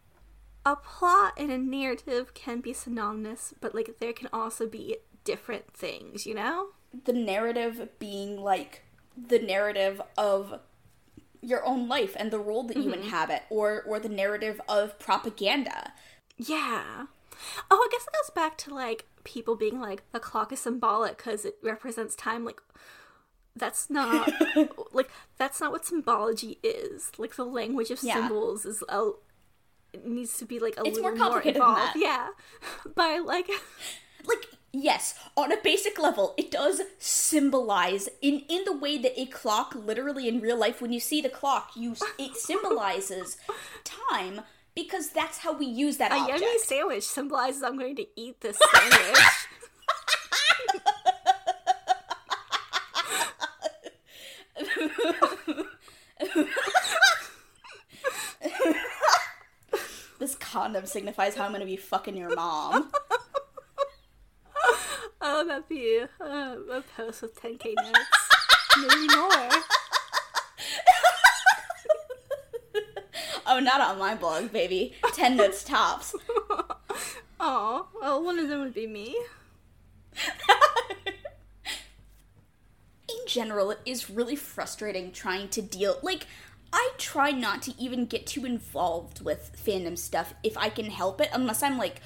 a 0.66 0.76
plot 0.76 1.34
and 1.38 1.52
a 1.52 1.58
narrative 1.58 2.34
can 2.34 2.60
be 2.60 2.74
synonymous 2.74 3.54
but 3.60 3.74
like 3.74 4.00
there 4.00 4.14
can 4.14 4.30
also 4.32 4.68
be 4.68 4.98
different 5.24 5.74
things 5.74 6.26
you 6.26 6.36
know? 6.36 6.68
The 7.06 7.14
narrative 7.14 7.88
being 8.00 8.42
like 8.42 8.84
the 9.28 9.40
narrative 9.40 10.02
of 10.18 10.60
your 11.42 11.66
own 11.66 11.88
life 11.88 12.16
and 12.20 12.32
the 12.32 12.40
role 12.40 12.64
that 12.64 12.78
you 12.78 12.84
mm-hmm. 12.92 13.02
inhabit 13.02 13.44
or 13.50 13.82
or 13.84 14.00
the 14.00 14.10
narrative 14.10 14.60
of 14.68 14.98
propaganda. 15.00 15.94
Yeah. 16.38 17.06
Oh 17.72 17.78
i 17.82 17.88
guess 17.92 18.04
it 18.04 18.14
goes 18.14 18.30
back 18.36 18.58
to 18.60 18.74
like 18.74 19.06
people 19.24 19.56
being 19.56 19.80
like 19.80 20.04
the 20.12 20.20
clock 20.20 20.52
is 20.52 20.60
symbolic 20.60 21.18
because 21.18 21.46
it 21.46 21.56
represents 21.64 22.16
time 22.16 22.44
like 22.44 22.62
that's 23.56 23.90
not 23.90 24.30
like 24.94 25.10
that's 25.38 25.60
not 25.62 25.72
what 25.72 25.86
symbology 25.86 26.60
is. 26.64 27.12
Like 27.18 27.36
the 27.36 27.46
language 27.46 27.92
of 27.92 28.02
Yeah. 28.04 28.16
symbols 28.16 28.66
is 28.66 28.84
a 28.90 29.12
it 29.94 30.06
needs 30.06 30.38
to 30.38 30.46
be 30.46 30.60
like 30.60 30.76
a 30.78 30.82
It's 30.86 30.98
little 30.98 31.12
more 31.12 31.18
complicated 31.18 31.62
than 31.62 31.68
involved. 31.70 31.94
yeah. 31.96 32.28
By 32.96 33.18
like 33.20 33.50
like 34.26 34.46
yes 34.72 35.16
on 35.36 35.52
a 35.52 35.58
basic 35.64 35.98
level 35.98 36.34
it 36.38 36.52
does 36.52 36.82
symbolize 37.00 38.08
in 38.22 38.44
in 38.50 38.64
the 38.66 38.78
way 38.78 38.98
that 38.98 39.20
a 39.20 39.26
clock 39.26 39.74
literally 39.76 40.28
in 40.28 40.40
real 40.40 40.58
life 40.58 40.82
when 40.82 40.92
you 40.92 41.00
see 41.00 41.22
the 41.22 41.30
clock 41.30 41.72
you 41.76 41.96
it 42.18 42.36
symbolizes 42.36 43.38
time 43.84 44.42
because 44.76 45.10
that's 45.10 45.40
how 45.40 45.52
we 45.52 45.66
use 45.66 45.98
that 45.98 46.12
A 46.12 46.16
object 46.16 46.42
yummy 46.42 46.60
sandwich 46.60 47.04
symbolizes 47.04 47.64
I'm 47.64 47.78
going 47.78 47.96
to 47.98 48.06
eat 48.16 48.40
this 48.42 48.58
sandwich. 48.74 49.18
this 60.20 60.36
condom 60.36 60.86
signifies 60.86 61.36
how 61.36 61.46
i'm 61.46 61.52
gonna 61.52 61.66
be 61.66 61.78
fucking 61.78 62.16
your 62.16 62.36
mom 62.36 62.92
oh, 65.22 65.46
that'd 65.46 65.68
be 65.70 66.02
uh, 66.22 66.56
a 66.72 66.84
post 66.96 67.22
with 67.22 67.40
10k 67.42 67.76
notes. 67.76 68.00
Maybe 68.78 69.08
more. 69.16 69.50
oh 73.48 73.60
not 73.60 73.82
on 73.82 73.98
my 73.98 74.14
blog 74.14 74.52
baby 74.52 74.94
10 75.14 75.38
notes 75.38 75.64
tops 75.64 76.14
Oh, 77.40 77.88
well, 78.00 78.24
one 78.24 78.38
of 78.38 78.50
them 78.50 78.60
would 78.62 78.74
be 78.74 78.86
me. 78.86 79.16
in 83.08 83.16
general, 83.28 83.72
it 83.72 83.80
is 83.86 84.10
really 84.10 84.36
frustrating 84.36 85.14
trying 85.14 85.48
to 85.50 85.62
deal. 85.62 85.98
Like, 86.02 86.28
I 86.72 86.92
try 86.98 87.32
not 87.32 87.62
to 87.64 87.74
even 87.80 88.06
get 88.06 88.28
too 88.28 88.46
involved 88.46 89.22
with 89.24 89.52
fandom 89.66 89.98
stuff 89.98 90.34
if 90.44 90.58
I 90.58 90.70
can 90.70 90.86
help 90.92 91.20
it, 91.22 91.30
unless 91.34 91.64
I'm 91.64 91.78
like 91.78 92.02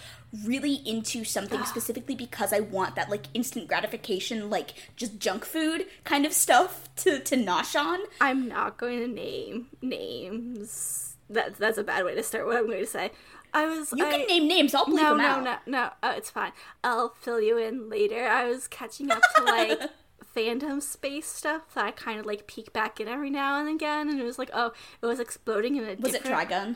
really 0.45 0.76
into 0.86 1.24
something 1.24 1.64
specifically 1.66 2.16
because 2.16 2.53
I 2.53 2.61
want 2.61 2.95
that 2.95 3.09
like 3.09 3.28
instant 3.34 3.68
gratification, 3.68 4.49
like 4.49 4.74
just 4.95 5.20
junk 5.20 5.45
food 5.45 5.86
kind 6.03 6.26
of 6.26 6.34
stuff 6.34 6.89
to 6.97 7.20
to 7.20 7.36
nosh 7.36 7.80
on. 7.80 7.99
I'm 8.22 8.47
not 8.47 8.78
going 8.78 8.99
to 8.99 9.07
name 9.07 9.68
names. 9.82 11.16
That 11.30 11.55
that's 11.57 11.78
a 11.78 11.84
bad 11.84 12.05
way 12.05 12.16
to 12.16 12.24
start. 12.24 12.45
What 12.45 12.57
I'm 12.57 12.68
going 12.68 12.80
to 12.80 12.88
say. 12.88 13.11
I 13.55 13.66
was. 13.68 13.93
You 13.95 14.05
I, 14.05 14.11
can 14.11 14.28
name 14.28 14.47
names. 14.47 14.74
I'll 14.74 14.86
bleep 14.86 14.95
No, 14.95 15.09
them 15.09 15.18
no, 15.20 15.26
out. 15.28 15.43
no, 15.43 15.57
no. 15.68 15.89
Oh, 16.01 16.11
it's 16.11 16.30
fine. 16.30 16.51
I'll 16.84 17.09
fill 17.22 17.39
you 17.39 17.57
in 17.57 17.89
later. 17.89 18.28
I 18.28 18.49
was 18.49 18.68
catching 18.68 19.11
up 19.11 19.22
to 19.36 19.43
like 19.43 19.80
fandom 20.36 20.81
space 20.81 21.27
stuff 21.27 21.73
that 21.75 21.86
I 21.86 21.91
kind 21.91 22.19
of 22.19 22.25
like 22.25 22.47
peek 22.47 22.73
back 22.73 22.99
in 22.99 23.07
every 23.07 23.29
now 23.29 23.59
and 23.59 23.69
again, 23.69 24.09
and 24.09 24.19
it 24.19 24.23
was 24.23 24.39
like, 24.39 24.49
oh, 24.53 24.73
it 25.01 25.05
was 25.05 25.19
exploding 25.19 25.75
in 25.75 25.84
a 25.84 25.95
Was 25.99 26.13
it 26.13 26.23
different. 26.23 26.49
Trigun? 26.49 26.75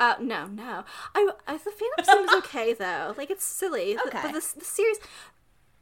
Uh, 0.00 0.14
no, 0.20 0.46
no. 0.46 0.84
I, 1.14 1.30
I 1.46 1.56
the 1.56 1.70
fandom 1.70 2.04
seems 2.04 2.32
okay 2.44 2.72
though. 2.72 3.14
Like 3.16 3.30
it's 3.30 3.44
silly. 3.44 3.96
Okay. 3.98 4.20
But 4.22 4.32
the, 4.32 4.54
the 4.58 4.64
series, 4.64 4.98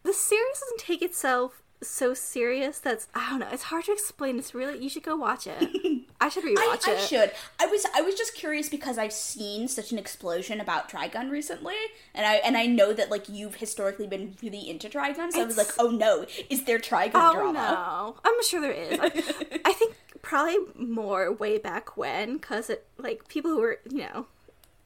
the 0.02 0.12
series 0.12 0.60
doesn't 0.60 0.80
take 0.80 1.02
itself 1.02 1.62
so 1.82 2.14
serious 2.14 2.78
that's 2.78 3.06
I 3.14 3.30
don't 3.30 3.38
know. 3.40 3.48
It's 3.52 3.64
hard 3.64 3.84
to 3.84 3.92
explain. 3.92 4.38
It's 4.38 4.54
really 4.54 4.78
you 4.82 4.88
should 4.88 5.02
go 5.02 5.16
watch 5.16 5.46
it. 5.46 6.02
I 6.20 6.30
should 6.30 6.44
rewatch 6.44 6.56
I, 6.88 6.94
I 6.96 6.96
should. 6.96 7.30
I 7.60 7.66
was 7.66 7.86
I 7.94 8.00
was 8.00 8.14
just 8.14 8.34
curious 8.34 8.68
because 8.70 8.96
I've 8.98 9.12
seen 9.12 9.68
such 9.68 9.92
an 9.92 9.98
explosion 9.98 10.60
about 10.60 10.88
Trigun 10.90 11.30
recently, 11.30 11.74
and 12.14 12.24
I 12.26 12.36
and 12.36 12.56
I 12.56 12.66
know 12.66 12.92
that 12.94 13.10
like 13.10 13.28
you've 13.28 13.56
historically 13.56 14.06
been 14.06 14.34
really 14.42 14.68
into 14.70 14.88
Trigun, 14.88 15.30
so 15.32 15.42
I 15.42 15.44
was 15.44 15.58
like, 15.58 15.72
oh 15.78 15.90
no, 15.90 16.24
is 16.48 16.64
there 16.64 16.78
Trigun 16.78 17.10
Oh 17.14 17.34
drama? 17.34 17.52
no, 17.52 18.16
I'm 18.24 18.42
sure 18.42 18.60
there 18.60 18.72
is. 18.72 18.98
I, 18.98 19.60
I 19.66 19.72
think 19.74 19.94
probably 20.22 20.56
more 20.74 21.30
way 21.32 21.58
back 21.58 21.96
when, 21.96 22.38
because 22.38 22.70
it 22.70 22.86
like 22.96 23.28
people 23.28 23.50
who 23.50 23.60
were 23.60 23.78
you 23.90 23.98
know, 23.98 24.26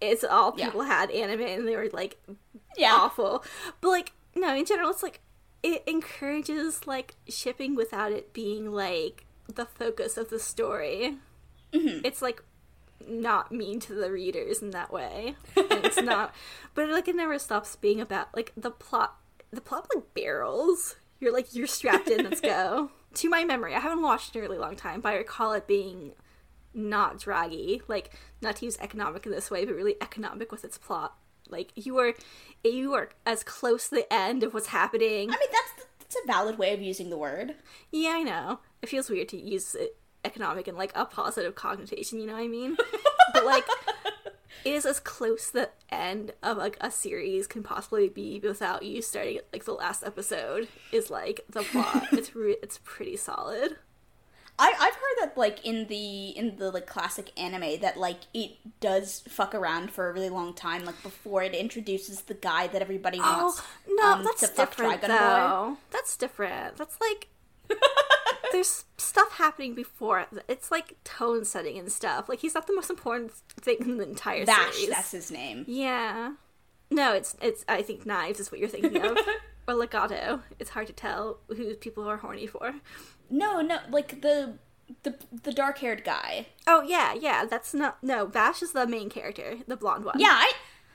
it's 0.00 0.24
all 0.24 0.54
Yeah. 0.56 0.66
people 0.66 0.82
had 0.82 1.10
anime 1.12 1.40
and 1.42 1.68
they 1.68 1.76
were 1.76 1.88
like 1.92 2.18
Yeah. 2.76 2.92
awful. 2.94 3.44
But 3.80 3.88
like 3.90 4.12
no, 4.34 4.54
in 4.54 4.64
general, 4.64 4.90
it's 4.90 5.02
like 5.04 5.20
it 5.62 5.82
encourages 5.86 6.86
like 6.86 7.16
shipping 7.28 7.74
without 7.74 8.12
it 8.12 8.32
being 8.32 8.72
like 8.72 9.26
the 9.54 9.66
focus 9.66 10.16
of 10.16 10.30
the 10.30 10.38
story. 10.38 11.16
Mm-hmm. 11.72 12.04
It's 12.04 12.22
like 12.22 12.42
not 13.06 13.52
mean 13.52 13.80
to 13.80 13.94
the 13.94 14.10
readers 14.10 14.62
in 14.62 14.70
that 14.70 14.92
way. 14.92 15.36
And 15.56 15.84
it's 15.84 16.00
not, 16.00 16.34
but 16.74 16.88
like 16.88 17.08
it 17.08 17.16
never 17.16 17.38
stops 17.38 17.76
being 17.76 18.00
about 18.00 18.34
like 18.34 18.52
the 18.56 18.70
plot. 18.70 19.16
The 19.52 19.60
plot 19.60 19.88
like 19.94 20.14
barrels. 20.14 20.96
You're 21.18 21.32
like 21.32 21.54
you're 21.54 21.66
strapped 21.66 22.08
in. 22.08 22.24
Let's 22.24 22.40
go. 22.40 22.90
To 23.14 23.28
my 23.28 23.44
memory, 23.44 23.74
I 23.74 23.80
haven't 23.80 24.02
watched 24.02 24.36
it 24.36 24.38
in 24.38 24.44
a 24.44 24.48
really 24.48 24.60
long 24.60 24.76
time, 24.76 25.00
but 25.00 25.08
I 25.08 25.16
recall 25.16 25.52
it 25.52 25.66
being 25.66 26.12
not 26.72 27.18
draggy. 27.18 27.82
Like 27.88 28.12
not 28.40 28.54
to 28.56 28.66
use 28.66 28.78
economic 28.78 29.26
in 29.26 29.32
this 29.32 29.50
way, 29.50 29.64
but 29.64 29.74
really 29.74 29.96
economic 30.00 30.52
with 30.52 30.64
its 30.64 30.78
plot. 30.78 31.16
Like 31.50 31.72
you 31.74 31.98
are, 31.98 32.14
you 32.64 32.94
are 32.94 33.10
as 33.26 33.42
close 33.42 33.88
to 33.88 33.96
the 33.96 34.12
end 34.12 34.42
of 34.42 34.54
what's 34.54 34.68
happening. 34.68 35.30
I 35.30 35.32
mean 35.32 35.48
that's 35.50 35.86
that's 36.10 36.16
a 36.24 36.26
valid 36.26 36.58
way 36.58 36.74
of 36.74 36.82
using 36.82 37.10
the 37.10 37.16
word. 37.16 37.54
Yeah, 37.92 38.10
I 38.10 38.22
know. 38.22 38.60
It 38.82 38.88
feels 38.88 39.08
weird 39.08 39.28
to 39.28 39.36
use 39.36 39.74
it, 39.74 39.96
economic 40.24 40.66
in 40.66 40.76
like 40.76 40.92
a 40.94 41.04
positive 41.04 41.54
connotation. 41.54 42.18
You 42.18 42.26
know 42.26 42.32
what 42.32 42.42
I 42.42 42.48
mean? 42.48 42.76
but 43.32 43.44
like, 43.44 43.64
it 44.64 44.74
is 44.74 44.84
as 44.86 44.98
close 44.98 45.48
to 45.48 45.52
the 45.52 45.70
end 45.88 46.32
of 46.42 46.56
like 46.56 46.76
a 46.80 46.90
series 46.90 47.46
can 47.46 47.62
possibly 47.62 48.08
be 48.08 48.40
without 48.40 48.82
you 48.82 49.02
starting 49.02 49.40
like 49.52 49.64
the 49.64 49.72
last 49.72 50.02
episode. 50.02 50.66
Is 50.90 51.10
like 51.10 51.42
the 51.48 51.62
plot. 51.62 52.08
it's 52.12 52.34
re- 52.34 52.56
it's 52.62 52.80
pretty 52.82 53.16
solid. 53.16 53.76
I 54.60 54.74
I've 54.78 54.94
heard 54.94 55.26
that 55.26 55.38
like 55.38 55.64
in 55.64 55.86
the 55.86 56.28
in 56.30 56.56
the 56.56 56.70
like 56.70 56.86
classic 56.86 57.30
anime 57.40 57.80
that 57.80 57.96
like 57.96 58.20
it 58.34 58.52
does 58.80 59.24
fuck 59.28 59.54
around 59.54 59.90
for 59.90 60.10
a 60.10 60.12
really 60.12 60.28
long 60.28 60.54
time, 60.54 60.84
like 60.84 61.02
before 61.02 61.42
it 61.42 61.54
introduces 61.54 62.22
the 62.22 62.34
guy 62.34 62.66
that 62.68 62.82
everybody 62.82 63.18
wants. 63.18 63.62
Oh 63.88 63.94
no, 63.96 64.12
um, 64.12 64.24
that's 64.24 64.40
to 64.42 64.48
fuck 64.48 64.70
different 64.70 65.00
Trigun 65.00 65.68
Boy. 65.70 65.76
That's 65.90 66.16
different. 66.16 66.76
That's 66.76 66.96
like. 67.00 67.28
There's 68.52 68.84
stuff 68.98 69.32
happening 69.32 69.74
before. 69.74 70.26
It's 70.48 70.72
like 70.72 70.96
tone 71.04 71.44
setting 71.44 71.78
and 71.78 71.90
stuff. 71.90 72.28
Like 72.28 72.40
he's 72.40 72.54
not 72.54 72.66
the 72.66 72.74
most 72.74 72.90
important 72.90 73.32
thing 73.32 73.76
in 73.80 73.96
the 73.98 74.08
entire 74.08 74.44
Vash, 74.44 74.74
series. 74.74 74.88
that's 74.90 75.12
his 75.12 75.30
name. 75.30 75.64
Yeah. 75.68 76.32
No, 76.90 77.14
it's 77.14 77.36
it's. 77.40 77.64
I 77.68 77.82
think 77.82 78.04
knives 78.04 78.40
is 78.40 78.50
what 78.50 78.58
you're 78.58 78.68
thinking 78.68 79.00
of, 79.00 79.16
or 79.70 79.74
legato. 79.74 80.42
It's 80.58 80.70
hard 80.70 80.86
to 80.88 80.92
tell 80.92 81.38
who 81.48 81.74
people 81.74 82.08
are 82.08 82.18
horny 82.18 82.46
for. 82.46 82.74
No, 83.30 83.60
no, 83.60 83.78
like 83.90 84.20
the 84.22 84.54
the 85.04 85.14
the 85.44 85.52
dark 85.52 85.78
haired 85.78 86.04
guy. 86.04 86.46
Oh 86.66 86.82
yeah, 86.82 87.14
yeah. 87.14 87.44
That's 87.48 87.72
not. 87.72 88.02
No, 88.02 88.26
Vash 88.26 88.62
is 88.62 88.72
the 88.72 88.86
main 88.86 89.08
character, 89.08 89.58
the 89.66 89.76
blonde 89.76 90.04
one. 90.04 90.18
Yeah, 90.18 90.32
I 90.34 90.52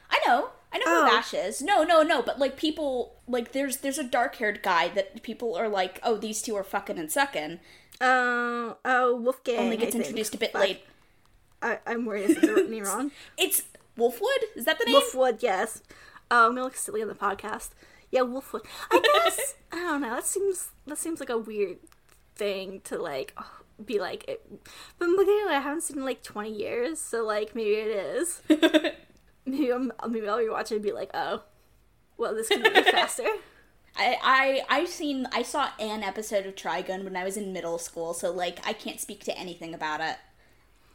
I 0.09 0.19
know. 0.27 0.49
I 0.73 0.77
know 0.79 0.83
Oh. 0.87 1.05
who 1.05 1.11
Vash 1.15 1.33
is. 1.33 1.61
No, 1.61 1.83
no, 1.83 2.01
no, 2.03 2.21
but 2.21 2.37
like 2.37 2.57
people 2.57 3.15
like 3.27 3.53
there's 3.53 3.77
there's 3.77 3.97
a 3.97 4.03
dark 4.03 4.35
haired 4.35 4.61
guy 4.61 4.89
that 4.89 5.23
people 5.23 5.55
are 5.55 5.69
like, 5.69 5.99
oh, 6.03 6.17
these 6.17 6.41
two 6.41 6.55
are 6.55 6.63
fucking 6.63 6.99
and 6.99 7.09
sucking. 7.11 7.59
Oh, 8.01 8.77
oh, 8.83 9.15
Wolfgang. 9.15 9.57
Only 9.59 9.77
I 9.77 9.79
gets 9.79 9.93
think. 9.93 10.03
introduced 10.05 10.35
a 10.35 10.37
bit 10.37 10.51
Fuck. 10.51 10.61
late. 10.61 10.81
I, 11.61 11.79
I'm 11.87 12.05
worried. 12.05 12.31
Is 12.31 12.41
the 12.41 12.67
name 12.69 12.83
wrong? 12.83 13.11
It's 13.37 13.63
Wolfwood? 13.97 14.43
Is 14.57 14.65
that 14.65 14.77
the 14.77 14.85
name? 14.85 14.95
Wolfwood. 14.95 15.41
Yes. 15.41 15.81
Oh, 16.29 16.47
I'm 16.47 16.51
gonna 16.51 16.63
look 16.65 16.75
silly 16.75 17.01
on 17.01 17.07
the 17.07 17.15
podcast. 17.15 17.69
Yeah, 18.15 18.21
Wolfwood. 18.21 18.65
I 18.89 19.01
guess. 19.25 19.55
I 19.73 19.75
don't 19.75 20.01
know. 20.01 20.11
That 20.11 20.25
seems. 20.25 20.69
That 20.87 20.97
seems 20.97 21.19
like 21.19 21.29
a 21.29 21.37
weird 21.37 21.79
thing 22.35 22.79
to 22.85 22.97
like 22.97 23.33
oh, 23.35 23.51
be 23.85 23.99
like. 23.99 24.23
It, 24.29 24.41
but 24.97 25.09
again, 25.09 25.47
I 25.49 25.59
haven't 25.61 25.81
seen 25.81 25.97
it 25.97 25.99
in 25.99 26.05
like 26.05 26.23
20 26.23 26.49
years, 26.49 26.97
so 26.97 27.25
like 27.25 27.53
maybe 27.53 27.71
it 27.71 27.89
is. 27.89 28.41
maybe 29.45 29.69
I'm, 29.69 29.91
maybe 30.07 30.29
I'll 30.29 30.37
rewatch 30.37 30.71
it 30.71 30.75
and 30.75 30.81
be 30.81 30.93
like, 30.93 31.11
oh, 31.13 31.43
well, 32.15 32.33
this 32.33 32.47
could 32.47 32.63
be 32.63 32.83
faster. 32.83 33.25
I 33.97 34.17
I 34.23 34.61
I've 34.69 34.87
seen 34.87 35.27
I 35.33 35.41
saw 35.41 35.71
an 35.77 36.01
episode 36.01 36.45
of 36.45 36.55
Trigun 36.55 37.03
when 37.03 37.17
I 37.17 37.25
was 37.25 37.35
in 37.35 37.51
middle 37.51 37.77
school, 37.77 38.13
so 38.13 38.31
like 38.31 38.65
I 38.65 38.71
can't 38.71 39.01
speak 39.01 39.25
to 39.25 39.37
anything 39.37 39.73
about 39.73 39.99
it. 39.99 40.15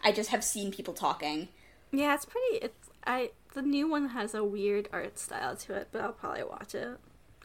I 0.03 0.11
just 0.11 0.31
have 0.31 0.43
seen 0.43 0.73
people 0.73 0.95
talking. 0.95 1.49
yeah, 1.93 2.15
it's 2.15 2.25
pretty. 2.25 2.65
It's 2.65 2.89
I. 3.07 3.33
The 3.53 3.61
new 3.61 3.91
one 3.91 4.11
has 4.11 4.35
a 4.35 4.43
weird 4.43 4.89
art 4.91 5.19
style 5.19 5.55
to 5.57 5.75
it, 5.75 5.89
but 5.93 6.01
I'll 6.01 6.13
probably 6.13 6.45
watch 6.45 6.75
it. 6.75 6.99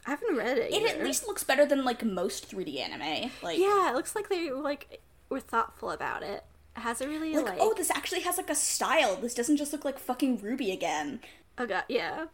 I 0.06 0.10
haven't 0.10 0.36
read 0.36 0.58
it. 0.58 0.72
It 0.72 0.82
either. 0.82 1.00
at 1.00 1.04
least 1.04 1.26
looks 1.26 1.42
better 1.42 1.66
than 1.66 1.84
like 1.84 2.04
most 2.04 2.50
3D 2.50 2.78
anime. 2.78 3.30
Like 3.42 3.58
Yeah, 3.58 3.90
it 3.90 3.94
looks 3.94 4.14
like 4.14 4.28
they 4.28 4.50
like 4.50 5.02
were 5.28 5.40
thoughtful 5.40 5.90
about 5.90 6.22
it. 6.22 6.44
It 6.76 6.80
has 6.80 7.00
a 7.00 7.08
really 7.08 7.34
like, 7.34 7.46
like, 7.46 7.58
oh, 7.60 7.74
this 7.76 7.90
actually 7.90 8.20
has 8.20 8.36
like 8.36 8.50
a 8.50 8.54
style. 8.54 9.16
This 9.16 9.34
doesn't 9.34 9.56
just 9.56 9.72
look 9.72 9.84
like 9.84 9.98
fucking 9.98 10.38
RWBY 10.38 10.72
again. 10.72 11.20
oh 11.58 11.66
god, 11.66 11.84
yeah, 11.88 12.26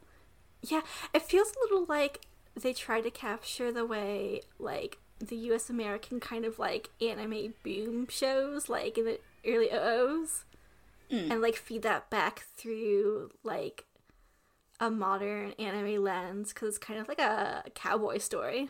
yeah. 0.63 0.83
It 1.15 1.23
feels 1.23 1.53
a 1.53 1.61
little 1.63 1.87
like 1.87 2.27
they 2.61 2.73
try 2.73 3.01
to 3.01 3.11
capture 3.11 3.73
the 3.73 3.87
way 3.87 4.43
like 4.59 4.99
the 5.19 5.37
U.S. 5.37 5.71
American 5.71 6.21
kind 6.21 6.45
of 6.45 6.59
like 6.59 6.91
anime 7.01 7.55
boom 7.63 8.07
shows, 8.09 8.69
like 8.69 8.99
in 8.99 9.05
the 9.05 9.21
early 9.47 9.69
oh 9.73 10.19
OOs, 10.21 10.45
mm. 11.11 11.31
and 11.31 11.41
like 11.41 11.57
feed 11.57 11.83
that 11.83 12.11
back 12.11 12.45
through 12.57 13.31
like 13.43 13.85
a 14.83 14.91
modern 14.91 15.53
anime 15.59 16.03
lens 16.03 16.53
because 16.53 16.71
it's 16.71 16.79
kind 16.79 16.99
of 16.99 17.07
like 17.09 17.21
a 17.21 17.63
cowboy 17.75 18.19
story. 18.19 18.69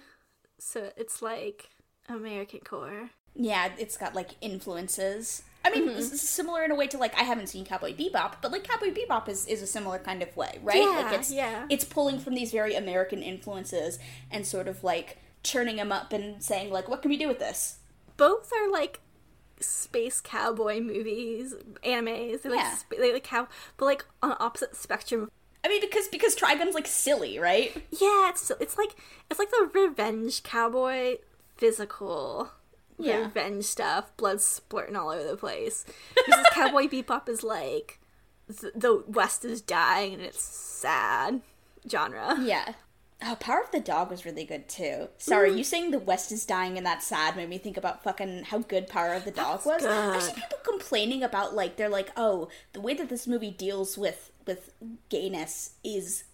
So 0.59 0.91
it's 0.97 1.23
like 1.23 1.71
American 2.09 2.61
core. 2.61 3.11
Yeah, 3.35 3.71
it's 3.79 3.97
got 3.97 4.15
like 4.15 4.31
influences. 4.43 5.43
I 5.65 5.71
mean, 5.71 5.89
Mm-hmm. 5.89 6.01
similar 6.03 6.65
in 6.65 6.71
a 6.71 6.75
way 6.75 6.87
to 6.89 6.99
like 6.99 7.15
I 7.19 7.23
haven't 7.23 7.47
seen 7.49 7.65
Cowboy 7.65 7.95
Bebop, 7.95 8.35
but 8.43 8.53
like 8.53 8.65
Cowboy 8.65 8.91
Bebop 8.93 9.29
is, 9.29 9.47
is 9.47 9.63
a 9.63 9.67
similar 9.67 9.99
kind 9.99 10.23
of 10.23 10.37
way, 10.37 10.59
right? 10.63 10.77
Yeah, 10.83 10.89
like 11.05 11.13
it's 11.19 11.31
yeah. 11.33 11.67
it's 11.71 11.85
pulling 11.85 12.19
from 12.19 12.35
these 12.35 12.51
very 12.53 12.75
American 12.75 13.23
influences 13.23 13.99
and 14.31 14.47
sort 14.47 14.69
of 14.69 14.83
like 14.85 15.19
churning 15.45 15.77
them 15.77 15.93
up 15.93 16.13
and 16.13 16.43
saying 16.43 16.71
like, 16.71 16.89
what 16.89 17.01
can 17.03 17.11
we 17.11 17.17
do 17.17 17.29
with 17.29 17.39
this? 17.39 17.79
both 18.19 18.53
are 18.53 18.71
like 18.71 19.01
space 19.61 20.21
cowboy 20.21 20.81
movies, 20.81 21.55
animes. 21.85 22.43
They're 22.43 22.53
like 22.53 22.61
Yeah. 22.61 22.75
sp- 22.77 22.99
they 22.99 23.13
like 23.13 23.25
cow, 23.25 23.49
but 23.79 23.87
like 23.87 24.05
on 24.23 24.37
opposite 24.41 24.77
spectrum. 24.77 25.31
I 25.65 25.69
mean, 25.69 25.81
because 25.81 26.09
because 26.09 26.35
Trigun's 26.35 26.75
like 26.75 26.87
silly, 26.87 27.39
right? 27.39 27.73
Yeah, 27.91 28.29
it's 28.31 28.51
it's 28.61 28.77
like 28.77 28.97
it's 29.31 29.39
like 29.39 29.51
the 29.51 29.71
revenge 29.73 30.43
cowboy, 30.43 31.19
physical 31.57 32.51
Yeah. 32.99 33.19
revenge 33.19 33.65
stuff, 33.65 34.17
blood 34.17 34.39
splurting 34.39 34.97
all 34.97 35.11
over 35.11 35.29
the 35.29 35.37
place. 35.37 35.85
Because 36.15 36.47
Cowboy 36.53 36.87
Bebop 36.89 37.29
is 37.29 37.43
like 37.45 38.01
th- 38.61 38.73
the 38.75 39.05
West 39.07 39.45
is 39.45 39.61
dying 39.61 40.15
and 40.15 40.23
it's 40.23 40.43
sad 40.43 41.43
genre. 41.89 42.37
Yeah. 42.41 42.75
Oh, 43.25 43.37
Power 43.39 43.61
of 43.61 43.71
the 43.71 43.79
Dog 43.79 44.11
was 44.11 44.25
really 44.25 44.45
good 44.45 44.69
too. 44.69 45.09
Sorry, 45.17 45.53
mm. 45.53 45.59
you 45.59 45.63
saying 45.63 45.93
the 45.93 46.01
West 46.01 46.33
is 46.33 46.45
dying 46.45 46.77
and 46.77 46.85
that's 46.85 47.07
sad 47.07 47.37
made 47.37 47.49
me 47.49 47.57
think 47.59 47.77
about 47.77 48.03
fucking 48.03 48.45
how 48.45 48.59
good 48.59 48.89
Power 48.89 49.15
of 49.15 49.25
the 49.25 49.31
Dog 49.31 49.65
was. 49.65 49.85
I 49.87 50.19
see 50.19 50.33
good. 50.33 50.43
people 50.43 50.59
complaining 50.65 51.23
about 51.23 51.55
like 51.55 51.77
they're 51.77 51.89
like, 51.89 52.11
oh, 52.17 52.49
the 52.73 52.81
way 52.81 52.95
that 52.95 53.09
this 53.09 53.29
movie 53.29 53.53
deals 53.53 53.97
with 53.97 54.32
with 54.47 54.73
gayness 55.09 55.73
is 55.85 56.25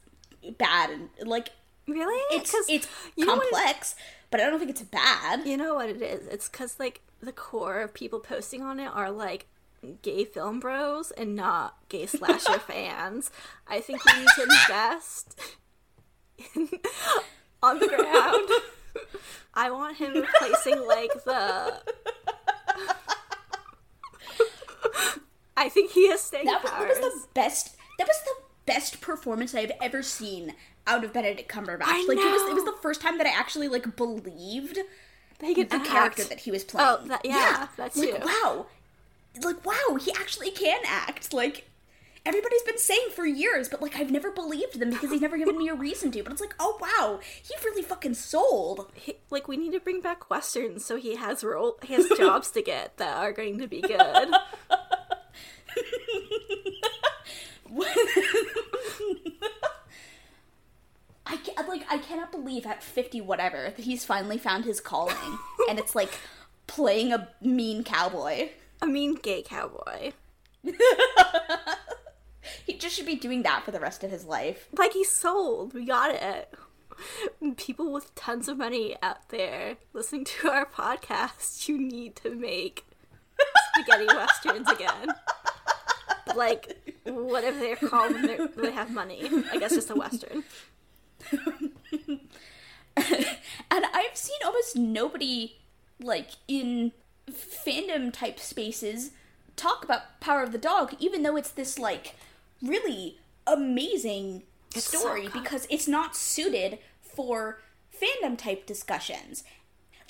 bad 0.59 0.91
and 0.91 1.09
like 1.29 1.51
Really? 1.87 2.23
it's 2.37 2.55
it's 2.69 2.87
complex, 3.25 3.95
but 4.31 4.41
I 4.41 4.45
don't 4.51 4.59
think 4.59 4.71
it's 4.71 4.83
bad. 4.83 5.47
You 5.47 5.57
know 5.57 5.75
what 5.75 5.89
it 5.89 6.03
is? 6.03 6.27
It's 6.27 6.49
because 6.49 6.79
like 6.79 7.01
the 7.21 7.33
core 7.33 7.81
of 7.81 7.95
people 7.95 8.21
posting 8.21 8.63
on 8.63 8.79
it 8.79 8.89
are 8.89 9.11
like 9.11 9.47
gay 10.03 10.25
film 10.25 10.61
bros 10.61 11.11
and 11.13 11.35
not 11.35 11.77
gay 11.89 12.05
slasher 12.15 12.59
fans. 12.59 13.31
I 13.67 13.81
think 13.81 14.05
we 14.05 14.13
need 14.19 14.29
to 14.37 14.43
invest 14.43 15.41
in, 16.55 16.69
on 17.63 17.79
the 17.79 17.89
ground. 17.89 18.51
I 19.55 19.71
want 19.71 19.97
him 19.97 20.13
replacing 20.15 20.87
like 20.87 21.13
the. 21.25 21.81
I 25.57 25.69
think 25.69 25.91
he 25.91 26.09
has 26.11 26.21
staying 26.21 26.45
That 26.45 26.63
that 26.65 26.87
was 26.87 26.99
the 26.99 27.27
best. 27.35 27.77
That 27.99 28.07
was 28.07 28.21
the 28.25 28.35
best 28.67 29.01
performance 29.01 29.55
I've 29.55 29.73
ever 29.81 30.03
seen 30.03 30.55
out 30.87 31.05
of 31.05 31.13
Benedict 31.13 31.51
Cumberbatch. 31.51 31.83
I 31.85 32.05
like 32.09 32.19
it 32.19 32.33
was 32.33 32.51
it 32.51 32.55
was 32.55 32.65
the 32.65 32.77
first 32.81 33.01
time 33.01 33.19
that 33.19 33.27
I 33.27 33.31
actually 33.31 33.69
like 33.69 33.97
believed 33.97 34.79
can 35.39 35.55
the 35.55 35.77
act. 35.77 35.87
character 35.87 36.25
that 36.25 36.41
he 36.41 36.51
was 36.51 36.65
oh, 36.65 36.67
playing. 36.67 36.89
Oh, 36.89 37.07
that- 37.09 37.25
yeah, 37.25 37.69
that's 37.77 37.97
like 37.97 38.25
wow, 38.25 38.67
like 39.43 39.65
wow, 39.65 39.97
he 40.01 40.13
actually 40.13 40.51
can 40.51 40.81
act. 40.87 41.33
Like 41.33 41.69
everybody's 42.27 42.63
been 42.63 42.79
saying 42.79 43.09
for 43.15 43.27
years, 43.27 43.69
but 43.69 43.81
like 43.81 43.97
I've 43.97 44.11
never 44.11 44.31
believed 44.31 44.79
them 44.79 44.91
because 44.91 45.11
they've 45.11 45.21
never 45.21 45.39
given 45.39 45.59
me 45.59 45.69
a 45.69 45.75
reason 45.87 46.11
to. 46.13 46.23
But 46.23 46.33
it's 46.33 46.41
like, 46.41 46.55
oh 46.59 46.79
wow, 46.81 47.21
he 47.43 47.55
really 47.65 47.83
fucking 47.83 48.15
sold. 48.15 48.91
He, 48.95 49.17
like 49.31 49.49
we 49.49 49.57
need 49.57 49.73
to 49.73 49.81
bring 49.81 50.01
back 50.01 50.31
westerns 50.31 50.85
so 50.85 50.97
he 50.97 51.17
has 51.17 51.45
role 51.45 51.79
he 51.83 51.95
has 51.95 52.09
jobs 52.17 52.51
to 52.53 52.63
get 52.63 52.97
that 52.99 53.17
are 53.17 53.33
going 53.33 53.59
to 53.59 53.67
be 53.67 53.81
good. 53.81 53.99
I 61.27 61.37
ca- 61.37 61.65
like 61.69 61.85
I 61.91 61.99
cannot 61.99 62.33
believe 62.33 62.67
at 62.67 62.83
fifty 62.83 63.21
whatever 63.21 63.73
that 63.77 63.85
he's 63.85 64.05
finally 64.05 64.39
found 64.39 64.65
his 64.65 64.81
calling, 64.81 65.39
and 65.69 65.79
it's 65.79 65.95
like 65.95 66.19
playing 66.67 67.13
a 67.13 67.29
mean 67.41 67.85
cowboy. 67.85 68.51
A 68.81 68.87
mean, 68.87 69.17
gay 69.17 69.43
cowboy. 69.43 70.13
He 72.65 72.75
just 72.77 72.95
should 72.95 73.07
be 73.07 73.15
doing 73.15 73.43
that 73.43 73.65
for 73.65 73.71
the 73.71 73.81
rest 73.81 74.05
of 74.05 74.11
his 74.11 74.25
life. 74.25 74.69
Like 74.77 74.93
he's 74.93 75.11
sold. 75.11 75.75
We 75.75 75.85
got 75.85 76.15
it. 76.15 76.53
People 77.57 77.93
with 77.93 78.15
tons 78.15 78.49
of 78.49 78.59
money 78.59 78.97
out 79.03 79.29
there 79.31 79.77
listening 79.93 80.25
to 80.25 80.49
our 80.49 80.67
podcast, 80.67 81.69
you 81.69 81.79
need 81.79 82.17
to 82.17 82.35
make 82.35 82.85
spaghetti 83.75 84.07
westerns 84.07 84.69
again. 84.71 85.09
Like 86.35 86.88
whatever 87.33 87.59
they're 87.59 87.77
called 87.77 88.13
when, 88.13 88.27
they're, 88.27 88.47
when 88.47 88.65
they 88.67 88.73
have 88.73 88.91
money. 88.93 89.29
I 89.53 89.59
guess 89.59 89.75
just 89.75 89.91
a 89.91 89.95
western. 89.95 90.45
And 93.71 93.85
I've 93.95 94.17
seen 94.17 94.39
almost 94.45 94.77
nobody 94.77 95.57
like 96.01 96.31
in 96.49 96.93
fandom 97.31 98.13
type 98.13 98.39
spaces 98.41 99.11
talk 99.57 99.85
about 99.85 100.21
Power 100.21 100.43
of 100.43 100.53
the 100.53 100.59
Dog, 100.59 100.95
even 100.99 101.23
though 101.23 101.37
it's 101.37 101.51
this 101.51 101.79
like 101.79 102.17
really 102.63 103.19
amazing 103.47 104.43
It's 104.75 104.87
story 104.87 105.25
good. 105.25 105.33
because 105.33 105.67
it's 105.71 105.87
not 105.87 106.17
suited 106.17 106.79
for 107.01 107.61
fandom 107.95 108.37
type 108.39 108.67
discussions. 108.67 109.45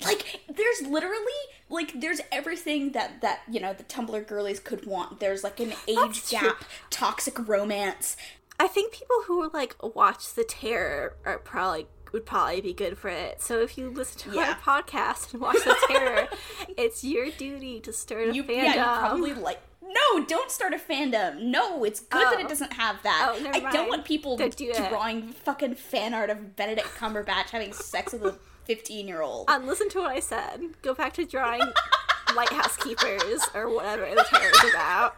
Like 0.03 0.41
there's 0.47 0.89
literally 0.89 1.41
like 1.69 1.99
there's 1.99 2.21
everything 2.31 2.91
that 2.93 3.21
that 3.21 3.41
you 3.49 3.59
know 3.59 3.73
the 3.73 3.83
Tumblr 3.83 4.27
girlies 4.27 4.59
could 4.59 4.85
want. 4.85 5.19
There's 5.19 5.43
like 5.43 5.59
an 5.59 5.73
age 5.87 5.95
That's 5.95 6.29
true. 6.29 6.49
gap, 6.49 6.63
toxic 6.89 7.47
romance. 7.47 8.15
I 8.59 8.67
think 8.67 8.93
people 8.93 9.23
who 9.27 9.49
like 9.53 9.75
watch 9.81 10.33
The 10.33 10.43
Terror 10.43 11.15
are 11.25 11.37
probably 11.37 11.87
would 12.11 12.25
probably 12.25 12.61
be 12.61 12.73
good 12.73 12.97
for 12.97 13.09
it. 13.09 13.41
So 13.41 13.61
if 13.61 13.77
you 13.77 13.89
listen 13.89 14.31
to 14.31 14.37
Yeah. 14.37 14.55
our 14.65 14.81
podcast 14.81 15.33
and 15.33 15.41
watch 15.41 15.57
The 15.63 15.75
Terror, 15.87 16.27
it's 16.77 17.03
your 17.03 17.29
duty 17.31 17.79
to 17.81 17.93
start 17.93 18.29
a 18.29 18.33
You 18.35 18.43
fandom. 18.43 18.55
yeah, 18.55 18.73
you 18.73 19.07
probably 19.07 19.33
like 19.33 19.59
no, 19.81 20.23
don't 20.25 20.51
start 20.51 20.71
a 20.73 20.77
fandom. 20.77 21.41
No, 21.41 21.83
it's 21.83 21.99
good 21.99 22.21
that 22.21 22.35
Oh. 22.37 22.39
it 22.41 22.47
doesn't 22.47 22.73
have 22.73 23.01
that. 23.01 23.35
Oh, 23.41 23.49
I 23.51 23.71
don't 23.71 23.89
want 23.89 24.05
people 24.05 24.37
Don't 24.37 24.55
do 24.55 24.69
it. 24.69 24.89
drawing 24.89 25.29
fucking 25.29 25.75
fan 25.75 26.13
art 26.13 26.29
of 26.29 26.55
Benedict 26.55 26.87
Cumberbatch 26.95 27.49
having 27.49 27.73
sex 27.73 28.13
with 28.13 28.23
a 28.23 28.35
15 28.65 29.07
year 29.07 29.23
old. 29.23 29.49
Um, 29.49 29.65
listen 29.65 29.89
to 29.89 29.99
what 29.99 30.11
I 30.11 30.19
said. 30.19 30.61
Go 30.83 30.93
back 30.93 31.13
to 31.13 31.25
drawing 31.25 31.61
lighthouse 32.35 32.77
keepers 32.77 33.47
or 33.55 33.73
whatever 33.73 34.05
The 34.13 34.23
Terror 34.29 34.51
is 34.63 34.69
about. 34.75 35.15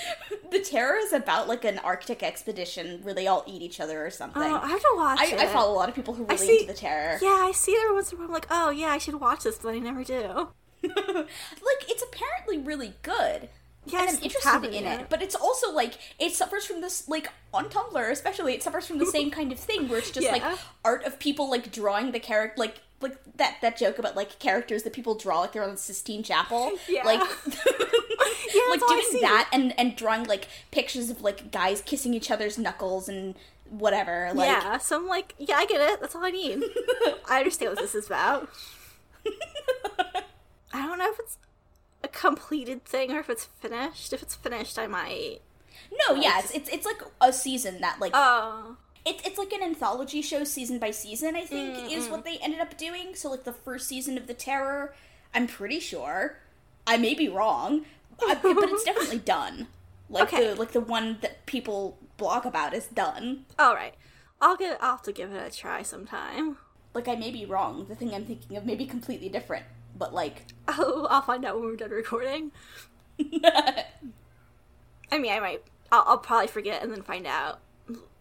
The 0.50 0.60
Terror 0.60 0.96
is 0.96 1.12
about 1.12 1.48
like 1.48 1.64
an 1.64 1.80
Arctic 1.80 2.22
expedition 2.22 3.00
where 3.02 3.12
they 3.12 3.26
all 3.26 3.42
eat 3.48 3.62
each 3.62 3.80
other 3.80 4.06
or 4.06 4.10
something. 4.10 4.40
Oh, 4.40 4.60
I 4.62 4.68
have 4.68 4.80
to 4.80 4.92
watch 4.96 5.18
I, 5.20 5.26
it. 5.26 5.38
I 5.40 5.46
follow 5.46 5.72
a 5.72 5.76
lot 5.76 5.88
of 5.88 5.94
people 5.94 6.14
who 6.14 6.24
really 6.24 6.46
see- 6.46 6.60
into 6.60 6.72
the 6.72 6.78
Terror. 6.78 7.18
Yeah, 7.20 7.28
I 7.42 7.52
see 7.52 7.74
there 7.74 7.92
once 7.92 8.12
in 8.12 8.16
a 8.16 8.20
while. 8.20 8.28
I'm 8.28 8.32
like, 8.32 8.46
oh 8.50 8.70
yeah, 8.70 8.88
I 8.88 8.98
should 8.98 9.16
watch 9.20 9.42
this, 9.42 9.58
but 9.58 9.74
I 9.74 9.78
never 9.80 10.04
do. 10.04 10.48
like 10.84 11.88
it's 11.88 12.02
apparently 12.02 12.58
really 12.58 12.94
good. 13.02 13.48
Yeah, 13.86 14.00
and 14.00 14.10
I 14.10 14.12
I'm 14.12 14.22
interested 14.22 14.74
in 14.74 14.84
yet. 14.84 15.00
it, 15.02 15.06
but 15.08 15.22
it's 15.22 15.34
also 15.34 15.72
like 15.72 15.94
it 16.18 16.32
suffers 16.32 16.64
from 16.64 16.80
this 16.80 17.08
like 17.08 17.28
on 17.54 17.68
Tumblr, 17.68 18.10
especially 18.10 18.54
it 18.54 18.62
suffers 18.62 18.86
from 18.86 18.98
the 18.98 19.06
same 19.06 19.30
kind 19.38 19.52
of 19.52 19.58
thing 19.58 19.88
where 19.88 19.98
it's 19.98 20.10
just 20.10 20.30
like 20.30 20.42
art 20.84 21.04
of 21.04 21.18
people 21.18 21.50
like 21.50 21.70
drawing 21.72 22.12
the 22.12 22.20
character, 22.20 22.60
like 22.60 22.80
like 23.00 23.16
that 23.36 23.56
that 23.62 23.76
joke 23.76 23.98
about 23.98 24.16
like 24.16 24.38
characters 24.38 24.82
that 24.84 24.92
people 24.92 25.14
draw 25.14 25.40
like 25.40 25.52
they're 25.52 25.62
on 25.64 25.76
Sistine 25.76 26.22
Chapel, 26.22 26.72
Yeah. 26.88 27.04
like 27.04 27.20
Yeah, 28.54 28.62
like 28.70 28.80
that's 28.80 28.82
all 28.82 28.92
I 28.92 29.08
doing 29.10 29.22
that 29.22 29.48
and 29.52 29.78
and 29.78 29.96
drawing 29.96 30.24
like 30.24 30.48
pictures 30.70 31.10
of 31.10 31.20
like 31.22 31.50
guys 31.52 31.82
kissing 31.82 32.14
each 32.14 32.30
other's 32.30 32.56
knuckles 32.58 33.08
and 33.08 33.34
whatever. 33.68 34.30
Like 34.34 34.48
yeah, 34.48 34.78
so 34.78 34.96
I'm 34.96 35.06
like, 35.06 35.34
yeah, 35.38 35.56
I 35.56 35.66
get 35.66 35.80
it. 35.80 36.00
That's 36.00 36.14
all 36.14 36.24
I 36.24 36.30
need. 36.30 36.62
I 37.28 37.38
understand 37.38 37.72
what 37.72 37.78
this 37.80 37.94
is 37.94 38.06
about. 38.06 38.48
I 40.72 40.86
don't 40.86 40.98
know 40.98 41.10
if 41.10 41.18
it's 41.18 41.38
a 42.04 42.08
completed 42.08 42.84
thing 42.84 43.10
or 43.12 43.20
if 43.20 43.30
it's 43.30 43.44
finished. 43.46 44.12
If 44.12 44.22
it's 44.22 44.34
finished, 44.34 44.78
I 44.78 44.86
might. 44.86 45.38
no, 46.08 46.14
yeah, 46.14 46.38
it's, 46.38 46.50
it's 46.52 46.68
it's 46.70 46.86
like 46.86 47.00
a 47.20 47.32
season 47.32 47.80
that 47.80 47.98
like 48.00 48.12
Oh, 48.14 48.76
It's 49.06 49.24
it's 49.26 49.38
like 49.38 49.52
an 49.52 49.62
anthology 49.62 50.20
show, 50.20 50.42
season 50.44 50.78
by 50.80 50.90
season. 50.90 51.36
I 51.36 51.44
think 51.44 51.76
mm, 51.76 51.90
is 51.92 52.08
what 52.08 52.20
mm. 52.20 52.24
they 52.24 52.38
ended 52.38 52.60
up 52.60 52.76
doing. 52.76 53.14
So 53.14 53.30
like 53.30 53.44
the 53.44 53.52
first 53.52 53.86
season 53.86 54.18
of 54.18 54.26
the 54.26 54.34
Terror, 54.34 54.94
I'm 55.32 55.46
pretty 55.46 55.78
sure. 55.80 56.38
I 56.88 56.96
may 56.96 57.14
be 57.14 57.28
wrong, 57.28 57.84
I- 58.20 58.34
but 58.34 58.56
it's 58.70 58.84
definitely 58.90 59.18
done. 59.18 59.68
Like 60.10 60.24
Okay. 60.32 60.48
the 60.48 60.54
like 60.56 60.72
the 60.72 60.80
one 60.80 61.18
that 61.20 61.46
people 61.46 61.98
blog 62.16 62.44
about 62.46 62.74
is 62.74 62.86
done. 62.88 63.44
all 63.58 63.74
right. 63.74 63.94
I'll 64.40 64.56
get. 64.56 64.78
I'll 64.82 64.92
have 64.92 65.02
to 65.02 65.12
give 65.12 65.32
it 65.32 65.52
a 65.52 65.56
try 65.56 65.82
sometime. 65.82 66.58
Like 66.92 67.08
I 67.08 67.14
may 67.14 67.30
be 67.30 67.44
wrong. 67.46 67.86
The 67.88 67.94
thing 67.94 68.12
I'm 68.14 68.24
thinking 68.26 68.56
of 68.56 68.66
may 68.66 68.74
be 68.74 68.86
completely 68.86 69.28
different. 69.28 69.64
But 69.96 70.12
like, 70.12 70.46
Oh, 70.68 71.06
I'll 71.10 71.22
find 71.22 71.44
out 71.44 71.54
when 71.56 71.64
we're 71.64 71.76
done 71.76 71.90
recording. 71.90 72.50
I 73.20 73.84
mean, 75.18 75.32
I 75.32 75.40
might. 75.40 75.62
I'll, 75.92 76.04
I'll 76.06 76.18
probably 76.18 76.48
forget 76.48 76.82
and 76.82 76.92
then 76.92 77.02
find 77.02 77.26
out 77.26 77.60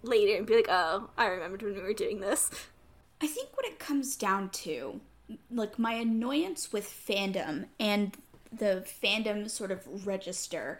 later 0.08 0.38
and 0.38 0.45
be 0.45 0.56
like, 0.56 0.70
oh, 0.70 1.10
I 1.18 1.28
remembered 1.28 1.62
when 1.62 1.76
we 1.76 1.82
were 1.82 1.93
doing 1.93 2.20
this. 2.20 2.49
I 3.22 3.28
think 3.28 3.49
what 3.56 3.66
it 3.66 3.80
comes 3.80 4.16
down 4.16 4.49
to, 4.49 4.99
like 5.49 5.80
my 5.80 5.93
annoyance 5.93 6.72
with 6.72 6.86
fandom 6.86 7.66
and 7.80 8.16
the 8.51 8.86
fandom 9.03 9.49
sort 9.49 9.72
of 9.72 10.06
register, 10.06 10.80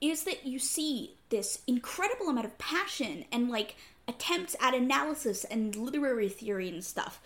is 0.00 0.24
that 0.24 0.46
you 0.46 0.58
see 0.58 1.16
this 1.30 1.62
incredible 1.66 2.28
amount 2.28 2.46
of 2.46 2.58
passion 2.58 3.24
and 3.32 3.50
like 3.50 3.76
attempts 4.06 4.56
at 4.60 4.74
analysis 4.74 5.44
and 5.44 5.74
literary 5.76 6.28
theory 6.28 6.68
and 6.68 6.84
stuff, 6.84 7.20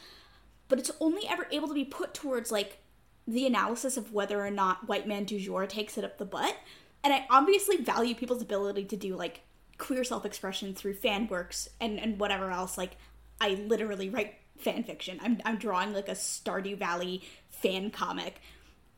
but 0.68 0.78
it's 0.78 0.90
only 1.00 1.26
ever 1.28 1.46
able 1.52 1.68
to 1.68 1.74
be 1.74 1.84
put 1.84 2.14
towards 2.14 2.50
like 2.50 2.78
the 3.26 3.46
analysis 3.46 3.96
of 3.96 4.12
whether 4.12 4.44
or 4.44 4.50
not 4.50 4.88
white 4.88 5.06
man 5.06 5.24
du 5.24 5.38
jour 5.38 5.66
takes 5.66 5.96
it 5.96 6.04
up 6.04 6.18
the 6.18 6.24
butt. 6.24 6.56
And 7.04 7.12
I 7.12 7.26
obviously 7.30 7.76
value 7.76 8.14
people's 8.14 8.42
ability 8.42 8.84
to 8.86 8.96
do 8.96 9.16
like 9.16 9.40
queer 9.82 10.04
self 10.04 10.24
expression 10.24 10.74
through 10.74 10.94
fan 10.94 11.26
works 11.26 11.68
and, 11.80 11.98
and 11.98 12.18
whatever 12.18 12.50
else. 12.50 12.78
Like, 12.78 12.92
I 13.40 13.54
literally 13.66 14.08
write 14.08 14.36
fan 14.58 14.84
fiction. 14.84 15.18
I'm, 15.20 15.40
I'm 15.44 15.56
drawing 15.56 15.92
like 15.92 16.08
a 16.08 16.12
Stardew 16.12 16.78
Valley 16.78 17.22
fan 17.50 17.90
comic. 17.90 18.40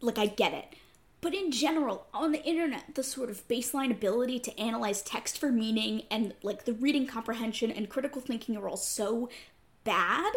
Like, 0.00 0.18
I 0.18 0.26
get 0.26 0.52
it. 0.52 0.76
But 1.22 1.32
in 1.32 1.50
general, 1.52 2.06
on 2.12 2.32
the 2.32 2.44
internet, 2.44 2.96
the 2.96 3.02
sort 3.02 3.30
of 3.30 3.48
baseline 3.48 3.90
ability 3.90 4.40
to 4.40 4.60
analyze 4.60 5.00
text 5.00 5.38
for 5.38 5.50
meaning 5.50 6.02
and 6.10 6.34
like 6.42 6.66
the 6.66 6.74
reading 6.74 7.06
comprehension 7.06 7.70
and 7.70 7.88
critical 7.88 8.20
thinking 8.20 8.58
are 8.58 8.68
all 8.68 8.76
so 8.76 9.30
bad. 9.84 10.34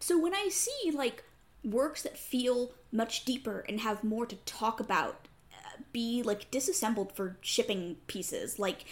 So 0.00 0.18
when 0.18 0.34
I 0.34 0.48
see 0.48 0.90
like 0.90 1.22
works 1.62 2.00
that 2.04 2.16
feel 2.16 2.72
much 2.90 3.26
deeper 3.26 3.62
and 3.68 3.80
have 3.80 4.02
more 4.02 4.24
to 4.24 4.36
talk 4.46 4.80
about 4.80 5.28
uh, 5.52 5.82
be 5.92 6.22
like 6.22 6.50
disassembled 6.50 7.12
for 7.12 7.36
shipping 7.42 7.96
pieces, 8.06 8.58
like 8.58 8.86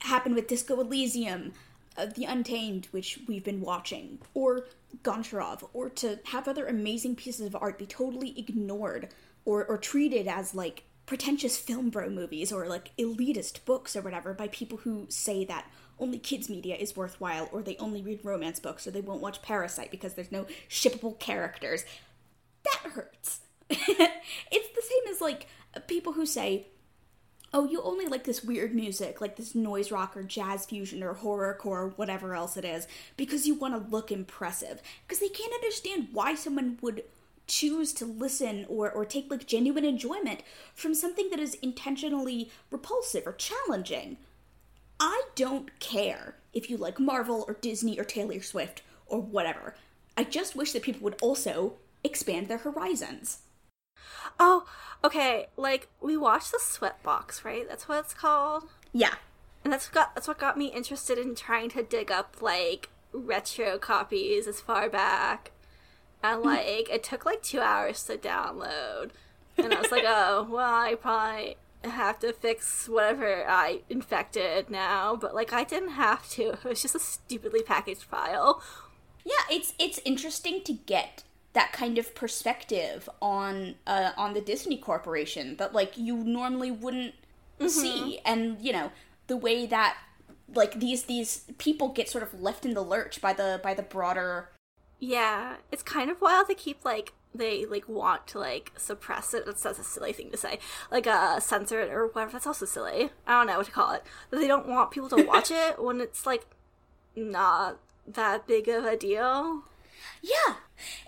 happened 0.00 0.34
with 0.34 0.48
Disco 0.48 0.80
Elysium, 0.80 1.52
uh, 1.96 2.06
The 2.06 2.24
Untamed, 2.24 2.86
which 2.90 3.20
we've 3.26 3.44
been 3.44 3.60
watching, 3.60 4.18
or 4.34 4.66
Goncharov, 5.02 5.68
or 5.72 5.88
to 5.90 6.18
have 6.26 6.48
other 6.48 6.66
amazing 6.66 7.16
pieces 7.16 7.46
of 7.46 7.56
art 7.56 7.78
be 7.78 7.86
totally 7.86 8.38
ignored 8.38 9.08
or, 9.44 9.64
or 9.64 9.78
treated 9.78 10.26
as 10.26 10.54
like 10.54 10.84
pretentious 11.06 11.58
film 11.58 11.90
bro 11.90 12.08
movies 12.08 12.52
or 12.52 12.68
like 12.68 12.96
elitist 12.96 13.64
books 13.64 13.96
or 13.96 14.00
whatever 14.00 14.32
by 14.32 14.46
people 14.48 14.78
who 14.78 15.06
say 15.08 15.44
that 15.44 15.68
only 15.98 16.18
kids 16.18 16.48
media 16.48 16.76
is 16.76 16.96
worthwhile 16.96 17.48
or 17.52 17.62
they 17.62 17.76
only 17.78 18.00
read 18.00 18.24
romance 18.24 18.60
books 18.60 18.86
or 18.86 18.90
they 18.90 19.00
won't 19.00 19.20
watch 19.20 19.42
Parasite 19.42 19.90
because 19.90 20.14
there's 20.14 20.32
no 20.32 20.46
shippable 20.68 21.18
characters. 21.18 21.84
That 22.64 22.92
hurts. 22.92 23.40
it's 23.70 23.80
the 23.80 24.82
same 24.82 25.12
as 25.12 25.20
like 25.20 25.46
people 25.86 26.12
who 26.12 26.26
say 26.26 26.68
oh, 27.52 27.68
you 27.68 27.82
only 27.82 28.06
like 28.06 28.24
this 28.24 28.44
weird 28.44 28.74
music, 28.74 29.20
like 29.20 29.36
this 29.36 29.54
noise 29.54 29.90
rock 29.90 30.16
or 30.16 30.22
jazz 30.22 30.66
fusion 30.66 31.02
or 31.02 31.14
horrorcore 31.14 31.66
or 31.66 31.88
whatever 31.96 32.34
else 32.34 32.56
it 32.56 32.64
is, 32.64 32.86
because 33.16 33.46
you 33.46 33.54
want 33.54 33.74
to 33.74 33.90
look 33.90 34.12
impressive. 34.12 34.80
Because 35.06 35.18
they 35.18 35.28
can't 35.28 35.54
understand 35.54 36.08
why 36.12 36.34
someone 36.34 36.78
would 36.80 37.02
choose 37.46 37.92
to 37.92 38.06
listen 38.06 38.64
or, 38.68 38.90
or 38.90 39.04
take 39.04 39.30
like 39.30 39.46
genuine 39.46 39.84
enjoyment 39.84 40.40
from 40.74 40.94
something 40.94 41.30
that 41.30 41.40
is 41.40 41.54
intentionally 41.54 42.50
repulsive 42.70 43.26
or 43.26 43.32
challenging. 43.32 44.16
I 45.00 45.22
don't 45.34 45.78
care 45.80 46.36
if 46.52 46.70
you 46.70 46.76
like 46.76 47.00
Marvel 47.00 47.44
or 47.48 47.54
Disney 47.54 47.98
or 47.98 48.04
Taylor 48.04 48.40
Swift 48.40 48.82
or 49.06 49.20
whatever. 49.20 49.74
I 50.16 50.24
just 50.24 50.54
wish 50.54 50.72
that 50.72 50.82
people 50.82 51.02
would 51.02 51.16
also 51.20 51.74
expand 52.04 52.48
their 52.48 52.58
horizons. 52.58 53.38
Oh, 54.38 54.66
okay. 55.04 55.46
Like 55.56 55.88
we 56.00 56.16
watched 56.16 56.52
the 56.52 56.60
Sweatbox, 56.60 57.44
right? 57.44 57.68
That's 57.68 57.88
what 57.88 57.98
it's 58.00 58.14
called. 58.14 58.64
Yeah. 58.92 59.14
And 59.64 59.72
that's 59.72 59.88
got 59.88 60.14
that's 60.14 60.28
what 60.28 60.38
got 60.38 60.56
me 60.56 60.66
interested 60.66 61.18
in 61.18 61.34
trying 61.34 61.70
to 61.70 61.82
dig 61.82 62.10
up 62.10 62.36
like 62.40 62.88
retro 63.12 63.78
copies 63.78 64.46
as 64.46 64.60
far 64.60 64.88
back. 64.88 65.52
And 66.22 66.42
mm. 66.42 66.46
like 66.46 66.90
it 66.90 67.02
took 67.02 67.24
like 67.24 67.42
two 67.42 67.60
hours 67.60 68.02
to 68.04 68.16
download. 68.16 69.10
And 69.56 69.74
I 69.74 69.80
was 69.80 69.90
like, 69.90 70.04
oh, 70.06 70.46
well, 70.50 70.74
I 70.74 70.94
probably 70.94 71.56
have 71.84 72.18
to 72.20 72.32
fix 72.32 72.88
whatever 72.88 73.46
I 73.46 73.80
infected 73.88 74.70
now. 74.70 75.16
But 75.16 75.34
like 75.34 75.52
I 75.52 75.64
didn't 75.64 75.90
have 75.90 76.28
to. 76.30 76.52
It 76.52 76.64
was 76.64 76.82
just 76.82 76.94
a 76.94 77.00
stupidly 77.00 77.62
packaged 77.62 78.04
file. 78.04 78.62
Yeah, 79.24 79.54
it's 79.56 79.74
it's 79.78 80.00
interesting 80.04 80.62
to 80.64 80.72
get 80.72 81.24
that 81.52 81.72
kind 81.72 81.98
of 81.98 82.14
perspective 82.14 83.08
on 83.20 83.74
uh, 83.86 84.12
on 84.16 84.34
the 84.34 84.40
Disney 84.40 84.76
Corporation 84.78 85.56
that 85.56 85.74
like 85.74 85.96
you 85.96 86.16
normally 86.16 86.70
wouldn't 86.70 87.14
see, 87.66 88.20
and 88.24 88.60
you 88.60 88.72
know 88.72 88.92
the 89.26 89.36
way 89.36 89.66
that 89.66 89.96
like 90.54 90.80
these 90.80 91.04
these 91.04 91.44
people 91.58 91.88
get 91.88 92.08
sort 92.08 92.22
of 92.22 92.40
left 92.40 92.64
in 92.64 92.74
the 92.74 92.82
lurch 92.82 93.20
by 93.20 93.32
the 93.32 93.60
by 93.62 93.74
the 93.74 93.82
broader 93.82 94.50
Yeah, 94.98 95.56
it's 95.72 95.82
kind 95.82 96.10
of 96.10 96.20
wild 96.20 96.48
to 96.48 96.54
keep 96.54 96.84
like 96.84 97.12
they 97.34 97.64
like 97.64 97.88
want 97.88 98.26
to 98.28 98.38
like 98.38 98.72
suppress 98.76 99.34
it. 99.34 99.46
That's, 99.46 99.62
that's 99.62 99.78
a 99.78 99.84
silly 99.84 100.12
thing 100.12 100.30
to 100.30 100.36
say. 100.36 100.58
Like 100.90 101.06
uh 101.06 101.40
censor 101.40 101.80
it 101.80 101.90
or 101.90 102.06
whatever. 102.08 102.32
That's 102.32 102.46
also 102.46 102.66
silly. 102.66 103.10
I 103.26 103.32
don't 103.32 103.46
know 103.46 103.58
what 103.58 103.66
to 103.66 103.72
call 103.72 103.92
it. 103.92 104.04
That 104.30 104.38
they 104.38 104.48
don't 104.48 104.68
want 104.68 104.90
people 104.90 105.08
to 105.10 105.24
watch 105.24 105.50
it 105.52 105.82
when 105.82 106.00
it's 106.00 106.26
like 106.26 106.46
not 107.16 107.78
that 108.06 108.46
big 108.46 108.68
of 108.68 108.84
a 108.84 108.96
deal. 108.96 109.64
Yeah, 110.22 110.54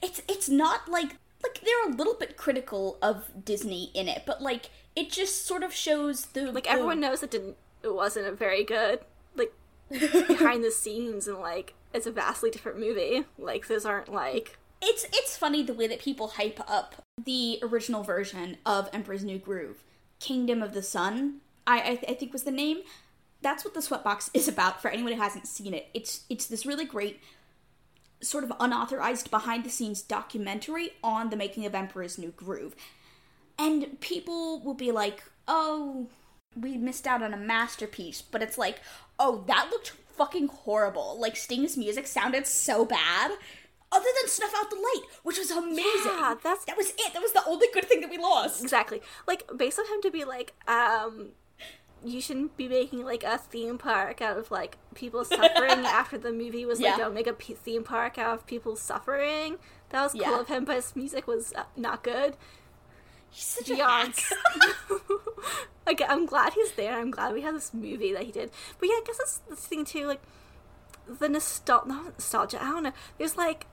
it's 0.03 0.23
it's 0.29 0.49
not 0.49 0.89
like 0.89 1.17
like 1.43 1.61
they're 1.65 1.93
a 1.93 1.97
little 1.97 2.15
bit 2.15 2.37
critical 2.37 2.99
of 3.03 3.45
Disney 3.45 3.91
in 3.95 4.09
it, 4.09 4.23
but 4.27 4.41
like 4.43 4.71
it 4.95 5.11
just 5.11 5.47
sort 5.47 5.63
of 5.63 5.73
shows 5.75 6.27
the 6.27 6.51
Like 6.53 6.65
the- 6.65 6.71
everyone 6.71 7.01
knows 7.01 7.23
it 7.23 7.31
didn't. 7.31 7.57
It 7.83 7.95
wasn't 7.95 8.27
a 8.27 8.33
very 8.33 8.65
good 8.65 9.01
like 9.35 9.53
behind 9.91 10.63
the 10.65 10.71
scenes 10.71 11.27
and 11.27 11.39
like 11.39 11.75
it's 11.93 12.07
a 12.07 12.13
vastly 12.13 12.51
different 12.51 12.79
movie. 12.79 13.25
Like 13.39 13.67
those 13.69 13.85
aren't 13.85 14.13
like 14.13 14.59
It's 14.81 15.05
it's 15.13 15.37
funny 15.37 15.63
the 15.63 15.75
way 15.75 15.87
that 15.89 16.01
people 16.01 16.29
hype 16.29 16.61
up 16.71 16.95
the 17.23 17.59
original 17.63 18.03
version 18.03 18.57
of 18.65 18.89
Emperor's 18.93 19.25
New 19.25 19.39
Groove, 19.39 19.83
Kingdom 20.21 20.63
of 20.63 20.73
the 20.75 20.83
Sun. 20.83 21.41
I 21.67 21.79
I, 21.81 21.97
th- 21.97 22.05
I 22.09 22.15
think 22.15 22.33
was 22.33 22.45
the 22.45 22.51
name. 22.51 22.79
That's 23.43 23.65
what 23.65 23.75
the 23.75 23.81
Sweatbox 23.81 24.31
is 24.33 24.47
about. 24.47 24.81
For 24.81 24.89
anyone 24.89 25.13
who 25.15 25.21
hasn't 25.21 25.49
seen 25.49 25.75
it, 25.75 25.89
it's 25.93 26.23
it's 26.31 26.47
this 26.47 26.65
really 26.65 26.85
great 26.85 27.21
sort 28.23 28.45
of 28.45 28.53
unauthorized 28.61 29.31
behind 29.31 29.65
the 29.65 29.71
scenes 29.71 30.03
documentary 30.03 30.91
on 31.03 31.31
the 31.31 31.37
making 31.37 31.67
of 31.67 31.75
Emperor's 31.75 32.19
New 32.19 32.31
Groove. 32.31 32.75
And 33.59 34.01
people 34.01 34.61
will 34.61 34.75
be 34.75 34.93
like, 34.93 35.25
"Oh, 35.47 36.09
we 36.57 36.77
missed 36.77 37.07
out 37.07 37.23
on 37.23 37.35
a 37.35 37.37
masterpiece," 37.37 38.23
but 38.23 38.43
it's 38.43 38.59
like, 38.59 38.81
"Oh, 39.19 39.45
that 39.47 39.69
looked 39.71 39.91
fucking 40.17 40.49
horrible. 40.49 41.19
Like 41.19 41.37
Sting's 41.37 41.77
music 41.77 42.07
sounded 42.07 42.47
so 42.47 42.85
bad." 42.85 43.33
Other 43.95 44.09
than 44.23 44.31
Snuff 44.31 44.55
Out 44.57 44.71
the 44.71 44.77
Light, 44.77 45.03
which 45.23 45.37
was 45.39 45.51
amazing. 45.51 45.83
Yeah, 46.07 46.35
that's- 46.43 46.65
that 46.65 46.79
was 46.79 46.91
it. 46.97 47.13
That 47.13 47.21
was 47.21 47.33
the 47.33 47.45
only 47.45 47.67
good 47.75 47.85
thing 47.85 48.01
that 48.01 48.09
we 48.09 48.17
lost. 48.17 48.63
Exactly. 48.63 49.03
Like 49.27 49.45
based 49.55 49.79
on 49.79 49.85
him 49.85 50.01
to 50.01 50.11
be 50.11 50.25
like, 50.25 50.55
um, 50.67 51.33
you 52.05 52.21
shouldn't 52.21 52.57
be 52.57 52.69
making 52.69 53.05
like 53.05 53.23
a 53.25 53.39
theme 53.39 53.79
park 53.79 54.21
out 54.21 54.37
of 54.37 54.51
like 54.51 54.77
people 54.95 55.25
suffering 55.25 55.45
after 55.87 56.19
the 56.19 56.33
movie 56.33 56.65
was 56.65 56.81
like, 56.81 56.97
don't 56.97 57.15
make 57.15 57.27
a 57.27 57.33
p- 57.33 57.55
theme 57.55 57.85
park 57.85 58.19
out 58.19 58.35
of 58.35 58.47
people 58.47 58.77
suffering. 58.77 59.59
That 59.91 60.03
was 60.03 60.13
cool 60.13 60.23
Yeah. 60.23 60.41
of 60.41 60.49
him, 60.49 60.65
but 60.65 60.77
his 60.77 60.97
music 60.97 61.27
was 61.27 61.53
uh, 61.55 61.65
not 61.77 62.03
good. 62.03 62.37
He's 63.31 63.45
such 63.45 63.71
a. 63.71 63.77
Like 65.87 66.01
I'm 66.09 66.27
glad 66.27 66.53
he's 66.53 66.73
there. 66.73 66.93
I'm 66.99 67.11
glad 67.11 67.35
we 67.35 67.43
have 67.43 67.55
this 67.55 67.75
movie 67.75 68.13
that 68.13 68.23
he 68.23 68.31
did. 68.33 68.51
But 68.79 68.89
yeah, 68.89 68.95
I 68.95 69.03
guess 69.05 69.19
that's 69.19 69.37
the 69.49 69.57
thing 69.57 69.85
too. 69.85 70.07
Like 70.07 70.23
the 71.09 71.29
nostalgia, 71.29 71.89
not 71.89 72.05
nostalgia. 72.05 72.63
I 72.63 72.67
don't 72.71 72.85
know. 72.85 72.93
There's 73.19 73.37
like 73.37 73.67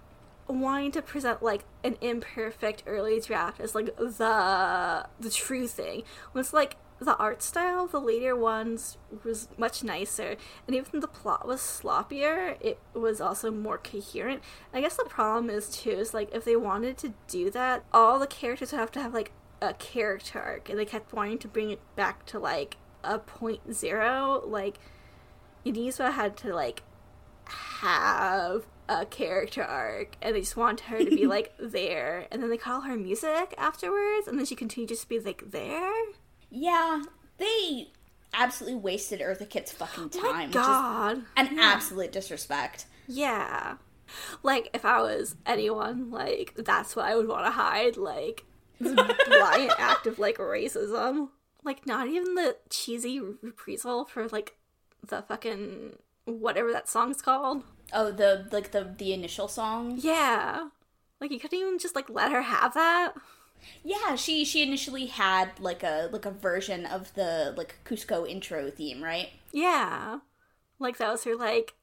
wanting 0.48 0.92
to 0.94 1.02
present 1.04 1.44
like 1.44 1.66
an 1.84 1.98
imperfect 2.02 2.82
early 2.88 3.20
draft 3.20 3.60
as 3.60 3.76
like 3.76 3.96
the 3.96 5.06
the 5.20 5.30
true 5.30 5.68
thing. 5.68 6.02
When 6.32 6.42
it's 6.42 6.52
like 6.54 6.78
the 7.00 7.18
art 7.18 7.42
style, 7.42 7.86
of 7.86 7.92
the 7.92 8.02
later 8.02 8.36
ones 8.36 8.98
was 9.24 9.48
much 9.58 9.84
nicer, 9.84 10.36
and 10.68 10.76
even 10.76 11.00
the 11.00 11.08
plot 11.08 11.48
was 11.48 11.62
sloppier. 11.62 12.58
It 12.60 12.80
was 12.94 13.22
also 13.22 13.52
more 13.52 13.78
coherent. 13.78 14.44
I 14.74 14.82
guess 14.82 14.96
the 14.96 15.06
problem 15.06 15.50
is 15.50 15.70
too 15.70 15.92
is 15.92 16.14
like 16.14 16.34
if 16.34 16.46
they 16.46 16.56
wanted 16.56 16.98
to 17.00 17.14
do 17.28 17.50
that, 17.52 17.84
all 17.94 18.20
the 18.20 18.28
characters 18.28 18.72
would 18.72 18.80
have 18.80 18.92
to 18.92 19.02
have 19.02 19.14
like 19.14 19.32
a 19.62 19.74
character 19.74 20.40
arc, 20.40 20.70
and 20.70 20.78
they 20.78 20.86
kept 20.86 21.14
wanting 21.14 21.38
to 21.40 21.48
bring 21.48 21.72
it 21.72 21.80
back 21.96 22.26
to 22.28 22.40
like 22.40 22.78
a 23.04 23.20
point 23.20 23.74
zero. 23.74 24.44
Like 24.46 24.80
Inisa 25.66 26.14
had 26.14 26.36
to 26.38 26.54
like 26.54 26.84
have 27.46 28.66
a 28.90 29.06
character 29.06 29.64
arc 29.64 30.16
and 30.22 30.36
they 30.36 30.42
just 30.42 30.58
want 30.58 30.82
her 30.82 30.98
to 30.98 31.10
be 31.10 31.28
like 31.28 31.54
there 31.60 32.28
and 32.32 32.42
then 32.42 32.50
they 32.50 32.58
call 32.58 32.82
her 32.82 32.98
music 32.98 33.54
afterwards 33.58 34.28
and 34.28 34.38
then 34.38 34.46
she 34.46 34.56
continues 34.56 35.02
to 35.02 35.08
be 35.08 35.20
like 35.20 35.44
there 35.52 35.94
Yeah, 36.50 37.04
they 37.38 37.92
absolutely 38.34 38.80
wasted 38.80 39.22
Eartha 39.22 39.50
Kitt's 39.50 39.72
fucking 39.72 40.12
oh 40.16 40.20
time. 40.22 40.32
my 40.36 40.46
which 40.46 40.56
is 40.56 40.62
god 40.62 41.24
an 41.38 41.50
Yeah. 41.58 41.62
absolute 41.74 42.12
disrespect. 42.12 42.86
yeah 43.08 43.76
like 44.44 44.70
if 44.74 44.86
i 44.86 45.00
was 45.02 45.36
anyone 45.46 46.10
like 46.12 46.54
that's 46.58 46.96
what 46.96 47.06
i 47.06 47.16
would 47.16 47.28
want 47.28 47.46
to 47.46 47.52
hide 47.52 47.96
like 47.98 48.44
this 48.80 48.94
blind 49.28 49.72
act 49.78 50.08
of 50.08 50.18
like 50.20 50.38
racism 50.38 51.30
like 51.64 51.86
not 51.86 52.08
even 52.08 52.34
the 52.36 52.56
cheesy 52.70 53.20
reprisal 53.20 54.06
for 54.06 54.28
like 54.30 54.56
the 55.08 55.22
fucking 55.24 55.96
whatever 56.26 56.72
that 56.72 56.88
song's 56.90 57.22
called 57.22 57.64
Oh, 57.94 58.12
the 58.12 58.48
like 58.52 58.72
the 58.72 58.94
the 58.98 59.14
initial 59.14 59.48
song. 59.48 59.98
yeah 60.00 60.70
like 61.20 61.32
you 61.32 61.40
couldn't 61.40 61.58
even 61.60 61.80
just 61.80 61.96
like 61.96 62.10
let 62.10 62.32
her 62.32 62.42
have 62.44 62.74
that 62.76 63.14
Yeah, 63.84 64.16
she 64.16 64.46
she 64.46 64.64
initially 64.64 65.08
had 65.08 65.60
like 65.60 65.84
a 65.84 66.10
like 66.12 66.26
a 66.26 66.32
version 66.32 66.86
of 66.86 67.14
the 67.14 67.54
like 67.58 67.76
Cusco 67.86 68.28
intro 68.28 68.70
theme, 68.70 69.04
right? 69.04 69.30
Yeah. 69.52 70.20
Like 70.80 70.98
that 70.98 71.12
was 71.12 71.24
her 71.26 71.36
like 71.36 71.74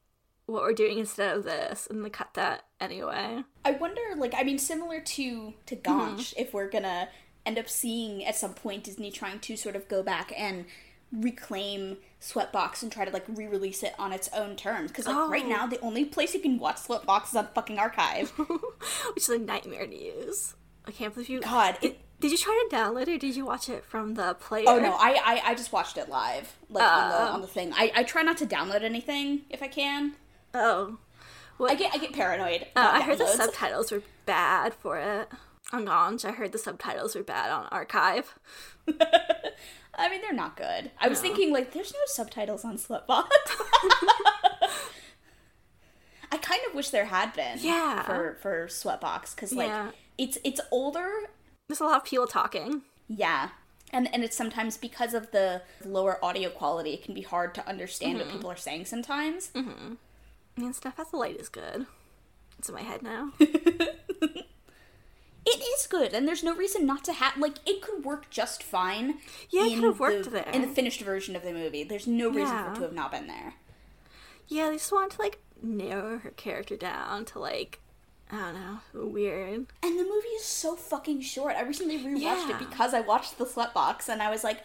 what 0.45 0.63
we're 0.63 0.73
doing 0.73 0.97
instead 0.97 1.35
of 1.37 1.43
this 1.43 1.87
and 1.89 2.03
they 2.05 2.09
cut 2.09 2.33
that 2.35 2.63
anyway. 2.79 3.43
I 3.65 3.71
wonder, 3.71 4.01
like, 4.15 4.33
I 4.35 4.43
mean, 4.43 4.57
similar 4.57 5.01
to 5.01 5.53
to 5.65 5.75
mm-hmm. 5.75 5.91
Gonch, 6.15 6.33
if 6.37 6.53
we're 6.53 6.69
gonna 6.69 7.09
end 7.45 7.57
up 7.59 7.69
seeing 7.69 8.25
at 8.25 8.35
some 8.35 8.53
point 8.53 8.83
Disney 8.85 9.11
trying 9.11 9.39
to 9.39 9.57
sort 9.57 9.75
of 9.75 9.87
go 9.87 10.03
back 10.03 10.31
and 10.37 10.65
reclaim 11.11 11.97
Sweatbox 12.21 12.83
and 12.83 12.91
try 12.91 13.05
to 13.05 13.11
like 13.11 13.23
re-release 13.29 13.83
it 13.83 13.93
on 13.97 14.11
its 14.11 14.29
own 14.33 14.55
terms. 14.55 14.91
Because 14.91 15.07
like 15.07 15.29
right 15.29 15.45
Oh. 15.45 15.49
now, 15.49 15.67
the 15.67 15.79
only 15.79 16.05
place 16.05 16.33
you 16.33 16.39
can 16.39 16.59
watch 16.59 16.77
Sweatbox 16.77 17.29
is 17.29 17.35
on 17.35 17.47
fucking 17.53 17.79
archive. 17.79 18.29
Which 18.37 19.23
is 19.23 19.29
a 19.29 19.37
nightmare 19.37 19.87
to 19.87 19.95
use. 19.95 20.55
I 20.87 20.91
can't 20.91 21.13
believe 21.13 21.29
you 21.29 21.41
God, 21.41 21.77
Did, 21.81 21.91
it, 21.91 21.99
did 22.21 22.31
you 22.31 22.37
try 22.37 22.65
to 22.69 22.75
download 22.75 23.03
it 23.03 23.09
or 23.09 23.17
did 23.17 23.35
you 23.35 23.45
watch 23.45 23.67
it 23.69 23.83
from 23.85 24.13
the 24.15 24.33
player? 24.35 24.63
oh 24.67 24.79
no, 24.79 24.93
I, 24.93 25.19
I 25.23 25.41
I 25.51 25.55
just 25.55 25.71
watched 25.73 25.97
it 25.97 26.07
live, 26.09 26.55
like 26.69 26.83
on 26.83 27.09
the 27.09 27.15
Oh. 27.17 27.33
on 27.33 27.41
the 27.41 27.47
thing. 27.47 27.73
I 27.73 27.91
I 27.95 28.03
try 28.03 28.21
not 28.23 28.37
to 28.37 28.45
download 28.45 28.83
anything 28.83 29.41
if 29.49 29.61
I 29.61 29.67
can. 29.67 30.13
Oh. 30.53 30.97
I 31.59 31.75
get 31.75 31.93
I 31.93 31.97
get 31.97 32.13
paranoid. 32.13 32.61
Uh, 32.75 32.79
about 32.79 32.93
I 32.95 33.01
heard 33.01 33.17
the 33.17 33.27
subtitles 33.27 33.91
were 33.91 34.03
bad 34.25 34.73
for 34.75 34.97
it. 34.99 35.27
On 35.73 35.85
Gonch, 35.85 36.23
I 36.23 36.31
heard 36.31 36.51
the 36.53 36.57
subtitles 36.57 37.15
were 37.15 37.23
bad 37.23 37.49
on 37.51 37.65
Archive. 37.71 38.39
I 39.99 40.09
mean, 40.09 40.21
they're 40.21 40.31
not 40.31 40.55
good. 40.55 40.91
I 40.99 41.07
was 41.09 41.19
thinking 41.19 41.51
like, 41.51 41.73
there's 41.73 41.91
no 41.91 41.99
subtitles 42.05 42.63
on 42.63 42.77
Slipbox. 42.77 43.27
I 46.31 46.37
kind 46.37 46.61
of 46.67 46.75
wish 46.75 46.89
there 46.89 47.05
had 47.05 47.33
been. 47.33 47.57
Yeah. 47.61 48.03
For 48.03 48.37
for 48.41 48.67
Sweatbox 48.67 49.35
because 49.35 49.53
like 49.53 49.67
Yeah. 49.67 49.91
It's 50.17 50.37
it's 50.43 50.61
older. 50.71 51.07
There's 51.67 51.79
a 51.79 51.85
lot 51.85 51.97
of 51.97 52.03
people 52.05 52.27
talking. 52.27 52.81
Yeah. 53.07 53.49
And 53.93 54.13
and 54.13 54.23
it's 54.23 54.35
sometimes 54.35 54.77
because 54.77 55.13
of 55.13 55.31
the 55.31 55.61
lower 55.85 56.23
audio 56.23 56.49
quality, 56.49 56.93
it 56.93 57.03
can 57.03 57.13
be 57.13 57.21
hard 57.21 57.53
to 57.55 57.67
understand 57.67 58.17
Mm-hmm. 58.17 58.27
what 58.27 58.33
people 58.35 58.49
are 58.51 58.55
saying 58.57 58.85
sometimes. 58.85 59.51
I 59.55 59.61
mean, 60.59 60.73
Snuff 60.73 60.99
Out 60.99 61.11
the 61.11 61.17
Light 61.17 61.37
is 61.39 61.49
good. 61.49 61.85
It's 62.59 62.67
in 62.69 62.75
my 62.75 62.81
head 62.81 63.01
now. 63.03 63.31
It 65.49 65.61
is 65.79 65.87
good, 65.87 66.13
and 66.13 66.27
there's 66.27 66.43
no 66.43 66.53
reason 66.53 66.85
not 66.85 67.05
to 67.05 67.13
have 67.13 67.37
like 67.37 67.59
it 67.65 67.81
could 67.81 68.03
work 68.03 68.29
just 68.29 68.61
fine. 68.61 69.19
Yeah, 69.49 69.65
it 69.67 69.75
could 69.75 69.83
have 69.85 69.99
worked 69.99 70.25
the, 70.25 70.29
there. 70.31 70.49
in 70.51 70.61
the 70.61 70.67
finished 70.67 70.99
version 70.99 71.37
of 71.37 71.43
the 71.43 71.53
movie. 71.53 71.83
There's 71.85 72.05
no 72.05 72.27
reason 72.29 72.53
for 72.65 72.71
it 72.71 72.75
to 72.75 72.81
have 72.81 72.91
not 72.93 73.11
been 73.11 73.27
there. 73.27 73.53
Yeah, 74.49 74.67
they 74.69 74.73
just 74.75 74.91
wanted 74.91 75.11
to 75.15 75.21
like 75.21 75.39
narrow 75.61 76.17
her 76.19 76.31
character 76.31 76.75
down 76.75 77.23
to 77.25 77.39
like 77.39 77.79
I 78.31 78.35
don't 78.37 78.53
know, 78.55 79.05
weird. 79.07 79.67
And 79.83 79.99
the 79.99 80.03
movie 80.03 80.27
is 80.35 80.43
so 80.43 80.75
fucking 80.75 81.21
short. 81.21 81.55
I 81.55 81.61
recently 81.63 81.97
rewatched 81.99 82.19
Yeah. 82.21 82.49
it 82.51 82.59
because 82.59 82.93
I 82.93 82.99
watched 83.01 83.37
the 83.37 83.45
Sweatbox, 83.45 84.09
and 84.09 84.21
I 84.21 84.29
was 84.29 84.43
like, 84.43 84.59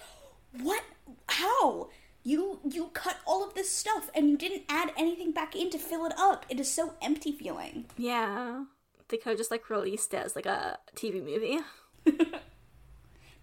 "What? 0.60 0.82
How? 1.28 1.90
You 2.24 2.60
you 2.68 2.90
cut 2.94 3.16
all 3.26 3.44
of 3.46 3.54
this 3.54 3.70
stuff 3.70 4.08
and 4.14 4.28
you 4.30 4.36
didn't 4.36 4.62
add 4.68 4.92
anything 4.96 5.32
back 5.32 5.54
in 5.56 5.70
to 5.70 5.78
fill 5.78 6.06
it 6.06 6.12
up? 6.16 6.46
It 6.48 6.58
is 6.60 6.70
so 6.70 6.94
empty 7.02 7.32
feeling." 7.32 7.86
Yeah, 7.96 8.64
they 9.08 9.16
could 9.16 9.30
have 9.30 9.38
just 9.38 9.50
like 9.50 9.68
released 9.70 10.12
it 10.14 10.24
as 10.24 10.34
like 10.36 10.46
a 10.46 10.78
TV 10.96 11.20
movie. 11.24 11.58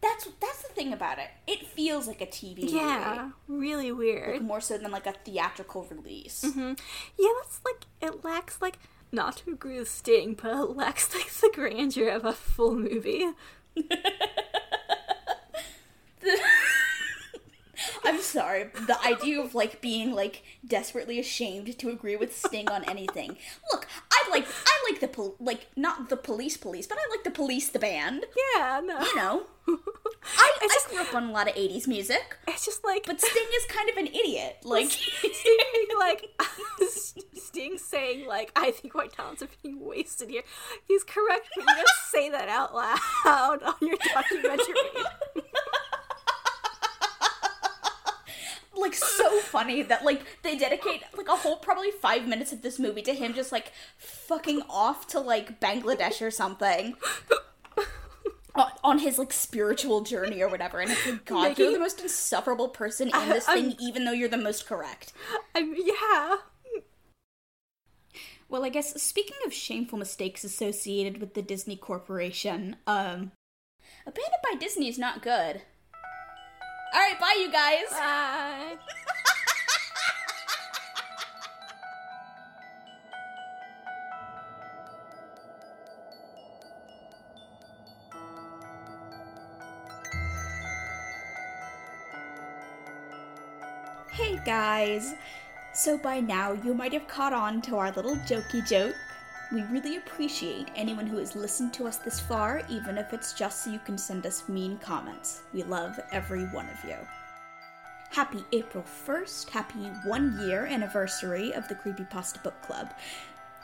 That's 0.01 0.29
that's 0.39 0.61
the 0.65 0.73
thing 0.73 0.93
about 0.93 1.19
it. 1.19 1.27
It 1.45 1.67
feels 1.67 2.07
like 2.07 2.21
a 2.21 2.25
TV 2.25 2.61
movie. 2.63 2.71
Yeah, 2.77 3.31
really 3.49 3.91
movie. 3.91 4.05
weird. 4.13 4.41
More 4.41 4.61
so 4.61 4.77
than 4.77 4.91
like 4.91 5.05
a 5.05 5.11
theatrical 5.11 5.87
release. 5.91 6.45
Mm-hmm. 6.45 6.73
Yeah, 7.17 7.29
that's 7.41 7.59
like 7.65 7.83
it 8.01 8.23
lacks 8.23 8.61
like 8.61 8.79
not 9.11 9.37
to 9.37 9.51
agree 9.51 9.79
with 9.79 9.89
Sting, 9.89 10.37
but 10.41 10.75
lacks 10.75 11.13
like 11.13 11.31
the 11.31 11.51
grandeur 11.53 12.09
of 12.09 12.25
a 12.25 12.33
full 12.33 12.75
movie. 12.75 13.25
I'm 18.03 18.21
sorry. 18.21 18.69
The 18.87 18.97
idea 19.05 19.39
of 19.41 19.55
like 19.55 19.81
being 19.81 20.13
like 20.13 20.43
desperately 20.67 21.19
ashamed 21.19 21.77
to 21.79 21.89
agree 21.89 22.15
with 22.15 22.35
Sting 22.35 22.69
on 22.69 22.83
anything. 22.89 23.37
Look, 23.71 23.87
I 24.11 24.29
like 24.31 24.45
I 24.65 24.91
like 24.91 24.99
the 24.99 25.07
pol- 25.07 25.35
like 25.39 25.67
not 25.75 26.09
the 26.09 26.17
police 26.17 26.57
police, 26.57 26.87
but 26.87 26.97
I 26.97 27.07
like 27.09 27.23
the 27.23 27.31
police 27.31 27.69
the 27.69 27.79
band. 27.79 28.25
Yeah, 28.55 28.81
no. 28.83 28.99
You 29.01 29.15
know. 29.15 29.43
I, 30.37 30.51
I 30.61 30.67
just 30.73 30.89
grew 30.89 30.99
up 30.99 31.13
on 31.13 31.25
a 31.29 31.31
lot 31.31 31.47
of 31.47 31.55
80s 31.55 31.87
music, 31.87 32.35
It's 32.47 32.65
just 32.65 32.83
like 32.83 33.05
but 33.05 33.21
Sting 33.21 33.47
is 33.55 33.65
kind 33.65 33.89
of 33.89 33.97
an 33.97 34.07
idiot. 34.07 34.57
Like 34.63 34.89
Sting 34.89 35.87
like 35.99 36.25
Sting 37.59 37.77
saying 37.77 38.25
like 38.25 38.51
I 38.55 38.71
think 38.71 38.95
white 38.95 39.11
talents 39.11 39.43
are 39.43 39.49
being 39.61 39.85
wasted 39.85 40.29
here. 40.29 40.43
He's 40.87 41.03
correct, 41.03 41.49
but 41.55 41.65
you 41.67 41.75
don't 41.75 41.87
say 42.09 42.29
that 42.29 42.47
out 42.47 42.73
loud 42.73 43.61
on 43.63 43.73
your 43.81 43.97
documentary. 44.13 44.75
like 48.77 48.93
so 48.95 49.39
funny 49.41 49.81
that 49.83 50.05
like 50.05 50.21
they 50.41 50.57
dedicate 50.57 51.03
like 51.17 51.27
a 51.27 51.35
whole 51.35 51.57
probably 51.57 51.91
five 51.91 52.25
minutes 52.27 52.53
of 52.53 52.61
this 52.61 52.79
movie 52.79 53.01
to 53.01 53.13
him 53.13 53.33
just 53.33 53.51
like 53.51 53.73
fucking 53.97 54.61
off 54.69 55.05
to 55.07 55.19
like 55.19 55.59
Bangladesh 55.59 56.21
or 56.25 56.31
something. 56.31 56.95
On- 58.55 58.71
On 58.83 58.99
his 58.99 59.19
like 59.19 59.31
spiritual 59.33 60.01
journey 60.01 60.41
or 60.41 60.47
whatever, 60.49 60.79
and 60.79 60.89
it's 60.91 61.05
like, 61.05 61.23
God, 61.25 61.57
you're 61.59 61.71
the 61.71 61.79
most 61.79 62.01
insufferable 62.01 62.67
person 62.69 63.09
in 63.13 63.29
this 63.29 63.47
I'm- 63.49 63.71
thing, 63.71 63.75
even 63.81 64.05
though 64.05 64.11
you're 64.11 64.27
the 64.29 64.37
most 64.37 64.65
correct. 64.65 65.13
I 65.53 65.61
mean, 65.61 65.75
yeah. 65.85 66.37
Well, 68.49 68.65
I 68.65 68.69
guess 68.69 68.99
speaking 69.01 69.37
of 69.45 69.53
shameful 69.53 69.99
mistakes 69.99 70.43
associated 70.43 71.21
with 71.21 71.35
the 71.35 71.43
Disney 71.43 71.75
Corporation, 71.75 72.77
um, 72.87 73.31
Abandoned 74.05 74.41
by 74.43 74.57
Disney 74.59 74.87
is 74.87 74.97
not 74.97 75.21
good. 75.21 75.61
All 76.93 76.99
right, 76.99 77.19
bye, 77.19 77.37
you 77.39 77.51
guys. 77.51 77.89
Bye. 77.91 78.77
Hey 94.11 94.37
guys! 94.45 95.13
So 95.79 95.97
by 95.97 96.19
now 96.19 96.51
you 96.51 96.73
might 96.73 96.91
have 96.91 97.07
caught 97.07 97.31
on 97.31 97.61
to 97.61 97.77
our 97.77 97.93
little 97.93 98.17
jokey 98.17 98.67
joke. 98.67 98.97
We 99.49 99.61
really 99.71 99.95
appreciate 99.95 100.67
anyone 100.75 101.07
who 101.07 101.19
has 101.19 101.37
listened 101.37 101.73
to 101.75 101.87
us 101.87 101.95
this 101.95 102.19
far, 102.19 102.63
even 102.67 102.97
if 102.97 103.13
it's 103.13 103.31
just 103.31 103.63
so 103.63 103.71
you 103.71 103.79
can 103.79 103.97
send 103.97 104.25
us 104.25 104.49
mean 104.49 104.77
comments. 104.79 105.43
We 105.53 105.63
love 105.63 105.97
every 106.11 106.43
one 106.47 106.67
of 106.67 106.83
you. 106.83 106.97
Happy 108.11 108.43
April 108.51 108.83
1st, 109.07 109.51
happy 109.51 109.79
one 110.03 110.37
year 110.41 110.65
anniversary 110.65 111.53
of 111.53 111.65
the 111.69 111.75
Creepypasta 111.75 112.43
Book 112.43 112.61
Club. 112.61 112.93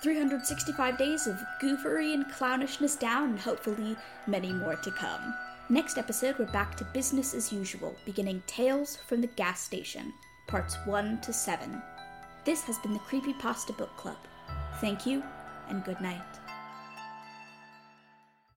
365 0.02 0.98
days 0.98 1.28
of 1.28 1.38
goofery 1.62 2.14
and 2.14 2.26
clownishness 2.28 2.98
down, 2.98 3.32
and 3.32 3.40
hopefully 3.40 3.98
many 4.26 4.54
more 4.54 4.78
to 4.78 4.92
come. 4.92 5.36
Next 5.68 5.98
episode, 5.98 6.40
we're 6.40 6.46
back 6.46 6.78
to 6.78 6.86
business 6.86 7.34
as 7.34 7.52
usual, 7.52 7.94
beginning 8.06 8.42
Tales 8.48 8.96
from 9.06 9.20
the 9.20 9.28
Gas 9.28 9.60
Station, 9.60 10.14
parts 10.48 10.78
1 10.86 11.20
to 11.20 11.34
7. 11.34 11.82
This 12.46 12.64
has 12.66 12.78
been 12.78 12.94
the 12.94 13.00
Creepy 13.00 13.34
Pasta 13.34 13.74
Book 13.74 13.98
Club. 13.98 14.18
Thank 14.80 15.08
you, 15.08 15.24
and 15.68 15.84
good 15.84 16.00
night. 16.00 16.22